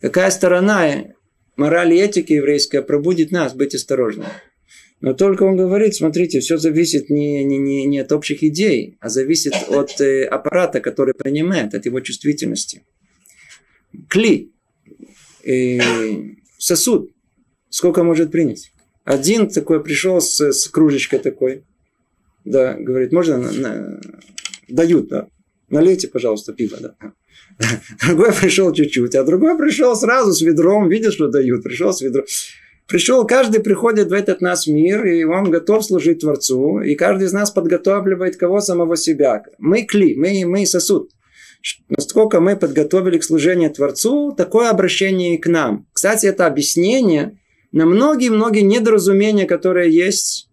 Какая 0.00 0.30
сторона 0.30 1.14
морали 1.56 1.94
и 1.94 2.00
этики 2.00 2.34
еврейская 2.34 2.82
пробудит 2.82 3.30
нас 3.30 3.54
быть 3.54 3.74
осторожными. 3.74 4.28
Но 5.00 5.12
только 5.12 5.44
он 5.44 5.56
говорит, 5.56 5.94
смотрите, 5.94 6.40
все 6.40 6.56
зависит 6.56 7.10
не, 7.10 7.44
не, 7.44 7.58
не, 7.58 7.84
не 7.84 8.00
от 8.00 8.10
общих 8.12 8.42
идей, 8.42 8.96
а 9.00 9.08
зависит 9.08 9.54
от 9.68 10.00
э, 10.00 10.24
аппарата, 10.24 10.80
который 10.80 11.14
принимает, 11.14 11.74
от 11.74 11.84
его 11.86 12.00
чувствительности. 12.00 12.82
Кли, 14.08 14.52
э, 15.44 15.78
сосуд, 16.58 17.12
сколько 17.68 18.02
может 18.02 18.32
принять? 18.32 18.72
Один 19.04 19.48
такой 19.48 19.84
пришел 19.84 20.20
с, 20.20 20.40
с 20.40 20.66
кружечкой 20.68 21.20
такой, 21.20 21.62
да, 22.44 22.74
говорит, 22.74 23.12
можно 23.12 23.36
на, 23.38 23.52
на, 23.52 24.00
дают, 24.68 25.08
да. 25.08 25.28
Налейте, 25.68 26.08
пожалуйста, 26.08 26.52
пиво, 26.52 26.76
да. 26.80 26.94
Другой 28.06 28.32
пришел 28.32 28.72
чуть-чуть, 28.72 29.14
а 29.14 29.24
другой 29.24 29.56
пришел 29.56 29.96
сразу 29.96 30.32
с 30.32 30.40
ведром, 30.40 30.88
видишь, 30.88 31.14
что 31.14 31.28
дают, 31.28 31.62
пришел 31.62 31.92
с 31.92 32.00
ведром. 32.00 32.24
Пришел, 32.86 33.26
каждый 33.26 33.60
приходит 33.60 34.10
в 34.10 34.12
этот 34.12 34.40
нас 34.40 34.68
мир, 34.68 35.04
и 35.06 35.24
он 35.24 35.50
готов 35.50 35.84
служить 35.84 36.20
Творцу, 36.20 36.80
и 36.80 36.94
каждый 36.94 37.24
из 37.24 37.32
нас 37.32 37.50
подготавливает 37.50 38.36
кого 38.36 38.60
самого 38.60 38.96
себя. 38.96 39.42
Мы 39.58 39.82
кли, 39.82 40.14
мы, 40.14 40.44
мы 40.46 40.64
сосуд. 40.66 41.10
Насколько 41.88 42.38
мы 42.38 42.56
подготовили 42.56 43.18
к 43.18 43.24
служению 43.24 43.72
Творцу, 43.72 44.32
такое 44.36 44.70
обращение 44.70 45.34
и 45.34 45.38
к 45.38 45.48
нам. 45.48 45.88
Кстати, 45.92 46.26
это 46.26 46.46
объяснение 46.46 47.40
на 47.72 47.86
многие-многие 47.86 48.62
недоразумения, 48.62 49.46
которые 49.46 49.92
есть 49.92 50.45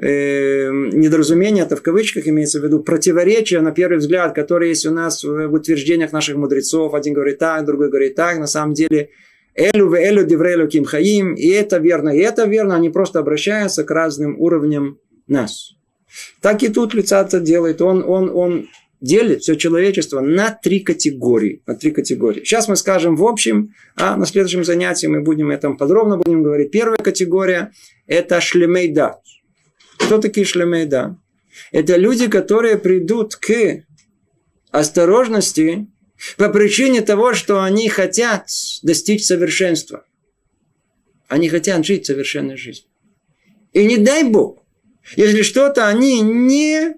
э, 0.00 0.70
недоразумение, 0.70 1.64
это 1.64 1.76
в 1.76 1.82
кавычках 1.82 2.26
имеется 2.26 2.60
в 2.60 2.64
виду, 2.64 2.80
противоречия, 2.80 3.60
на 3.60 3.72
первый 3.72 3.98
взгляд, 3.98 4.34
которые 4.34 4.70
есть 4.70 4.86
у 4.86 4.90
нас 4.90 5.22
в 5.24 5.52
утверждениях 5.52 6.12
наших 6.12 6.36
мудрецов. 6.36 6.94
Один 6.94 7.14
говорит 7.14 7.38
так, 7.38 7.64
другой 7.66 7.88
говорит 7.88 8.14
так. 8.14 8.38
На 8.38 8.46
самом 8.46 8.74
деле, 8.74 9.10
элю 9.54 9.88
в 9.88 9.94
элю 9.94 10.24
диврейлю 10.24 10.68
ким 10.68 10.84
хаим, 10.84 11.34
и 11.34 11.48
это 11.48 11.78
верно, 11.78 12.10
и 12.10 12.18
это 12.18 12.46
верно. 12.46 12.76
Они 12.76 12.90
просто 12.90 13.18
обращаются 13.18 13.84
к 13.84 13.90
разным 13.90 14.40
уровням 14.40 14.98
нас. 15.26 15.74
Так 16.40 16.62
и 16.62 16.68
тут 16.68 16.94
Люцата 16.94 17.40
делает. 17.40 17.80
Он, 17.82 18.02
он, 18.06 18.30
он 18.34 18.68
делит 19.00 19.42
все 19.42 19.54
человечество 19.54 20.20
на 20.20 20.50
три 20.50 20.80
категории. 20.80 21.62
На 21.66 21.74
три 21.74 21.90
категории. 21.90 22.44
Сейчас 22.44 22.68
мы 22.68 22.76
скажем 22.76 23.16
в 23.16 23.24
общем, 23.24 23.70
а 23.96 24.16
на 24.16 24.26
следующем 24.26 24.64
занятии 24.64 25.06
мы 25.06 25.22
будем 25.22 25.50
этом 25.50 25.76
подробно 25.76 26.16
будем 26.16 26.42
говорить. 26.42 26.70
Первая 26.70 26.98
категория– 26.98 27.72
это 28.06 28.40
шлемейда. 28.40 29.20
Кто 30.00 30.18
такие 30.18 30.46
шлемейда? 30.46 31.16
Это 31.72 31.96
люди, 31.96 32.28
которые 32.28 32.78
придут 32.78 33.36
к 33.36 33.84
осторожности 34.70 35.86
по 36.36 36.48
причине 36.48 37.00
того, 37.02 37.34
что 37.34 37.62
они 37.62 37.88
хотят 37.88 38.48
достичь 38.82 39.24
совершенства. 39.24 40.04
Они 41.28 41.48
хотят 41.48 41.84
жить 41.84 42.06
совершенной 42.06 42.56
жизнью. 42.56 42.88
И 43.72 43.84
не 43.84 43.98
дай 43.98 44.24
Бог, 44.24 44.64
если 45.16 45.42
что-то 45.42 45.86
они 45.86 46.20
не 46.20 46.94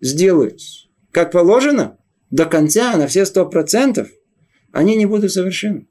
сделают, 0.00 0.60
как 1.10 1.32
положено, 1.32 1.98
до 2.30 2.46
конца, 2.46 2.96
на 2.96 3.06
все 3.06 3.26
сто 3.26 3.46
процентов, 3.46 4.08
они 4.72 4.96
не 4.96 5.06
будут 5.06 5.32
совершенны. 5.32 5.87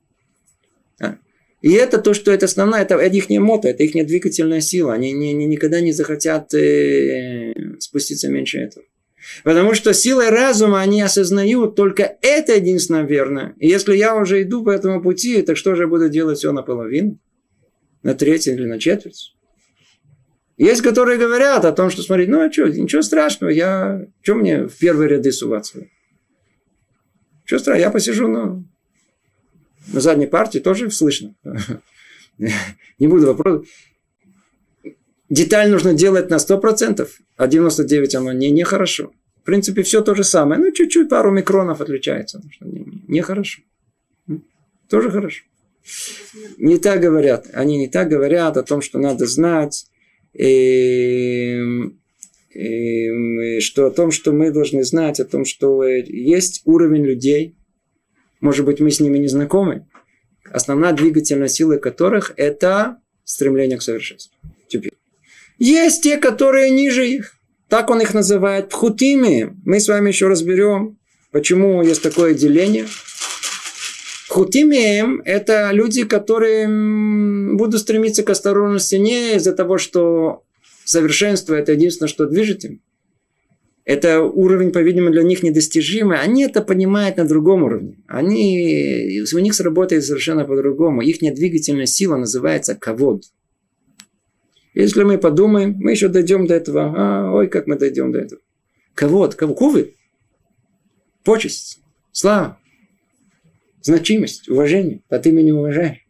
И 1.61 1.71
это 1.71 1.97
то, 1.97 2.13
что 2.13 2.31
это 2.31 2.45
основная, 2.45 2.83
это, 2.83 2.95
это 2.95 3.15
их 3.15 3.29
мото, 3.29 3.67
это 3.67 3.83
их 3.83 3.93
двигательная 4.05 4.61
сила. 4.61 4.93
Они 4.93 5.11
не, 5.11 5.33
не, 5.33 5.45
никогда 5.45 5.81
не 5.81 5.91
захотят 5.91 6.53
э, 6.53 7.53
спуститься 7.79 8.29
меньше 8.29 8.59
этого. 8.59 8.85
Потому 9.43 9.73
что 9.73 9.93
силой 9.93 10.29
разума 10.29 10.79
они 10.79 11.01
осознают 11.01 11.75
только 11.75 12.17
это 12.21 12.55
единственно 12.55 13.03
верно. 13.03 13.55
И 13.59 13.67
если 13.67 13.95
я 13.95 14.15
уже 14.15 14.43
иду 14.43 14.63
по 14.63 14.69
этому 14.69 15.01
пути, 15.01 15.41
так 15.41 15.57
что 15.57 15.75
же 15.75 15.83
я 15.83 15.87
буду 15.87 16.09
делать 16.09 16.37
все 16.37 16.51
наполовину? 16.51 17.19
На 18.03 18.13
треть 18.13 18.47
или 18.47 18.65
на 18.65 18.79
четверть? 18.79 19.33
Есть, 20.57 20.81
которые 20.81 21.19
говорят 21.19 21.65
о 21.65 21.71
том, 21.71 21.89
что 21.89 22.01
смотри, 22.01 22.27
ну 22.27 22.39
а 22.39 22.51
что, 22.51 22.67
ничего 22.67 23.01
страшного, 23.01 23.51
я, 23.51 24.07
что 24.21 24.35
мне 24.35 24.67
в 24.67 24.77
первые 24.77 25.09
ряды 25.09 25.31
суваться? 25.31 25.87
Что 27.45 27.59
страшного, 27.59 27.85
я 27.85 27.91
посижу 27.91 28.27
на, 28.27 28.63
на 29.93 29.99
задней 29.99 30.27
партии, 30.27 30.59
тоже 30.59 30.91
слышно. 30.91 31.35
Не 32.99 33.07
буду 33.07 33.27
вопрос. 33.27 33.65
Деталь 35.29 35.69
нужно 35.69 35.93
делать 35.93 36.29
на 36.29 36.35
100%, 36.35 37.07
а 37.35 37.47
99% 37.47 38.15
оно 38.15 38.31
не, 38.31 38.49
нехорошо. 38.49 39.11
В 39.41 39.43
принципе, 39.43 39.83
все 39.83 40.01
то 40.01 40.15
же 40.15 40.23
самое. 40.23 40.59
Ну, 40.59 40.71
чуть-чуть, 40.71 41.09
пару 41.09 41.31
микронов 41.31 41.81
отличается. 41.81 42.41
Нехорошо. 43.07 43.61
Не 44.27 44.41
Тоже 44.89 45.11
хорошо. 45.11 45.43
Не 46.57 46.77
так 46.77 47.01
говорят. 47.01 47.47
Они 47.53 47.77
не 47.77 47.87
так 47.87 48.09
говорят 48.09 48.57
о 48.57 48.63
том, 48.63 48.81
что 48.81 48.99
надо 48.99 49.25
знать, 49.25 49.87
и, 50.33 51.61
и, 52.53 53.59
что 53.59 53.87
о 53.87 53.91
том, 53.91 54.11
что 54.11 54.33
мы 54.33 54.51
должны 54.51 54.83
знать, 54.83 55.19
о 55.19 55.25
том, 55.25 55.45
что 55.45 55.83
есть 55.83 56.61
уровень 56.65 57.05
людей, 57.05 57.55
может 58.41 58.65
быть, 58.65 58.79
мы 58.79 58.91
с 58.91 58.99
ними 58.99 59.17
не 59.17 59.27
знакомы, 59.27 59.87
основная 60.51 60.93
двигательная 60.93 61.47
сила 61.47 61.77
которых– 61.77 62.33
это 62.37 62.97
стремление 63.23 63.77
к 63.77 63.81
совершенству. 63.81 64.33
Теперь. 64.67 64.93
Есть 65.57 66.03
те, 66.03 66.17
которые 66.17 66.69
ниже 66.69 67.07
их. 67.07 67.33
Так 67.67 67.89
он 67.89 68.01
их 68.01 68.13
называет 68.13 68.69
пхутими. 68.69 69.55
Мы 69.65 69.79
с 69.79 69.87
вами 69.87 70.09
еще 70.09 70.27
разберем, 70.27 70.97
почему 71.31 71.81
есть 71.81 72.01
такое 72.01 72.33
деление. 72.33 72.87
Хутимием– 74.29 75.21
это 75.25 75.71
люди, 75.71 76.03
которые 76.03 76.67
будут 77.55 77.81
стремиться 77.81 78.23
к 78.23 78.29
осторожности 78.29 78.95
не 78.95 79.35
из-за 79.35 79.53
того, 79.53 79.77
что 79.77 80.43
совершенство– 80.85 81.55
это 81.55 81.73
единственное, 81.73 82.09
что 82.09 82.25
движет 82.25 82.63
им. 82.65 82.81
Это 83.87 84.21
уровень, 84.21 84.73
по-видимому, 84.73 85.13
для 85.13 85.23
них 85.23 85.43
недостижимый. 85.43 86.19
Они 86.19 86.43
это 86.43 86.61
понимают 86.61 87.15
на 87.15 87.25
другом 87.25 87.63
уровне. 87.63 88.03
Они, 88.05 89.23
у 89.33 89.39
них 89.39 89.53
сработает 89.53 90.03
совершенно 90.03 90.43
по-другому. 90.43 91.01
Их 91.01 91.19
двигательная 91.19 91.85
сила 91.85 92.17
называется 92.17 92.75
ковод. 92.75 93.23
Если 94.73 95.03
мы 95.03 95.17
подумаем, 95.17 95.75
мы 95.79 95.91
еще 95.91 96.09
дойдем 96.09 96.47
до 96.47 96.55
этого. 96.55 96.93
А, 96.97 97.31
ой, 97.31 97.47
как 97.47 97.67
мы 97.67 97.77
дойдем 97.77 98.11
до 98.11 98.19
этого. 98.19 98.41
Ковод, 98.93 99.35
ковод, 99.35 99.57
кувы. 99.57 99.95
Почесть, 101.23 101.79
слава 102.11 102.59
значимость, 103.81 104.49
уважение. 104.49 105.01
А 105.07 105.17
ты 105.17 105.31
меня 105.31 105.55
уважаешь. 105.55 106.05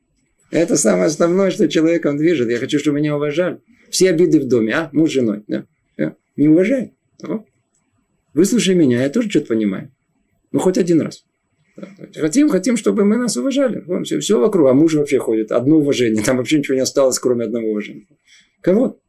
Это 0.49 0.78
самое 0.78 1.05
основное, 1.05 1.51
что 1.51 1.69
человеком 1.69 2.17
движет. 2.17 2.49
Я 2.49 2.57
хочу, 2.57 2.80
чтобы 2.80 2.97
меня 2.97 3.15
уважали. 3.15 3.59
Все 3.91 4.09
обиды 4.09 4.39
в 4.39 4.47
доме, 4.47 4.73
а? 4.73 4.89
Муж 4.93 5.11
с 5.11 5.13
женой. 5.13 5.43
Да? 5.47 5.65
Не 6.36 6.47
уважай. 6.47 6.95
Выслушай 8.38 8.76
меня, 8.76 9.02
я 9.02 9.10
тоже 9.10 9.32
что-то 9.32 9.48
понимаю. 9.48 9.92
Ну, 10.52 10.60
хоть 10.60 10.78
один 10.78 11.02
раз. 11.02 11.26
Хотим, 12.16 12.50
хотим, 12.50 12.78
чтобы 12.78 13.04
мы 13.04 13.18
нас 13.18 13.36
уважали. 13.36 13.84
Вон, 13.88 14.04
все, 14.04 14.20
все 14.20 14.40
вокруг. 14.40 14.70
А 14.70 14.74
муж 14.74 14.94
вообще 14.94 15.18
ходит. 15.18 15.52
Одно 15.52 15.78
уважение. 15.78 16.24
Там 16.24 16.38
вообще 16.38 16.60
ничего 16.60 16.76
не 16.76 16.82
осталось, 16.82 17.18
кроме 17.18 17.46
одного 17.46 17.72
уважения. 17.72 18.06
Кого? 18.62 19.00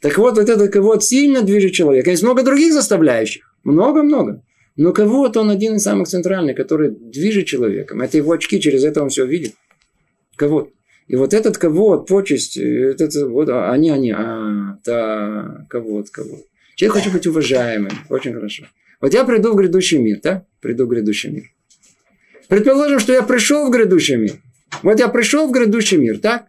Так 0.00 0.18
вот, 0.18 0.38
вот 0.38 0.48
этот 0.48 0.72
кого 0.72 0.98
сильно 0.98 1.42
движет 1.42 1.70
человека. 1.70 2.10
Есть 2.10 2.24
много 2.24 2.42
других 2.42 2.72
заставляющих. 2.72 3.54
Много-много. 3.62 4.42
Но 4.74 4.92
кого 4.92 5.30
он 5.32 5.50
один 5.50 5.76
из 5.76 5.84
самых 5.84 6.08
центральных, 6.08 6.56
который 6.56 6.90
движет 6.90 7.46
человеком. 7.46 8.00
Это 8.00 8.16
его 8.16 8.32
очки, 8.32 8.60
через 8.60 8.82
это 8.82 9.04
он 9.04 9.10
все 9.10 9.24
видит. 9.24 9.54
Кого? 10.34 10.68
И 11.06 11.14
вот 11.14 11.32
этот 11.32 11.58
кого 11.58 12.00
почесть, 12.00 12.56
это, 12.56 13.28
вот, 13.28 13.48
а, 13.50 13.70
они, 13.70 13.90
они, 13.90 14.10
а, 14.10 14.78
да, 14.84 15.64
кого 15.70 16.04
кого 16.10 16.40
Человек 16.78 16.98
хочет 16.98 17.12
быть 17.12 17.26
уважаемым. 17.26 17.90
Очень 18.08 18.34
хорошо. 18.34 18.66
Вот 19.00 19.12
я 19.12 19.24
приду 19.24 19.52
в 19.52 19.56
грядущий 19.56 19.98
мир, 19.98 20.20
да? 20.22 20.46
Приду 20.60 20.86
в 20.86 20.88
грядущий 20.88 21.28
мир. 21.28 21.50
Предположим, 22.46 23.00
что 23.00 23.12
я 23.12 23.24
пришел 23.24 23.66
в 23.66 23.70
грядущий 23.72 24.14
мир. 24.14 24.40
Вот 24.84 25.00
я 25.00 25.08
пришел 25.08 25.48
в 25.48 25.50
грядущий 25.50 25.96
мир, 25.96 26.20
так? 26.20 26.46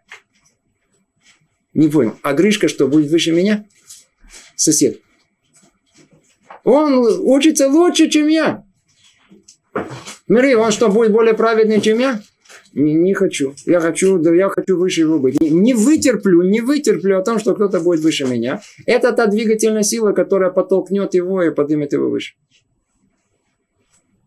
Не 1.74 1.88
понял. 1.88 2.16
А 2.22 2.34
Гришка 2.34 2.68
что, 2.68 2.88
будет 2.88 3.10
выше 3.10 3.32
меня? 3.32 3.66
Сосед. 4.56 5.02
Он 6.64 6.94
учится 7.22 7.68
лучше, 7.68 8.08
чем 8.08 8.28
я. 8.28 8.64
Смотри, 10.28 10.54
он 10.54 10.72
что, 10.72 10.90
будет 10.90 11.12
более 11.12 11.34
праведный, 11.34 11.82
чем 11.82 11.98
я? 11.98 12.22
Не, 12.74 12.94
не 12.94 13.14
хочу. 13.14 13.56
Я 13.66 13.80
хочу, 13.80 14.20
да 14.20 14.34
я 14.34 14.50
хочу 14.50 14.78
выше 14.78 15.02
его 15.02 15.20
быть. 15.20 15.40
Не, 15.42 15.50
не 15.50 15.74
вытерплю, 15.74 16.44
не 16.44 16.62
вытерплю 16.62 17.18
о 17.18 17.24
том, 17.24 17.40
что 17.40 17.56
кто-то 17.56 17.80
будет 17.80 18.02
выше 18.02 18.26
меня. 18.26 18.62
Это 18.86 19.12
та 19.12 19.26
двигательная 19.26 19.84
сила, 19.84 20.12
которая 20.12 20.52
подтолкнет 20.52 21.14
его 21.14 21.42
и 21.42 21.52
поднимет 21.52 21.94
его 21.94 22.10
выше. 22.10 22.36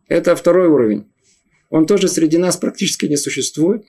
Это 0.09 0.35
второй 0.35 0.69
уровень. 0.69 1.07
Он 1.71 1.87
тоже 1.87 2.09
среди 2.09 2.37
нас 2.37 2.57
практически 2.57 3.07
не 3.07 3.17
существует. 3.17 3.85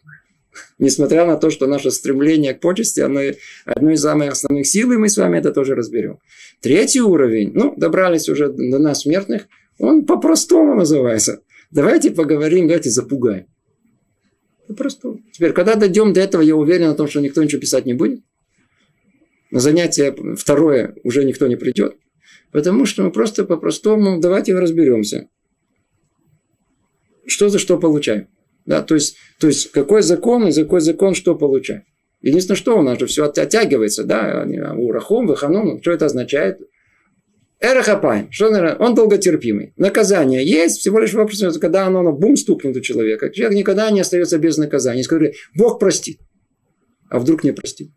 Несмотря 0.78 1.26
на 1.26 1.36
то, 1.36 1.50
что 1.50 1.66
наше 1.66 1.90
стремление 1.92 2.54
к 2.54 2.60
почести, 2.60 3.00
оно 3.00 3.22
одно 3.66 3.92
из 3.92 4.02
самых 4.02 4.32
основных 4.32 4.68
сил, 4.68 4.92
и 4.92 4.98
мы 4.98 5.10
с 5.10 5.18
вами 5.18 5.40
это 5.40 5.52
тоже 5.52 5.74
разберем. 5.74 6.20
Третий 6.62 7.02
уровень, 7.02 7.52
ну, 7.54 7.74
добрались 7.76 8.30
уже 8.30 8.50
до 8.50 8.78
нас 8.78 9.02
смертных, 9.02 9.48
он 9.80 10.06
по-простому 10.06 10.76
называется. 10.76 11.42
Давайте 11.72 12.12
поговорим, 12.12 12.68
давайте 12.68 12.92
запугаем. 12.92 13.48
По-простому. 14.68 15.22
Теперь, 15.32 15.52
когда 15.54 15.76
дойдем 15.76 16.14
до 16.14 16.22
этого, 16.22 16.42
я 16.42 16.56
уверен 16.56 16.90
о 16.90 16.96
том, 16.96 17.08
что 17.08 17.20
никто 17.20 17.44
ничего 17.44 17.62
писать 17.62 17.86
не 17.86 17.94
будет. 17.94 18.22
На 19.52 19.60
занятие 19.60 20.16
второе 20.36 20.96
уже 21.04 21.26
никто 21.26 21.48
не 21.48 21.56
придет. 21.56 21.98
Потому 22.52 22.86
что 22.86 23.04
мы 23.04 23.12
просто 23.12 23.46
по-простому, 23.46 24.20
давайте 24.20 24.58
разберемся. 24.58 25.28
Что 27.26 27.50
за 27.50 27.60
что 27.60 27.78
получаем. 27.78 28.28
Да, 28.66 28.82
то, 28.82 28.96
есть, 28.96 29.18
то 29.40 29.48
есть, 29.48 29.72
какой 29.72 30.02
закон 30.02 30.48
и 30.48 30.54
какой 30.54 30.80
закон 30.80 31.16
что 31.16 31.36
получает. 31.36 31.84
Единственное, 32.22 32.56
что 32.56 32.80
у 32.80 32.82
нас 32.82 32.98
же 33.00 33.06
все 33.06 33.26
оттягивается, 33.26 34.06
да, 34.06 34.48
урахом, 34.78 35.28
ваханум, 35.28 35.82
что 35.82 35.92
это 35.92 36.06
означает? 36.06 36.60
Эрахапай, 37.60 38.28
что 38.30 38.50
он 38.80 38.94
долготерпимый. 38.94 39.74
Наказание 39.78 40.46
есть, 40.46 40.80
всего 40.80 41.00
лишь 41.00 41.14
вопрос, 41.14 41.58
когда 41.60 41.88
оно, 41.88 42.00
оно 42.00 42.12
бум 42.12 42.36
стукнет 42.36 42.76
у 42.76 42.82
человека. 42.82 43.30
Человек 43.30 43.58
никогда 43.58 43.90
не 43.90 44.02
остается 44.02 44.38
без 44.38 44.58
наказания. 44.58 45.04
Скажи, 45.04 45.34
Бог 45.56 45.80
простит. 45.80 46.20
А 47.10 47.20
вдруг 47.20 47.44
не 47.44 47.52
простит? 47.52 47.90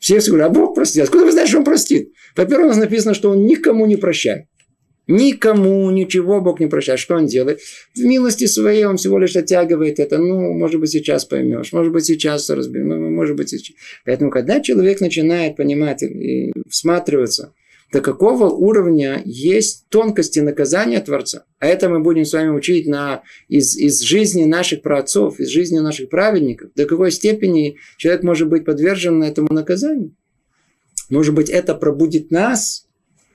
Все 0.00 0.18
все 0.18 0.30
говорят, 0.30 0.50
а 0.50 0.54
Бог 0.54 0.74
простит. 0.74 1.04
Откуда 1.04 1.24
вы 1.24 1.32
знаете, 1.32 1.50
что 1.50 1.58
Он 1.58 1.64
простит? 1.64 2.12
Во-первых, 2.34 2.66
у 2.66 2.68
нас 2.70 2.78
написано, 2.78 3.14
что 3.14 3.30
Он 3.30 3.46
никому 3.46 3.86
не 3.86 3.96
прощает. 3.96 4.46
Никому 5.08 5.88
ничего 5.90 6.40
Бог 6.40 6.58
не 6.58 6.66
прощает. 6.66 6.98
Что 6.98 7.14
он 7.14 7.26
делает? 7.26 7.60
В 7.94 8.00
милости 8.00 8.46
своей 8.46 8.84
он 8.84 8.96
всего 8.96 9.18
лишь 9.18 9.36
оттягивает 9.36 10.00
это. 10.00 10.18
Ну, 10.18 10.52
может 10.52 10.80
быть, 10.80 10.90
сейчас 10.90 11.24
поймешь, 11.24 11.72
может 11.72 11.92
быть, 11.92 12.04
сейчас 12.04 12.50
разберем, 12.50 12.88
ну, 12.88 13.10
может 13.10 13.36
быть, 13.36 13.50
сейчас. 13.50 13.76
Поэтому, 14.04 14.30
когда 14.30 14.60
человек 14.60 15.00
начинает 15.00 15.56
понимать 15.56 16.02
и 16.02 16.52
всматриваться, 16.68 17.54
до 17.92 18.00
какого 18.00 18.48
уровня 18.50 19.22
есть 19.24 19.86
тонкости 19.88 20.40
наказания 20.40 21.00
Творца. 21.00 21.44
А 21.58 21.66
это 21.66 21.88
мы 21.88 22.00
будем 22.00 22.24
с 22.24 22.32
вами 22.32 22.50
учить 22.50 22.86
на, 22.86 23.22
из, 23.48 23.76
из 23.76 24.00
жизни 24.00 24.44
наших 24.44 24.82
праотцов, 24.82 25.38
из 25.38 25.48
жизни 25.48 25.78
наших 25.78 26.08
праведников. 26.08 26.70
До 26.74 26.86
какой 26.86 27.10
степени 27.10 27.76
человек 27.96 28.22
может 28.22 28.48
быть 28.48 28.64
подвержен 28.64 29.22
этому 29.22 29.48
наказанию. 29.50 30.14
Может 31.10 31.34
быть, 31.34 31.48
это 31.48 31.74
пробудит 31.74 32.30
нас 32.30 32.86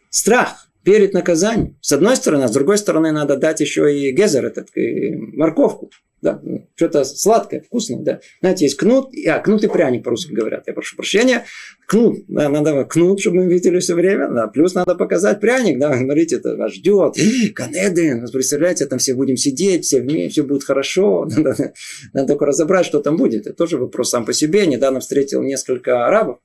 страх 0.09 0.69
перед 0.83 1.13
наказанием. 1.13 1.77
С 1.81 1.93
одной 1.93 2.15
стороны, 2.15 2.43
а 2.43 2.47
с 2.47 2.51
другой 2.51 2.77
стороны, 2.77 3.11
надо 3.11 3.37
дать 3.37 3.61
еще 3.61 3.95
и 3.95 4.11
гезер, 4.11 4.45
этот, 4.45 4.75
и 4.75 5.15
морковку. 5.15 5.91
Да, 6.21 6.39
что-то 6.75 7.03
сладкое, 7.03 7.61
вкусное, 7.61 7.99
да. 7.99 8.19
Знаете, 8.41 8.65
есть 8.65 8.77
кнут, 8.77 9.11
а, 9.27 9.39
кнут 9.39 9.63
и 9.63 9.67
пряник 9.67 10.03
по-русски 10.03 10.33
говорят, 10.33 10.67
я 10.67 10.73
прошу 10.73 10.95
прощения. 10.95 11.45
Кнут, 11.87 12.25
да, 12.27 12.47
надо 12.47 12.85
кнут, 12.85 13.19
чтобы 13.19 13.37
мы 13.37 13.51
видели 13.51 13.79
все 13.79 13.95
время, 13.95 14.29
да, 14.29 14.47
плюс 14.47 14.75
надо 14.75 14.93
показать 14.93 15.39
пряник, 15.39 15.79
да, 15.79 15.97
смотрите, 15.97 16.35
это 16.35 16.55
вас 16.55 16.73
ждет. 16.73 17.15
Канеды, 17.55 18.23
представляете, 18.31 18.85
там 18.85 18.99
все 18.99 19.15
будем 19.15 19.35
сидеть, 19.35 19.85
все 19.85 20.01
вместе, 20.01 20.29
все 20.29 20.43
будет 20.43 20.63
хорошо. 20.63 21.27
Надо, 21.41 21.73
надо 22.13 22.27
только 22.27 22.45
разобрать, 22.45 22.85
что 22.85 22.99
там 22.99 23.17
будет. 23.17 23.47
Это 23.47 23.53
тоже 23.55 23.77
вопрос 23.77 24.11
сам 24.11 24.25
по 24.25 24.33
себе. 24.33 24.67
Недавно 24.67 24.99
встретил 24.99 25.41
несколько 25.41 26.05
арабов, 26.05 26.37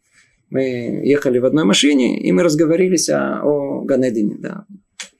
мы 0.48 0.62
ехали 1.04 1.38
в 1.38 1.44
одной 1.44 1.64
машине, 1.64 2.20
и 2.20 2.32
мы 2.32 2.42
разговорились 2.42 3.08
о, 3.10 3.42
о 3.42 3.82
Ганедине. 3.82 4.36
Да. 4.38 4.64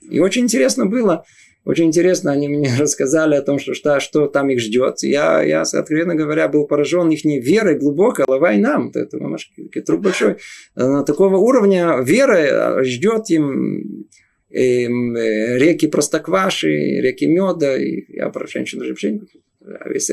И 0.09 0.21
очень 0.21 0.43
интересно 0.43 0.87
было, 0.87 1.25
очень 1.67 1.87
интересно, 1.87 2.31
они 2.31 2.49
мне 2.49 2.71
рассказали 2.79 3.35
о 3.35 3.43
том, 3.43 3.59
что, 3.59 3.75
что, 3.75 3.99
что 3.99 4.29
там 4.29 4.49
их 4.51 4.61
ждет. 4.61 5.03
Я, 5.03 5.43
я, 5.43 5.63
откровенно 5.63 6.15
говоря, 6.15 6.47
был 6.49 6.67
поражен 6.67 7.11
их 7.11 7.25
верой 7.25 7.77
глубокой, 7.77 8.25
лавай 8.29 8.59
нам. 8.59 8.93
Это 8.95 9.19
труп 9.85 10.01
большой. 10.01 10.37
На 10.77 11.03
такого 11.03 11.37
уровня 11.39 12.01
веры 12.03 12.85
ждет 12.85 13.31
им 13.31 14.07
эм, 14.51 15.17
реки 15.17 15.89
простокваши, 15.89 16.69
реки 17.01 17.27
меда, 17.27 17.77
и 17.77 18.05
я 18.15 18.29
про 18.31 18.47
женщину 18.47 18.85
жемчужинку 18.85 19.27
весь 19.87 20.09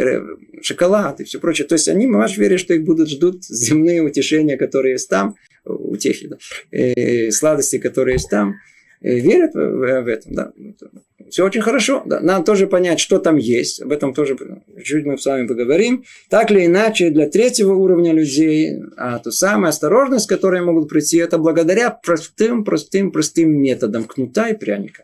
шоколад 0.64 1.22
и 1.22 1.24
все 1.24 1.40
прочее. 1.40 1.68
То 1.68 1.74
есть 1.74 1.88
они, 1.88 2.08
маш, 2.08 2.36
верят, 2.36 2.60
что 2.60 2.74
их 2.74 2.84
будут 2.84 3.10
ждут 3.10 3.46
земные 3.46 4.02
утешения, 4.02 4.58
которые 4.58 4.94
есть 4.94 5.08
там, 5.08 5.36
утехи, 5.66 6.30
да, 6.30 6.38
и 6.72 7.30
сладости, 7.30 7.78
которые 7.78 8.16
есть 8.16 8.32
там. 8.32 8.56
Верят 9.04 9.54
в, 9.54 10.08
этом, 10.08 10.34
да. 10.34 10.54
Все 11.30 11.46
очень 11.46 11.62
хорошо. 11.62 12.04
Да. 12.06 12.22
Надо 12.22 12.46
тоже 12.46 12.68
понять, 12.68 13.02
что 13.02 13.20
там 13.20 13.36
есть. 13.36 13.82
Об 13.82 13.92
этом 13.92 14.14
тоже 14.14 14.38
чуть 14.82 15.06
мы 15.06 15.18
с 15.18 15.26
вами 15.26 15.46
поговорим. 15.46 16.06
Так 16.30 16.52
или 16.52 16.66
иначе, 16.66 17.10
для 17.10 17.30
третьего 17.30 17.74
уровня 17.74 18.14
людей, 18.14 18.82
а 18.96 19.20
то 19.20 19.30
самая 19.32 19.72
осторожность, 19.72 20.30
которая 20.30 20.64
могут 20.64 20.88
прийти, 20.88 21.18
это 21.18 21.38
благодаря 21.38 21.92
простым, 21.92 22.64
простым, 22.64 23.12
простым 23.12 23.52
методам 23.52 24.06
кнута 24.06 24.48
и 24.48 24.58
пряника. 24.58 25.04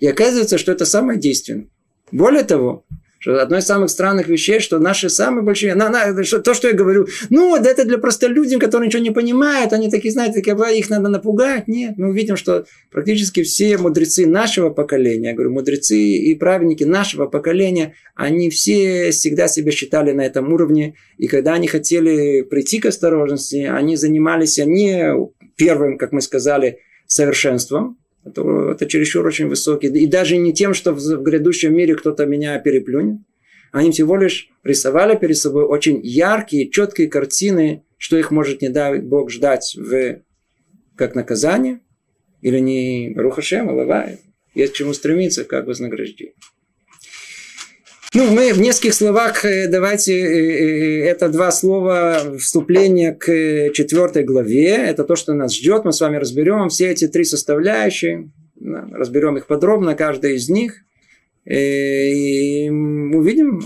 И 0.00 0.06
оказывается, 0.08 0.58
что 0.58 0.72
это 0.72 0.84
самое 0.84 1.16
действенное. 1.18 1.68
Более 2.10 2.42
того, 2.42 2.84
что 3.18 3.42
одно 3.42 3.58
из 3.58 3.64
самых 3.64 3.90
странных 3.90 4.28
вещей, 4.28 4.60
что 4.60 4.78
наши 4.78 5.10
самые 5.10 5.42
большие... 5.42 5.74
На, 5.74 5.88
на, 5.88 6.24
что, 6.24 6.40
то, 6.40 6.54
что 6.54 6.68
я 6.68 6.74
говорю, 6.74 7.06
ну, 7.30 7.56
это 7.56 7.84
для 7.84 7.98
простолюдин, 7.98 8.58
которые 8.60 8.88
ничего 8.88 9.02
не 9.02 9.10
понимают, 9.10 9.72
они 9.72 9.90
такие, 9.90 10.12
знаете, 10.12 10.40
такие, 10.40 10.56
их 10.78 10.88
надо 10.90 11.08
напугать. 11.08 11.66
Нет, 11.68 11.94
мы 11.96 12.10
увидим, 12.10 12.36
что 12.36 12.64
практически 12.90 13.42
все 13.42 13.76
мудрецы 13.78 14.26
нашего 14.26 14.70
поколения, 14.70 15.30
я 15.30 15.34
говорю, 15.34 15.52
мудрецы 15.52 15.98
и 15.98 16.34
праведники 16.34 16.84
нашего 16.84 17.26
поколения, 17.26 17.94
они 18.14 18.50
все 18.50 19.10
всегда 19.10 19.48
себя 19.48 19.72
считали 19.72 20.12
на 20.12 20.22
этом 20.22 20.52
уровне. 20.52 20.94
И 21.16 21.26
когда 21.26 21.54
они 21.54 21.66
хотели 21.66 22.42
прийти 22.42 22.78
к 22.78 22.86
осторожности, 22.86 23.64
они 23.64 23.96
занимались 23.96 24.58
не 24.58 25.12
первым, 25.56 25.98
как 25.98 26.12
мы 26.12 26.20
сказали, 26.20 26.78
совершенством, 27.06 27.98
это, 28.24 28.42
это 28.72 28.86
чересчур 28.86 29.26
очень 29.26 29.48
высокий. 29.48 29.88
И 29.88 30.06
даже 30.06 30.36
не 30.36 30.52
тем, 30.52 30.74
что 30.74 30.92
в 30.92 31.22
грядущем 31.22 31.74
мире 31.74 31.94
кто-то 31.94 32.26
меня 32.26 32.58
переплюнет. 32.58 33.20
Они 33.72 33.90
всего 33.90 34.16
лишь 34.16 34.50
рисовали 34.64 35.16
перед 35.16 35.36
собой 35.36 35.64
очень 35.64 36.00
яркие, 36.02 36.70
четкие 36.70 37.08
картины, 37.08 37.84
что 37.96 38.16
их 38.16 38.30
может, 38.30 38.62
не 38.62 38.70
дай 38.70 39.00
Бог, 39.00 39.30
ждать 39.30 39.74
в, 39.76 40.20
как 40.96 41.14
наказание, 41.14 41.80
или 42.40 42.58
не 42.58 43.14
Рухашем, 43.16 43.68
Алава, 43.68 44.10
есть 44.54 44.72
к 44.72 44.76
чему 44.76 44.94
стремиться, 44.94 45.44
как 45.44 45.66
вознаграждение. 45.66 46.34
Ну, 48.14 48.32
мы 48.32 48.54
в 48.54 48.60
нескольких 48.60 48.94
словах 48.94 49.44
э, 49.44 49.68
давайте 49.68 50.18
э, 50.18 50.24
э, 50.24 51.04
это 51.04 51.28
два 51.28 51.50
слова 51.50 52.36
вступления 52.38 53.12
к 53.12 53.26
четвертой 53.74 54.24
главе. 54.24 54.70
Это 54.70 55.04
то, 55.04 55.14
что 55.14 55.34
нас 55.34 55.54
ждет. 55.54 55.84
Мы 55.84 55.92
с 55.92 56.00
вами 56.00 56.16
разберем 56.16 56.70
все 56.70 56.88
эти 56.88 57.06
три 57.06 57.24
составляющие. 57.24 58.30
Разберем 58.58 59.36
их 59.36 59.46
подробно, 59.46 59.94
каждая 59.94 60.32
из 60.32 60.48
них. 60.48 60.84
И 61.44 62.68
увидим 62.70 63.60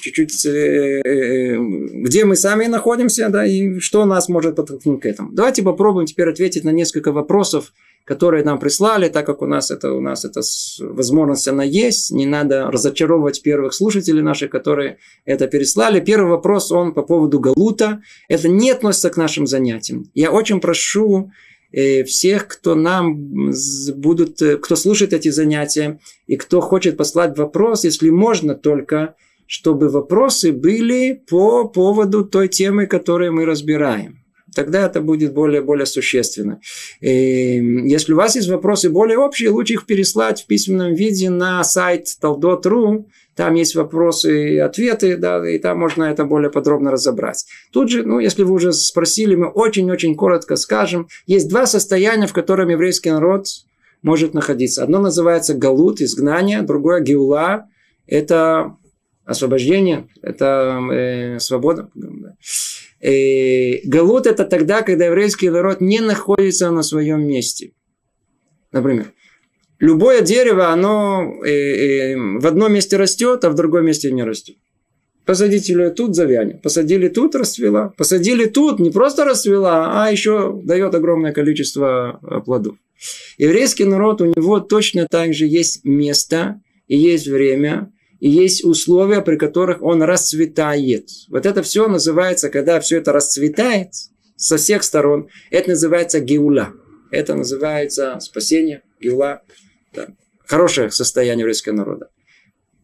чуть-чуть, 0.00 0.44
где 0.44 2.24
мы 2.24 2.36
сами 2.36 2.66
находимся, 2.66 3.28
да, 3.28 3.46
и 3.46 3.78
что 3.80 4.04
нас 4.04 4.28
может 4.28 4.56
подтолкнуть 4.56 5.00
к 5.00 5.06
этому. 5.06 5.32
Давайте 5.32 5.62
попробуем 5.62 6.06
теперь 6.06 6.28
ответить 6.28 6.64
на 6.64 6.70
несколько 6.70 7.12
вопросов, 7.12 7.72
которые 8.06 8.44
нам 8.44 8.60
прислали, 8.60 9.08
так 9.08 9.26
как 9.26 9.42
у 9.42 9.46
нас 9.46 9.72
это, 9.72 9.92
у 9.92 10.00
нас 10.00 10.24
эта 10.24 10.40
возможность 10.78 11.48
она 11.48 11.64
есть, 11.64 12.12
не 12.12 12.24
надо 12.24 12.70
разочаровывать 12.70 13.42
первых 13.42 13.74
слушателей 13.74 14.22
наших, 14.22 14.50
которые 14.50 14.98
это 15.24 15.48
переслали. 15.48 15.98
Первый 15.98 16.30
вопрос, 16.30 16.70
он 16.70 16.94
по 16.94 17.02
поводу 17.02 17.40
Галута. 17.40 18.00
Это 18.28 18.48
не 18.48 18.70
относится 18.70 19.10
к 19.10 19.16
нашим 19.16 19.48
занятиям. 19.48 20.08
Я 20.14 20.30
очень 20.30 20.60
прошу 20.60 21.32
э, 21.72 22.04
всех, 22.04 22.46
кто 22.46 22.76
нам 22.76 23.50
будут, 23.96 24.40
э, 24.40 24.56
кто 24.58 24.76
слушает 24.76 25.12
эти 25.12 25.30
занятия 25.30 25.98
и 26.28 26.36
кто 26.36 26.60
хочет 26.60 26.96
послать 26.96 27.36
вопрос, 27.36 27.82
если 27.82 28.10
можно 28.10 28.54
только, 28.54 29.16
чтобы 29.46 29.88
вопросы 29.88 30.52
были 30.52 31.22
по 31.28 31.68
поводу 31.68 32.24
той 32.24 32.48
темы, 32.48 32.86
которую 32.86 33.32
мы 33.32 33.44
разбираем 33.44 34.26
тогда 34.56 34.86
это 34.86 35.00
будет 35.00 35.34
более, 35.34 35.60
более 35.60 35.86
существенно. 35.86 36.60
И 37.00 37.08
если 37.86 38.14
у 38.14 38.16
вас 38.16 38.34
есть 38.34 38.48
вопросы 38.48 38.90
более 38.90 39.18
общие, 39.18 39.50
лучше 39.50 39.74
их 39.74 39.86
переслать 39.86 40.42
в 40.42 40.46
письменном 40.46 40.94
виде 40.94 41.30
на 41.30 41.62
сайт 41.62 42.06
taldot.ru. 42.20 43.04
Там 43.36 43.54
есть 43.54 43.74
вопросы 43.74 44.54
и 44.54 44.58
ответы, 44.58 45.18
да, 45.18 45.46
и 45.48 45.58
там 45.58 45.78
можно 45.78 46.04
это 46.04 46.24
более 46.24 46.50
подробно 46.50 46.90
разобрать. 46.90 47.44
Тут 47.70 47.90
же, 47.90 48.02
ну, 48.02 48.18
если 48.18 48.44
вы 48.44 48.54
уже 48.54 48.72
спросили, 48.72 49.34
мы 49.34 49.48
очень-очень 49.48 50.14
коротко 50.14 50.56
скажем. 50.56 51.06
Есть 51.26 51.50
два 51.50 51.66
состояния, 51.66 52.26
в 52.26 52.32
котором 52.32 52.70
еврейский 52.70 53.10
народ 53.10 53.46
может 54.00 54.32
находиться. 54.32 54.82
Одно 54.82 55.00
называется 55.00 55.52
галут, 55.52 56.00
изгнание, 56.00 56.62
другое 56.62 57.00
геула, 57.00 57.66
это 58.06 58.76
освобождение, 59.26 60.08
это 60.22 60.80
э, 60.92 61.38
свобода. 61.40 61.90
Э, 63.00 63.80
галут 63.84 64.26
это 64.26 64.44
тогда, 64.44 64.82
когда 64.82 65.06
еврейский 65.06 65.50
народ 65.50 65.80
не 65.80 66.00
находится 66.00 66.70
на 66.70 66.82
своем 66.82 67.26
месте. 67.26 67.72
Например, 68.72 69.12
любое 69.78 70.22
дерево, 70.22 70.70
оно 70.72 71.34
э, 71.44 71.50
э, 71.50 72.16
в 72.16 72.46
одном 72.46 72.72
месте 72.72 72.96
растет, 72.96 73.44
а 73.44 73.50
в 73.50 73.54
другом 73.54 73.84
месте 73.84 74.10
не 74.12 74.22
растет. 74.22 74.56
Посадите 75.26 75.72
ее 75.72 75.90
тут, 75.90 76.14
завянет. 76.14 76.62
Посадили 76.62 77.08
тут, 77.08 77.34
расцвела. 77.34 77.92
Посадили 77.96 78.44
тут, 78.44 78.78
не 78.78 78.90
просто 78.90 79.24
расцвела, 79.24 80.04
а 80.04 80.10
еще 80.12 80.60
дает 80.64 80.94
огромное 80.94 81.32
количество 81.32 82.20
э, 82.22 82.40
плодов. 82.44 82.76
Еврейский 83.36 83.84
народ, 83.84 84.22
у 84.22 84.26
него 84.26 84.60
точно 84.60 85.06
так 85.10 85.34
же 85.34 85.46
есть 85.46 85.84
место 85.84 86.60
и 86.86 86.96
есть 86.96 87.26
время, 87.26 87.92
и 88.20 88.28
есть 88.28 88.64
условия, 88.64 89.20
при 89.20 89.36
которых 89.36 89.82
он 89.82 90.02
расцветает. 90.02 91.08
Вот 91.28 91.46
это 91.46 91.62
все 91.62 91.86
называется, 91.88 92.48
когда 92.48 92.80
все 92.80 92.98
это 92.98 93.12
расцветает 93.12 93.90
со 94.36 94.56
всех 94.56 94.82
сторон, 94.82 95.28
это 95.50 95.70
называется 95.70 96.20
геула. 96.20 96.72
Это 97.10 97.34
называется 97.34 98.18
спасение, 98.20 98.82
геула. 99.00 99.42
Да. 99.94 100.08
Хорошее 100.46 100.90
состояние 100.90 101.42
еврейского 101.42 101.74
народа. 101.74 102.08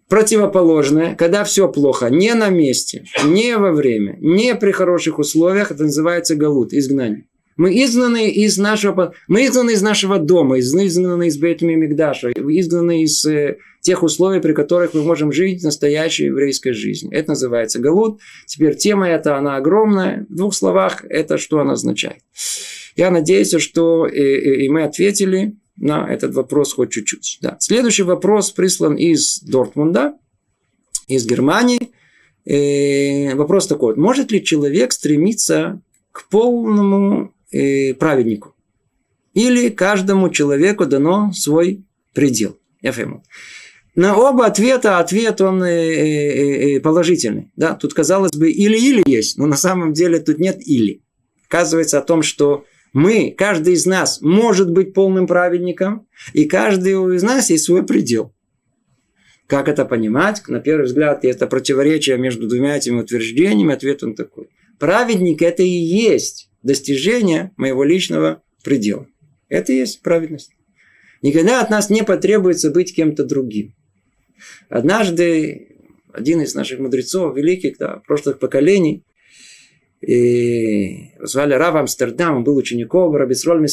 Противоположное, 0.09 1.15
когда 1.15 1.43
все 1.43 1.69
плохо, 1.73 2.09
не 2.11 2.35
на 2.35 2.51
месте, 2.51 3.05
не 3.25 3.57
во 3.57 3.73
время, 3.73 4.19
не 4.21 4.55
при 4.55 4.71
хороших 4.73 5.19
условиях, 5.19 5.71
это 5.71 5.85
называется 5.85 6.35
галут, 6.35 6.75
изгнание. 6.75 7.25
Мы 7.57 7.83
изгнаны 7.83 8.31
из 8.31 8.59
нашего, 8.59 9.15
мы 9.29 9.47
изгнаны 9.47 9.73
из 9.73 9.83
нашего 9.83 10.19
дома, 10.19 10.59
изгнаны 10.59 11.29
из 11.29 11.39
Бейтми 11.39 11.75
Мигдаша, 11.75 12.31
изгнаны 12.33 13.05
из 13.05 13.25
э, 13.25 13.57
тех 13.83 14.03
условий, 14.03 14.41
при 14.41 14.55
которых 14.55 14.95
мы 14.95 15.03
можем 15.03 15.33
жить 15.33 15.63
настоящей 15.63 16.27
еврейской 16.27 16.73
жизнью. 16.73 17.13
Это 17.13 17.31
называется 17.31 17.81
Галут. 17.81 18.21
Теперь 18.47 18.77
тема 18.77 19.09
эта, 19.09 19.37
она 19.37 19.57
огромная. 19.57 20.25
В 20.31 20.35
двух 20.35 20.55
словах, 20.55 21.05
это 21.09 21.37
что 21.37 21.59
она 21.59 21.73
означает. 21.73 22.23
Я 22.97 23.11
надеюсь, 23.11 23.55
что 23.61 24.07
и, 24.07 24.65
и 24.65 24.69
мы 24.69 24.85
ответили 24.85 25.57
на 25.77 26.09
этот 26.09 26.33
вопрос 26.35 26.73
хоть 26.73 26.93
чуть-чуть. 26.93 27.39
Да. 27.43 27.57
Следующий 27.59 28.05
вопрос 28.05 28.53
прислан 28.53 28.95
из 28.95 29.41
Дортмунда, 29.41 30.15
из 31.09 31.27
Германии. 31.27 31.91
Э, 32.45 33.35
вопрос 33.35 33.67
такой. 33.67 33.97
Может 33.97 34.31
ли 34.31 34.45
человек 34.45 34.93
стремиться 34.93 35.81
к 36.13 36.29
полному 36.29 37.35
э, 37.51 37.95
праведнику? 37.95 38.55
Или 39.35 39.71
каждому 39.71 40.31
человеку 40.31 40.87
дано 40.87 41.33
свой 41.33 41.85
предел? 42.13 42.59
Я 42.81 42.93
пойму. 42.93 43.25
На 43.95 44.17
оба 44.17 44.47
ответа 44.47 44.99
ответ 44.99 45.41
он 45.43 45.63
э, 45.63 45.69
э, 45.69 46.77
э, 46.77 46.81
положительный. 46.81 47.53
Да? 47.57 47.75
Тут, 47.75 47.93
казалось 47.93 48.33
бы, 48.33 48.51
или-или 48.51 49.03
есть, 49.07 49.37
но 49.37 49.47
на 49.47 49.57
самом 49.57 49.93
деле 49.93 50.19
тут 50.19 50.39
нет 50.39 50.67
или. 50.67 51.03
Оказывается 51.47 51.99
о 51.99 52.03
том, 52.03 52.23
что 52.23 52.65
мы, 52.95 53.35
каждый 53.37 53.75
из 53.75 53.85
нас 53.85 54.23
может 54.23 54.71
быть 54.71 54.95
полным 54.95 55.27
праведником, 55.27 56.07
и 56.33 56.47
каждый 56.47 56.93
из 57.15 57.23
нас 57.23 57.51
есть 57.51 57.65
свой 57.65 57.85
предел. 57.85 58.35
Как 59.47 59.69
это 59.69 59.85
понимать? 59.85 60.43
На 60.49 60.61
первый 60.61 60.87
взгляд, 60.87 61.27
это 61.27 61.47
противоречие 61.47 62.17
между 62.17 62.49
двумя 62.49 62.79
этими 62.79 63.01
утверждениями. 63.01 63.75
Ответ 63.75 64.03
он 64.03 64.15
такой. 64.15 64.49
Праведник– 64.79 65.43
это 65.43 65.63
и 65.63 65.69
есть 65.69 66.49
достижение 66.63 67.53
моего 67.59 67.85
личного 67.85 68.43
предела. 68.65 69.07
Это 69.51 69.75
и 69.75 69.77
есть 69.77 70.01
праведность. 70.01 70.53
Никогда 71.21 71.61
от 71.61 71.69
нас 71.69 71.91
не 71.91 72.03
потребуется 72.03 72.71
быть 72.71 72.95
кем-то 72.95 73.25
другим. 73.25 73.75
Однажды 74.69 75.69
один 76.13 76.41
из 76.41 76.55
наших 76.55 76.79
мудрецов, 76.79 77.37
великих, 77.37 77.79
да, 77.79 78.03
прошлых 78.07 78.39
поколений, 78.39 79.05
и 80.01 81.13
звали 81.21 81.55
Рав 81.55 81.77
Амстердам, 81.77 82.39
он 82.39 82.45
был 82.45 82.57
учеником 82.57 83.15
Раби 83.15 83.35
Сроль. 83.35 83.65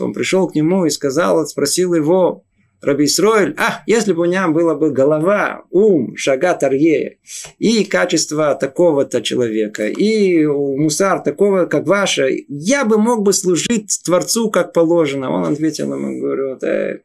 Он 0.00 0.12
пришел 0.14 0.48
к 0.48 0.54
нему 0.54 0.86
и 0.86 0.90
сказал, 0.90 1.46
спросил 1.46 1.94
его, 1.94 2.42
Раби 2.84 3.06
а, 3.56 3.82
если 3.86 4.12
бы 4.12 4.22
у 4.22 4.26
меня 4.26 4.48
была 4.48 4.74
бы 4.74 4.90
голова, 4.90 5.64
ум, 5.70 6.16
шага 6.16 6.54
тарье, 6.54 7.18
и 7.58 7.84
качество 7.84 8.54
такого-то 8.54 9.22
человека, 9.22 9.88
и 9.88 10.44
мусар 10.44 11.20
такого, 11.20 11.66
как 11.66 11.86
ваше, 11.86 12.44
я 12.48 12.84
бы 12.84 12.98
мог 12.98 13.22
бы 13.22 13.32
служить 13.32 14.00
Творцу, 14.04 14.50
как 14.50 14.72
положено. 14.72 15.30
Он 15.30 15.52
ответил 15.52 15.94
ему, 15.94 16.20
говорю, 16.20 16.58
э, 16.62 16.98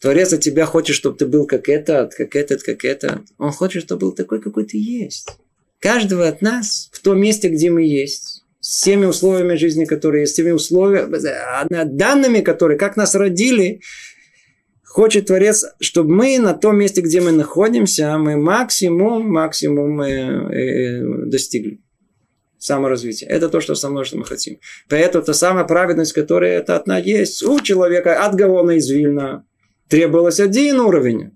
Творец 0.00 0.32
от 0.32 0.40
тебя 0.40 0.64
хочет, 0.64 0.96
чтобы 0.96 1.18
ты 1.18 1.26
был 1.26 1.46
как 1.46 1.68
этот, 1.68 2.14
как 2.14 2.34
этот, 2.34 2.62
как 2.62 2.84
этот. 2.84 3.20
Он 3.38 3.52
хочет, 3.52 3.82
чтобы 3.82 4.00
был 4.00 4.12
такой, 4.12 4.40
какой 4.40 4.64
ты 4.64 4.78
есть. 4.78 5.28
Каждого 5.78 6.26
от 6.26 6.42
нас 6.42 6.88
в 6.92 7.00
том 7.00 7.20
месте, 7.20 7.48
где 7.48 7.70
мы 7.70 7.82
есть, 7.82 8.44
с 8.60 8.82
теми 8.82 9.06
условиями 9.06 9.56
жизни, 9.56 9.84
которые 9.84 10.22
есть, 10.22 10.32
с 10.32 10.36
теми 10.36 10.50
условиями, 10.50 11.16
данными, 11.96 12.40
которые, 12.40 12.78
как 12.78 12.96
нас 12.96 13.14
родили, 13.14 13.80
хочет 14.84 15.26
Творец, 15.26 15.64
чтобы 15.80 16.14
мы 16.14 16.38
на 16.38 16.54
том 16.54 16.78
месте, 16.78 17.00
где 17.00 17.20
мы 17.20 17.32
находимся, 17.32 18.16
мы 18.18 18.36
максимум, 18.36 19.30
максимум 19.30 20.00
э, 20.02 20.08
э, 20.10 21.26
достигли 21.26 21.80
саморазвития. 22.58 23.28
Это 23.28 23.48
то, 23.48 23.60
что 23.60 23.74
со 23.74 23.88
мной, 23.88 24.04
что 24.04 24.18
мы 24.18 24.24
хотим. 24.24 24.58
Поэтому 24.88 25.24
та 25.24 25.32
самая 25.32 25.64
праведность, 25.64 26.12
которая 26.12 26.58
это 26.58 26.76
одна 26.76 26.98
есть 26.98 27.42
у 27.42 27.60
человека 27.60 28.24
от 28.24 28.34
Гавона 28.34 28.78
требовалось 29.90 30.40
один 30.40 30.80
уровень. 30.80 31.32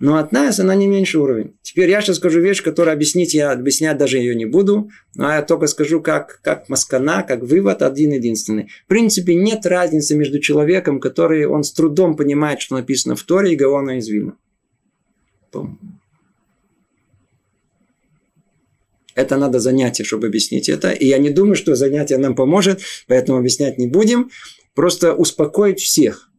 Но 0.00 0.16
от 0.16 0.32
нас 0.32 0.58
она 0.58 0.74
не 0.74 0.88
меньше 0.88 1.20
уровень. 1.20 1.54
Теперь 1.62 1.88
я 1.88 2.00
сейчас 2.00 2.16
скажу 2.16 2.40
вещь, 2.40 2.60
которую 2.60 2.92
объяснить 2.92 3.34
я 3.34 3.52
объяснять 3.52 3.98
даже 3.98 4.18
ее 4.18 4.34
не 4.34 4.46
буду. 4.46 4.90
Но 5.14 5.32
я 5.32 5.42
только 5.42 5.68
скажу, 5.68 6.00
как, 6.00 6.40
как 6.42 6.68
маскана, 6.68 7.22
как 7.22 7.42
вывод 7.44 7.82
один-единственный. 7.82 8.68
В 8.84 8.88
принципе, 8.88 9.36
нет 9.36 9.64
разницы 9.64 10.16
между 10.16 10.40
человеком, 10.40 10.98
который 10.98 11.46
он 11.46 11.62
с 11.62 11.72
трудом 11.72 12.16
понимает, 12.16 12.60
что 12.60 12.74
написано 12.74 13.14
в 13.14 13.22
Торе, 13.22 13.52
и 13.52 13.56
Гаона 13.56 13.98
из 13.98 14.08
Вильна. 14.08 14.34
Это 19.14 19.36
надо 19.36 19.60
занятие, 19.60 20.02
чтобы 20.02 20.26
объяснить 20.26 20.68
это. 20.68 20.90
И 20.90 21.06
я 21.06 21.18
не 21.18 21.30
думаю, 21.30 21.54
что 21.54 21.76
занятие 21.76 22.18
нам 22.18 22.34
поможет, 22.34 22.80
поэтому 23.06 23.38
объяснять 23.38 23.78
не 23.78 23.86
будем. 23.86 24.30
Просто 24.74 25.14
успокоить 25.14 25.78
всех. 25.78 26.31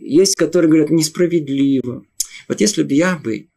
Есть, 0.00 0.36
которые 0.36 0.68
говорят, 0.68 0.90
несправедливо. 0.90 2.04
Вот 2.48 2.60
если 2.60 2.82
бы 2.82 2.94
я 2.94 3.16
бы 3.16 3.48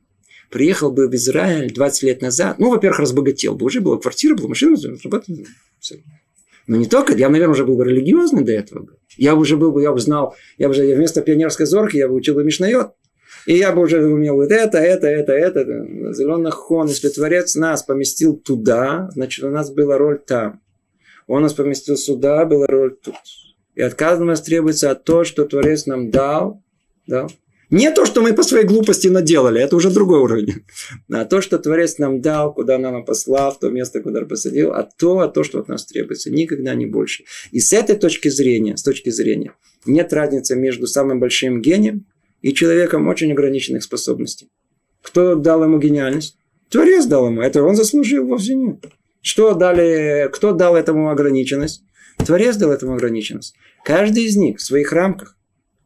приехал 0.50 0.92
бы 0.92 1.08
в 1.08 1.16
Израиль 1.16 1.74
20 1.74 2.04
лет 2.04 2.22
назад, 2.22 2.60
ну, 2.60 2.70
во-первых, 2.70 3.00
разбогател 3.00 3.56
бы, 3.56 3.66
уже 3.66 3.82
была 3.82 3.98
квартира, 3.98 4.36
была 4.36 4.50
машина, 4.50 4.78
работал. 5.04 5.36
Но 6.68 6.78
не 6.78 6.86
только, 6.86 7.14
я, 7.14 7.30
наверное, 7.30 7.54
уже 7.54 7.66
был 7.66 7.76
бы 7.76 7.86
религиозный 7.86 8.44
до 8.44 8.52
этого. 8.52 8.88
Я 9.18 9.36
уже 9.36 9.58
был 9.58 9.72
бы, 9.72 9.82
я 9.82 9.92
бы 9.92 10.00
знал, 10.00 10.36
я 10.58 10.68
бы 10.68 10.72
уже 10.72 10.96
вместо 10.96 11.22
пионерской 11.22 11.66
зорки, 11.66 11.98
я 11.98 12.08
бы 12.08 12.16
учил 12.16 12.36
бы 12.36 12.44
Мишнайот. 12.44 12.94
И 13.48 13.58
я 13.58 13.72
бы 13.72 13.82
уже 13.82 14.06
умел 14.06 14.36
вот 14.36 14.52
это, 14.52 14.78
это, 14.78 15.08
это, 15.08 15.34
это. 15.34 15.62
Зеленый 16.14 16.52
хон. 16.52 16.88
Если 16.88 17.10
Творец 17.10 17.56
нас 17.56 17.82
поместил 17.82 18.38
туда, 18.38 19.10
значит, 19.14 19.44
у 19.44 19.50
нас 19.50 19.72
была 19.72 19.98
роль 19.98 20.20
там. 20.20 20.62
Он 21.28 21.42
нас 21.42 21.54
поместил 21.54 21.98
сюда, 21.98 22.46
была 22.46 22.68
роль 22.68 22.96
тут. 23.02 23.16
И 23.76 23.82
от 23.82 23.96
каждого 23.96 24.28
нас 24.28 24.42
требуется 24.42 24.94
то, 24.96 25.24
что 25.24 25.46
Творец 25.46 25.86
нам 25.86 26.12
дал, 26.12 26.62
да, 27.08 27.28
не 27.72 27.90
то, 27.90 28.06
что 28.06 28.22
мы 28.22 28.34
по 28.34 28.44
своей 28.44 28.66
глупости 28.66 29.08
наделали, 29.08 29.62
это 29.62 29.78
уже 29.78 29.90
другой 29.92 30.20
уровень. 30.20 30.66
А 31.10 31.24
то, 31.24 31.40
что 31.40 31.58
Творец 31.58 32.00
нам 32.00 32.20
дал, 32.20 32.54
куда 32.54 32.78
нам 32.78 33.06
послал, 33.06 33.54
в 33.54 33.60
то 33.60 33.70
место, 33.70 34.02
куда 34.02 34.26
посадил, 34.26 34.74
а 34.74 34.84
то, 34.84 35.20
а 35.20 35.30
то, 35.30 35.46
что 35.46 35.60
от 35.60 35.70
нас 35.70 35.86
требуется. 35.86 36.30
Никогда 36.30 36.76
не 36.76 36.86
больше. 36.86 37.24
И 37.52 37.62
с 37.62 37.72
этой 37.72 37.96
точки 37.96 38.28
зрения, 38.28 38.76
с 38.76 38.84
точки 38.84 39.10
зрения, 39.10 39.54
нет 39.86 40.12
разницы 40.12 40.58
между 40.58 40.86
самым 40.86 41.22
большим 41.22 41.62
гением 41.62 42.08
и 42.42 42.54
человеком 42.54 43.08
очень 43.08 43.32
ограниченных 43.32 43.84
способностей. 43.84 44.50
Кто 45.02 45.36
дал 45.36 45.64
ему 45.64 45.80
гениальность? 45.80 46.36
Творец 46.70 47.06
дал 47.06 47.28
ему. 47.28 47.42
Это 47.42 47.64
он 47.64 47.78
заслужил 47.78 48.28
вовсе 48.28 48.54
нет. 48.54 48.84
Что 49.22 49.54
дали, 49.54 50.30
кто 50.34 50.52
дал 50.52 50.76
этому 50.76 51.10
ограниченность? 51.10 51.84
Творец 52.26 52.56
дал 52.58 52.72
этому 52.72 52.94
ограниченность. 52.94 53.56
Каждый 53.84 54.26
из 54.26 54.36
них 54.38 54.58
в 54.58 54.62
своих 54.62 54.92
рамках 54.92 55.38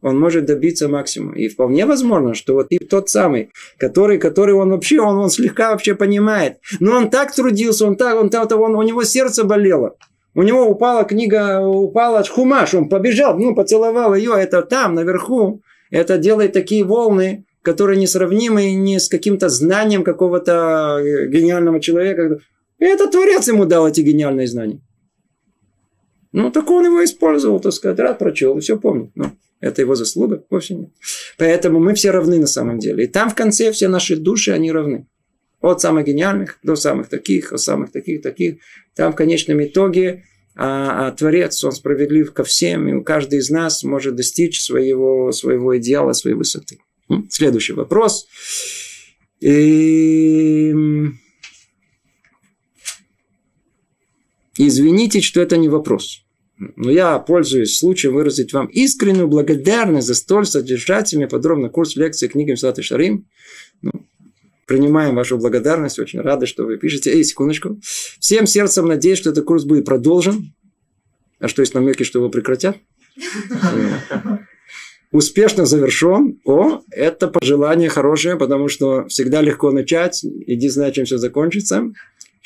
он 0.02 0.18
может 0.18 0.44
добиться 0.44 0.88
максимума. 0.88 1.36
И 1.36 1.48
вполне 1.48 1.86
возможно, 1.86 2.34
что 2.34 2.54
вот 2.54 2.66
и 2.70 2.78
тот 2.78 3.08
самый, 3.08 3.50
который, 3.78 4.18
который 4.18 4.54
он 4.54 4.70
вообще, 4.70 5.00
он, 5.00 5.16
он 5.16 5.30
слегка 5.30 5.70
вообще 5.70 5.94
понимает. 5.94 6.58
Но 6.80 6.96
он 6.96 7.10
так 7.10 7.34
трудился, 7.34 7.86
он 7.86 7.96
так, 7.96 8.14
он, 8.20 8.30
он, 8.32 8.52
он, 8.52 8.74
у 8.76 8.82
него 8.82 9.04
сердце 9.04 9.44
болело. 9.44 9.96
У 10.34 10.42
него 10.42 10.66
упала 10.66 11.04
книга, 11.04 11.66
упала 11.66 12.22
хумаш, 12.22 12.74
он 12.74 12.88
побежал, 12.88 13.38
ну, 13.38 13.54
поцеловал 13.54 14.14
ее, 14.14 14.34
это 14.36 14.62
там, 14.62 14.94
наверху. 14.94 15.62
Это 15.90 16.18
делает 16.18 16.52
такие 16.52 16.84
волны, 16.84 17.46
которые 17.62 17.98
несравнимы 17.98 18.74
ни 18.74 18.98
с 18.98 19.08
каким-то 19.08 19.48
знанием 19.48 20.04
какого-то 20.04 20.98
э, 21.00 21.26
гениального 21.28 21.80
человека. 21.80 22.38
Это 22.78 23.08
Творец 23.08 23.48
ему 23.48 23.64
дал 23.64 23.88
эти 23.88 24.02
гениальные 24.02 24.46
знания. 24.46 24.80
Ну, 26.36 26.50
так 26.50 26.70
он 26.70 26.84
его 26.84 27.02
использовал, 27.02 27.60
так 27.60 27.72
сказать, 27.72 27.98
рад 27.98 28.18
прочел, 28.18 28.58
и 28.58 28.60
все 28.60 28.78
помнит. 28.78 29.10
Ну. 29.14 29.32
Это 29.60 29.80
его 29.80 29.94
заслуга? 29.94 30.44
Вовсе 30.50 30.74
нет. 30.74 30.90
Поэтому 31.38 31.80
мы 31.80 31.94
все 31.94 32.10
равны 32.10 32.38
на 32.38 32.46
самом 32.46 32.78
деле. 32.78 33.04
И 33.04 33.06
там 33.06 33.30
в 33.30 33.34
конце 33.34 33.72
все 33.72 33.88
наши 33.88 34.16
души, 34.16 34.50
они 34.50 34.70
равны. 34.70 35.06
От 35.62 35.80
самых 35.80 36.04
гениальных 36.04 36.58
до 36.62 36.76
самых 36.76 37.08
таких, 37.08 37.54
от 37.54 37.60
самых 37.60 37.90
таких, 37.90 38.20
таких. 38.20 38.56
Там 38.94 39.14
в 39.14 39.16
конечном 39.16 39.64
итоге 39.64 40.24
а, 40.54 41.06
а 41.06 41.12
Творец, 41.12 41.64
Он 41.64 41.72
справедлив 41.72 42.30
ко 42.34 42.44
всем, 42.44 42.86
и 42.86 43.02
каждый 43.02 43.38
из 43.38 43.48
нас 43.48 43.82
может 43.82 44.14
достичь 44.14 44.60
своего, 44.60 45.32
своего 45.32 45.78
идеала, 45.78 46.12
своей 46.12 46.36
высоты. 46.36 46.80
Следующий 47.30 47.72
вопрос. 47.72 48.26
И... 49.40 50.74
Извините, 54.58 55.22
что 55.22 55.40
это 55.40 55.56
не 55.56 55.70
вопрос. 55.70 56.25
Но 56.58 56.90
я 56.90 57.18
пользуюсь 57.18 57.78
случаем 57.78 58.14
выразить 58.14 58.52
вам 58.52 58.66
искреннюю 58.66 59.28
благодарность 59.28 60.06
за 60.06 60.14
столь 60.14 60.46
содержательный 60.46 61.28
подробный 61.28 61.68
курс 61.68 61.96
лекции 61.96 62.28
книги 62.28 62.52
Мсалат 62.52 62.78
и 62.78 62.82
Шарим. 62.82 63.26
Ну, 63.82 63.92
принимаем 64.66 65.14
вашу 65.14 65.36
благодарность, 65.36 65.98
очень 65.98 66.20
рады, 66.20 66.46
что 66.46 66.64
вы 66.64 66.78
пишете. 66.78 67.12
Эй, 67.12 67.24
секундочку. 67.24 67.78
Всем 68.18 68.46
сердцем 68.46 68.86
надеюсь, 68.86 69.18
что 69.18 69.30
этот 69.30 69.44
курс 69.44 69.64
будет 69.64 69.84
продолжен. 69.84 70.54
А 71.40 71.48
что 71.48 71.60
есть 71.60 71.74
намеки, 71.74 72.04
что 72.04 72.20
его 72.20 72.30
прекратят? 72.30 72.78
Успешно 75.12 75.66
завершен. 75.66 76.40
О, 76.44 76.80
это 76.90 77.28
пожелание 77.28 77.90
хорошее, 77.90 78.36
потому 78.36 78.68
что 78.68 79.06
всегда 79.08 79.42
легко 79.42 79.70
начать. 79.70 80.24
Иди 80.24 80.68
знать, 80.68 80.94
чем 80.94 81.04
все 81.04 81.18
закончится. 81.18 81.92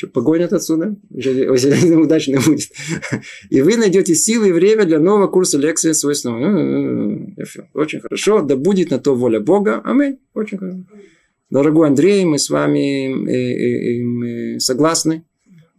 Что, 0.00 0.08
погонят 0.08 0.54
отсюда? 0.54 0.96
Удачно 1.10 2.40
будет. 2.40 2.70
И 3.50 3.60
вы 3.60 3.76
найдете 3.76 4.14
силы 4.14 4.48
и 4.48 4.52
время 4.52 4.86
для 4.86 4.98
нового 4.98 5.26
курса 5.26 5.58
лекции 5.58 5.92
свойственного. 5.92 6.38
Ну, 6.38 7.34
очень 7.74 8.00
хорошо. 8.00 8.40
Да 8.40 8.56
будет 8.56 8.90
на 8.90 8.98
то 8.98 9.14
воля 9.14 9.40
Бога. 9.40 9.82
Аминь. 9.84 10.18
Очень 10.32 10.56
хорошо. 10.56 10.78
Дорогой 11.50 11.88
Андрей, 11.88 12.24
мы 12.24 12.38
с 12.38 12.48
вами 12.48 13.28
э, 13.28 14.54
э, 14.54 14.54
э, 14.54 14.58
согласны. 14.58 15.26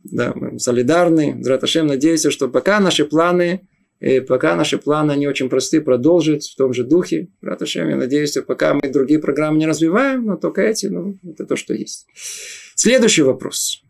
Да, 0.04 0.36
солидарны. 0.58 1.34
Драташем, 1.42 1.88
надеюсь, 1.88 2.28
что 2.30 2.48
пока 2.48 2.80
наши 2.80 3.06
планы 3.06 3.62
И 4.02 4.20
пока 4.20 4.56
наши 4.56 4.78
планы 4.78 5.18
не 5.18 5.28
очень 5.28 5.50
просты, 5.50 5.82
продолжить 5.82 6.48
в 6.48 6.56
том 6.58 6.74
же 6.74 6.84
духе. 6.84 7.30
Раташем, 7.42 7.90
я 7.90 7.96
надеюсь, 7.96 8.38
пока 8.46 8.76
мы 8.76 8.92
другие 8.92 9.20
программы 9.20 9.58
не 9.58 9.66
развиваем, 9.66 10.26
но 10.26 10.38
только 10.38 10.62
эти, 10.62 10.86
ну, 10.86 11.18
это 11.24 11.48
то, 11.48 11.56
что 11.56 11.74
есть. 11.74 12.06
Следующий 12.76 13.24
вопрос. 13.24 13.82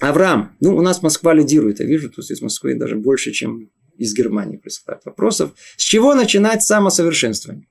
Авраам. 0.00 0.56
Ну, 0.60 0.76
у 0.76 0.80
нас 0.80 1.02
Москва 1.02 1.34
лидирует. 1.34 1.80
Я 1.80 1.86
вижу, 1.86 2.10
тут 2.10 2.30
из 2.30 2.40
Москвы 2.40 2.74
даже 2.74 2.96
больше, 2.96 3.32
чем 3.32 3.70
из 3.96 4.14
Германии 4.14 4.56
присылают 4.56 5.04
вопросов. 5.04 5.52
С 5.76 5.82
чего 5.82 6.14
начинать 6.14 6.62
самосовершенствование? 6.62 7.66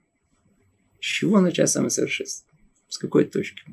С 0.99 1.05
чего 1.05 1.39
начать 1.39 1.69
самосовершенствование? 1.69 2.65
С 2.89 2.97
какой 2.97 3.25
точки? 3.25 3.63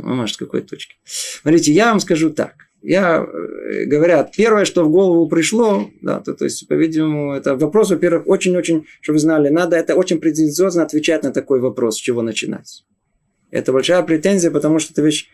Мама, 0.00 0.26
с 0.26 0.36
какой 0.36 0.62
точки? 0.62 0.96
Смотрите, 1.04 1.72
я 1.72 1.90
вам 1.90 2.00
скажу 2.00 2.30
так. 2.30 2.54
Я, 2.82 3.22
э, 3.22 3.84
говорят, 3.84 4.32
первое, 4.34 4.64
что 4.64 4.84
в 4.84 4.90
голову 4.90 5.28
пришло, 5.28 5.90
да, 6.00 6.20
то, 6.20 6.32
то 6.32 6.46
есть, 6.46 6.66
по-видимому, 6.66 7.34
это 7.34 7.54
вопрос, 7.54 7.90
во-первых, 7.90 8.26
очень-очень, 8.26 8.86
чтобы 9.02 9.16
вы 9.16 9.20
знали, 9.20 9.50
надо 9.50 9.76
это 9.76 9.94
очень 9.94 10.18
претенциозно 10.18 10.82
отвечать 10.82 11.22
на 11.22 11.30
такой 11.30 11.60
вопрос, 11.60 11.96
с 11.96 12.00
чего 12.00 12.22
начинать. 12.22 12.86
Это 13.50 13.72
большая 13.72 14.02
претензия, 14.02 14.50
потому 14.50 14.78
что 14.78 14.94
это 14.94 15.02
вещь 15.02 15.28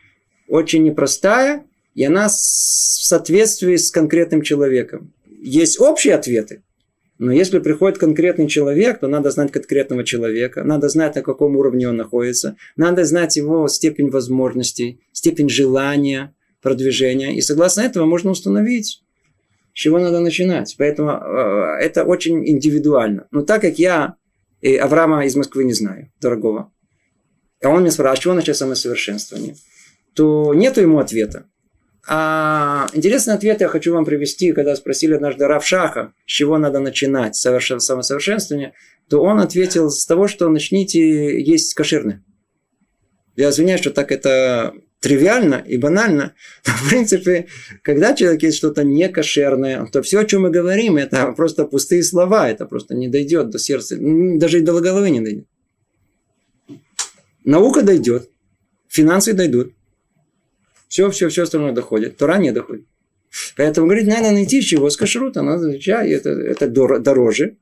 очень 0.48 0.84
непростая, 0.84 1.64
и 1.94 2.04
она 2.04 2.28
в 2.28 2.32
соответствии 2.32 3.76
с 3.76 3.90
конкретным 3.90 4.42
человеком. 4.42 5.12
Есть 5.40 5.80
общие 5.80 6.14
ответы, 6.14 6.62
но 7.18 7.32
если 7.32 7.60
приходит 7.60 7.98
конкретный 7.98 8.46
человек, 8.46 9.00
то 9.00 9.08
надо 9.08 9.30
знать 9.30 9.50
конкретного 9.50 10.04
человека, 10.04 10.64
надо 10.64 10.88
знать, 10.88 11.14
на 11.14 11.22
каком 11.22 11.56
уровне 11.56 11.88
он 11.88 11.96
находится, 11.96 12.56
надо 12.76 13.04
знать 13.04 13.36
его 13.36 13.66
степень 13.68 14.10
возможностей, 14.10 15.00
степень 15.12 15.48
желания, 15.48 16.34
продвижения. 16.60 17.34
И 17.34 17.40
согласно 17.40 17.82
этого 17.82 18.04
можно 18.04 18.30
установить, 18.30 19.02
с 19.72 19.78
чего 19.78 19.98
надо 19.98 20.20
начинать. 20.20 20.74
Поэтому 20.78 21.10
э, 21.10 21.78
это 21.80 22.04
очень 22.04 22.46
индивидуально. 22.46 23.28
Но 23.30 23.42
так 23.42 23.62
как 23.62 23.78
я 23.78 24.16
и 24.60 24.76
Авраама 24.76 25.24
из 25.24 25.36
Москвы 25.36 25.64
не 25.64 25.72
знаю, 25.72 26.10
дорогого, 26.20 26.70
а 27.62 27.68
он 27.68 27.80
меня 27.80 27.92
спрашивает, 27.92 28.18
с 28.18 28.22
чего 28.22 28.34
начать 28.34 28.56
самосовершенствование, 28.56 29.56
то 30.16 30.54
нету 30.54 30.80
ему 30.80 30.98
ответа. 30.98 31.46
А 32.08 32.88
интересный 32.94 33.34
ответ 33.34 33.60
я 33.60 33.68
хочу 33.68 33.92
вам 33.92 34.04
привести, 34.04 34.52
когда 34.52 34.76
спросили 34.76 35.14
однажды 35.14 35.46
Равшаха, 35.46 36.14
с 36.24 36.30
чего 36.30 36.56
надо 36.56 36.78
начинать 36.78 37.36
совершен... 37.36 37.80
самосовершенствование, 37.80 38.72
то 39.08 39.22
он 39.22 39.40
ответил 39.40 39.90
с 39.90 40.06
того, 40.06 40.28
что 40.28 40.48
начните 40.48 41.40
есть 41.42 41.74
кошерное. 41.74 42.24
Я 43.34 43.50
извиняюсь, 43.50 43.80
что 43.80 43.90
так 43.90 44.12
это 44.12 44.72
тривиально 45.00 45.62
и 45.66 45.76
банально, 45.76 46.34
но 46.66 46.72
в 46.72 46.88
принципе, 46.88 47.48
когда 47.82 48.14
человек 48.14 48.42
есть 48.42 48.56
что-то 48.56 48.82
некошерное, 48.82 49.84
то 49.86 50.00
все, 50.00 50.20
о 50.20 50.24
чем 50.24 50.42
мы 50.42 50.50
говорим, 50.50 50.96
это 50.96 51.32
просто 51.32 51.66
пустые 51.66 52.02
слова, 52.02 52.48
это 52.48 52.66
просто 52.66 52.94
не 52.94 53.08
дойдет 53.08 53.50
до 53.50 53.58
сердца, 53.58 53.96
даже 54.00 54.60
и 54.60 54.62
до 54.62 54.80
головы 54.80 55.10
не 55.10 55.20
дойдет. 55.20 55.46
Наука 57.44 57.82
дойдет, 57.82 58.30
финансы 58.88 59.34
дойдут, 59.34 59.75
все, 60.88 61.10
все, 61.10 61.28
все 61.28 61.42
остальное 61.42 61.72
доходит. 61.72 62.16
Тора 62.16 62.38
не 62.38 62.52
доходит. 62.52 62.86
Поэтому, 63.56 63.86
говорит, 63.86 64.06
надо 64.06 64.30
найти 64.30 64.62
чего 64.62 64.88
с 64.88 64.96
кашрута. 64.96 65.42
Надо 65.42 65.78
чай, 65.78 66.10
это, 66.10 66.30
это 66.30 66.68
дороже. 66.68 67.56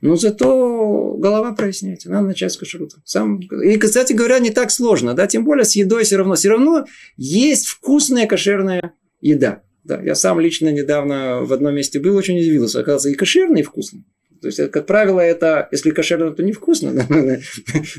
Но 0.00 0.16
зато 0.16 1.14
голова 1.18 1.52
проясняется. 1.52 2.10
Надо 2.10 2.28
начать 2.28 2.52
с 2.52 2.56
кашрута. 2.56 2.96
Сам... 3.04 3.40
И, 3.40 3.76
кстати 3.76 4.12
говоря, 4.12 4.38
не 4.38 4.50
так 4.50 4.70
сложно. 4.70 5.14
Да? 5.14 5.26
Тем 5.26 5.44
более 5.44 5.64
с 5.64 5.76
едой 5.76 6.04
все 6.04 6.16
равно. 6.16 6.34
Все 6.34 6.50
равно 6.50 6.86
есть 7.16 7.66
вкусная 7.66 8.26
кошерная 8.26 8.92
еда. 9.20 9.62
Да, 9.84 10.00
я 10.02 10.14
сам 10.14 10.40
лично 10.40 10.70
недавно 10.70 11.40
в 11.42 11.52
одном 11.52 11.74
месте 11.74 12.00
был, 12.00 12.16
очень 12.16 12.38
удивился. 12.38 12.80
Оказывается, 12.80 13.08
и 13.10 13.14
кошерный, 13.14 13.60
и 13.60 13.64
вкусный. 13.64 14.04
То 14.40 14.48
есть, 14.48 14.70
как 14.70 14.86
правило, 14.86 15.20
это, 15.20 15.68
если 15.70 15.90
кошерно, 15.90 16.30
то 16.32 16.42
невкусно. 16.42 16.92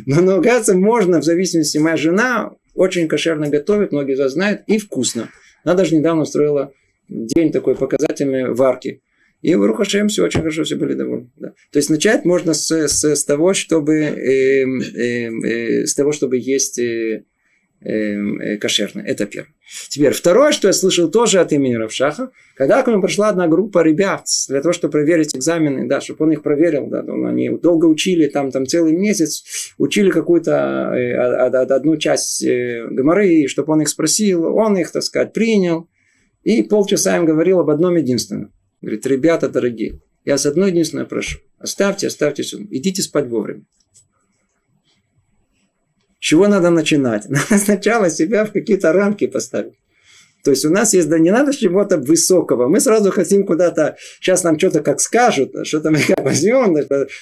Но, 0.05 0.22
но, 0.22 0.36
оказывается, 0.38 0.76
можно, 0.76 1.22
в 1.22 1.24
зависимости, 1.24 1.78
моя 1.78 1.97
жена 1.97 2.51
очень 2.74 3.07
кошерно 3.07 3.49
готовит, 3.49 3.91
многие 3.91 4.15
вас 4.15 4.34
знают, 4.34 4.61
и 4.67 4.78
вкусно. 4.78 5.30
Она 5.63 5.76
даже 5.76 5.95
недавно 5.95 6.24
устроила 6.24 6.74
день 7.07 7.51
такой 7.51 7.76
показательный 7.76 8.53
варки. 8.53 9.01
И 9.41 9.55
в 9.55 9.65
Рухашем 9.65 10.07
все 10.07 10.24
очень 10.24 10.41
хорошо, 10.41 10.63
все 10.63 10.76
были 10.76 10.93
довольны. 10.93 11.32
Да. 11.36 11.53
То 11.72 11.80
есть 11.80 11.89
начать 11.89 12.26
можно 12.26 12.53
с, 12.53 12.72
с, 12.72 13.03
с 13.03 13.26
того, 13.26 13.53
чтобы 13.53 13.95
э, 13.95 14.63
э, 14.63 15.30
э, 15.30 15.86
с 15.88 15.95
того, 15.95 16.11
чтобы 16.11 16.38
есть 16.38 16.78
э, 16.78 17.24
Эм, 17.84 18.39
э, 18.39 18.57
кошерно. 18.57 19.01
Это 19.01 19.26
первое. 19.26 19.53
Теперь 19.89 20.11
второе, 20.11 20.51
что 20.51 20.67
я 20.67 20.74
слышал 20.74 21.09
тоже 21.09 21.39
от 21.39 21.53
имени 21.53 21.76
Равшаха, 21.76 22.32
когда 22.55 22.84
к 22.84 22.88
нему 22.88 23.01
пришла 23.01 23.30
одна 23.30 23.47
группа 23.47 23.84
ребят 23.84 24.26
для 24.49 24.61
того, 24.61 24.74
чтобы 24.74 24.91
проверить 24.91 25.36
экзамены, 25.36 25.88
да, 25.88 26.01
чтобы 26.01 26.26
он 26.26 26.34
их 26.34 26.43
проверил, 26.43 26.88
да, 26.88 27.03
он, 27.07 27.26
они 27.26 27.49
долго 27.49 27.86
учили, 27.86 28.28
там, 28.28 28.51
там 28.51 28.65
целый 28.65 28.93
месяц, 28.93 29.74
учили 29.78 30.09
какую-то 30.09 30.93
э, 30.93 31.15
одну 31.15 31.95
часть 31.97 32.43
э, 32.43 32.86
гоморы, 32.89 33.47
чтобы 33.47 33.74
он 33.74 33.82
их 33.82 33.89
спросил, 33.89 34.45
он 34.55 34.78
их, 34.78 34.91
так 34.91 35.03
сказать, 35.03 35.34
принял, 35.34 35.88
и 36.43 36.63
полчаса 36.63 37.17
им 37.17 37.26
говорил 37.26 37.59
об 37.59 37.69
одном 37.69 37.95
единственном. 37.95 38.51
Говорит, 38.82 39.05
ребята 39.05 39.47
дорогие, 39.47 40.01
я 40.26 40.38
с 40.38 40.45
одной 40.45 40.72
единственной 40.72 41.05
прошу, 41.05 41.39
оставьте, 41.59 42.07
оставьте 42.07 42.43
идите 42.43 43.01
спать 43.01 43.28
вовремя 43.28 43.63
чего 46.22 46.47
надо 46.47 46.69
начинать? 46.69 47.26
Надо 47.30 47.57
сначала 47.57 48.09
себя 48.09 48.45
в 48.45 48.51
какие-то 48.51 48.93
рамки 48.93 49.28
поставить. 49.28 49.74
То 50.43 50.51
есть 50.51 50.65
у 50.65 50.69
нас 50.69 50.93
есть, 50.93 51.09
да 51.09 51.19
не 51.19 51.32
надо 51.32 51.53
чего-то 51.53 51.97
высокого. 51.97 52.67
Мы 52.67 52.80
сразу 52.80 53.11
хотим 53.11 53.45
куда-то, 53.45 53.95
сейчас 54.19 54.43
нам 54.43 54.57
что-то 54.57 54.82
как 54.82 54.99
скажут, 54.99 55.51
что-то 55.63 55.91
мы 55.91 55.99
как 55.99 56.24
возьмем, 56.24 56.76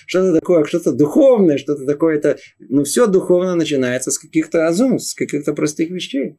что-то 0.05 0.33
такое, 0.33 0.63
что-то 0.65 0.91
духовное, 0.91 1.57
что-то 1.57 1.85
такое. 1.85 2.15
Это, 2.15 2.37
ну, 2.59 2.83
все 2.83 3.07
духовно 3.07 3.55
начинается 3.55 4.11
с 4.11 4.19
каких-то 4.19 4.67
азум, 4.67 4.99
с 4.99 5.13
каких-то 5.13 5.53
простых 5.53 5.89
вещей. 5.89 6.37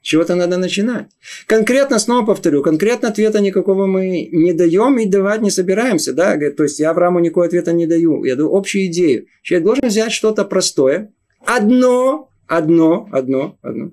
Чего-то 0.00 0.34
надо 0.34 0.56
начинать. 0.56 1.08
Конкретно, 1.46 1.98
снова 1.98 2.24
повторю, 2.24 2.62
конкретно 2.62 3.08
ответа 3.08 3.40
никакого 3.40 3.86
мы 3.86 4.28
не 4.32 4.54
даем 4.54 4.98
и 4.98 5.06
давать 5.06 5.42
не 5.42 5.50
собираемся. 5.50 6.14
Да? 6.14 6.38
То 6.56 6.62
есть 6.62 6.80
я 6.80 6.90
Аврааму 6.90 7.18
никакого 7.18 7.46
ответа 7.46 7.72
не 7.72 7.86
даю. 7.86 8.24
Я 8.24 8.36
даю 8.36 8.54
общую 8.54 8.86
идею. 8.86 9.26
Человек 9.42 9.66
должен 9.66 9.88
взять 9.88 10.12
что-то 10.12 10.44
простое, 10.44 11.12
одно, 11.48 12.30
одно, 12.46 13.08
одно, 13.10 13.58
одно. 13.62 13.90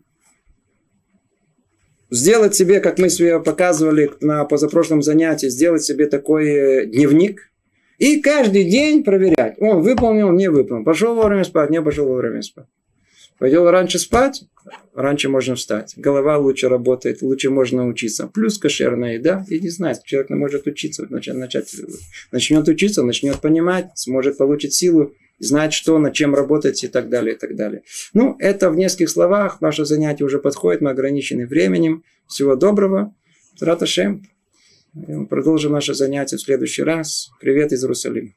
Сделать 2.11 2.53
себе, 2.53 2.81
как 2.81 2.99
мы 2.99 3.09
себе 3.09 3.39
показывали 3.39 4.11
на 4.21 4.45
позапрошлом 4.45 5.01
занятии, 5.01 5.47
сделать 5.47 5.83
себе 5.83 6.07
такой 6.07 6.47
э, 6.47 6.85
дневник 6.85 7.51
и 7.97 8.21
каждый 8.21 8.65
день 8.65 9.03
проверять. 9.03 9.55
Он 9.59 9.81
выполнил, 9.81 10.31
не 10.31 10.49
выполнил. 10.49 10.83
Пошел 10.83 11.15
вовремя 11.15 11.43
спать, 11.43 11.69
не 11.69 11.81
пошел 11.81 12.05
вовремя 12.05 12.41
спать. 12.41 12.67
Пойдел 13.39 13.69
раньше 13.69 13.99
спать, 13.99 14.43
раньше 14.93 15.29
можно 15.29 15.55
встать. 15.55 15.93
Голова 15.97 16.37
лучше 16.37 16.69
работает, 16.69 17.21
лучше 17.21 17.49
можно 17.49 17.87
учиться. 17.87 18.27
Плюс 18.27 18.57
кошерная 18.57 19.15
еда. 19.15 19.45
И 19.49 19.59
не 19.59 19.69
знаю, 19.69 19.95
человек 20.05 20.29
может 20.29 20.67
учиться, 20.67 21.05
начать, 21.09 21.35
начать, 21.35 21.73
начнет 22.31 22.67
учиться, 22.67 23.03
начнет 23.03 23.39
понимать, 23.41 23.87
сможет 23.95 24.37
получить 24.37 24.73
силу 24.73 25.13
знать, 25.39 25.73
что, 25.73 25.97
над 25.99 26.13
чем 26.13 26.35
работать 26.35 26.83
и 26.83 26.87
так 26.87 27.09
далее, 27.09 27.35
и 27.35 27.37
так 27.37 27.55
далее. 27.55 27.83
Ну, 28.13 28.35
это 28.39 28.69
в 28.69 28.75
нескольких 28.75 29.09
словах. 29.09 29.61
Наше 29.61 29.85
занятие 29.85 30.25
уже 30.25 30.39
подходит, 30.39 30.81
мы 30.81 30.91
ограничены 30.91 31.45
временем. 31.47 32.03
Всего 32.27 32.55
доброго. 32.55 33.13
Раташем. 33.59 34.27
Продолжим 35.29 35.73
наше 35.73 35.93
занятие 35.93 36.37
в 36.37 36.41
следующий 36.41 36.83
раз. 36.83 37.29
Привет 37.41 37.73
из 37.73 37.83
Иерусалима. 37.83 38.31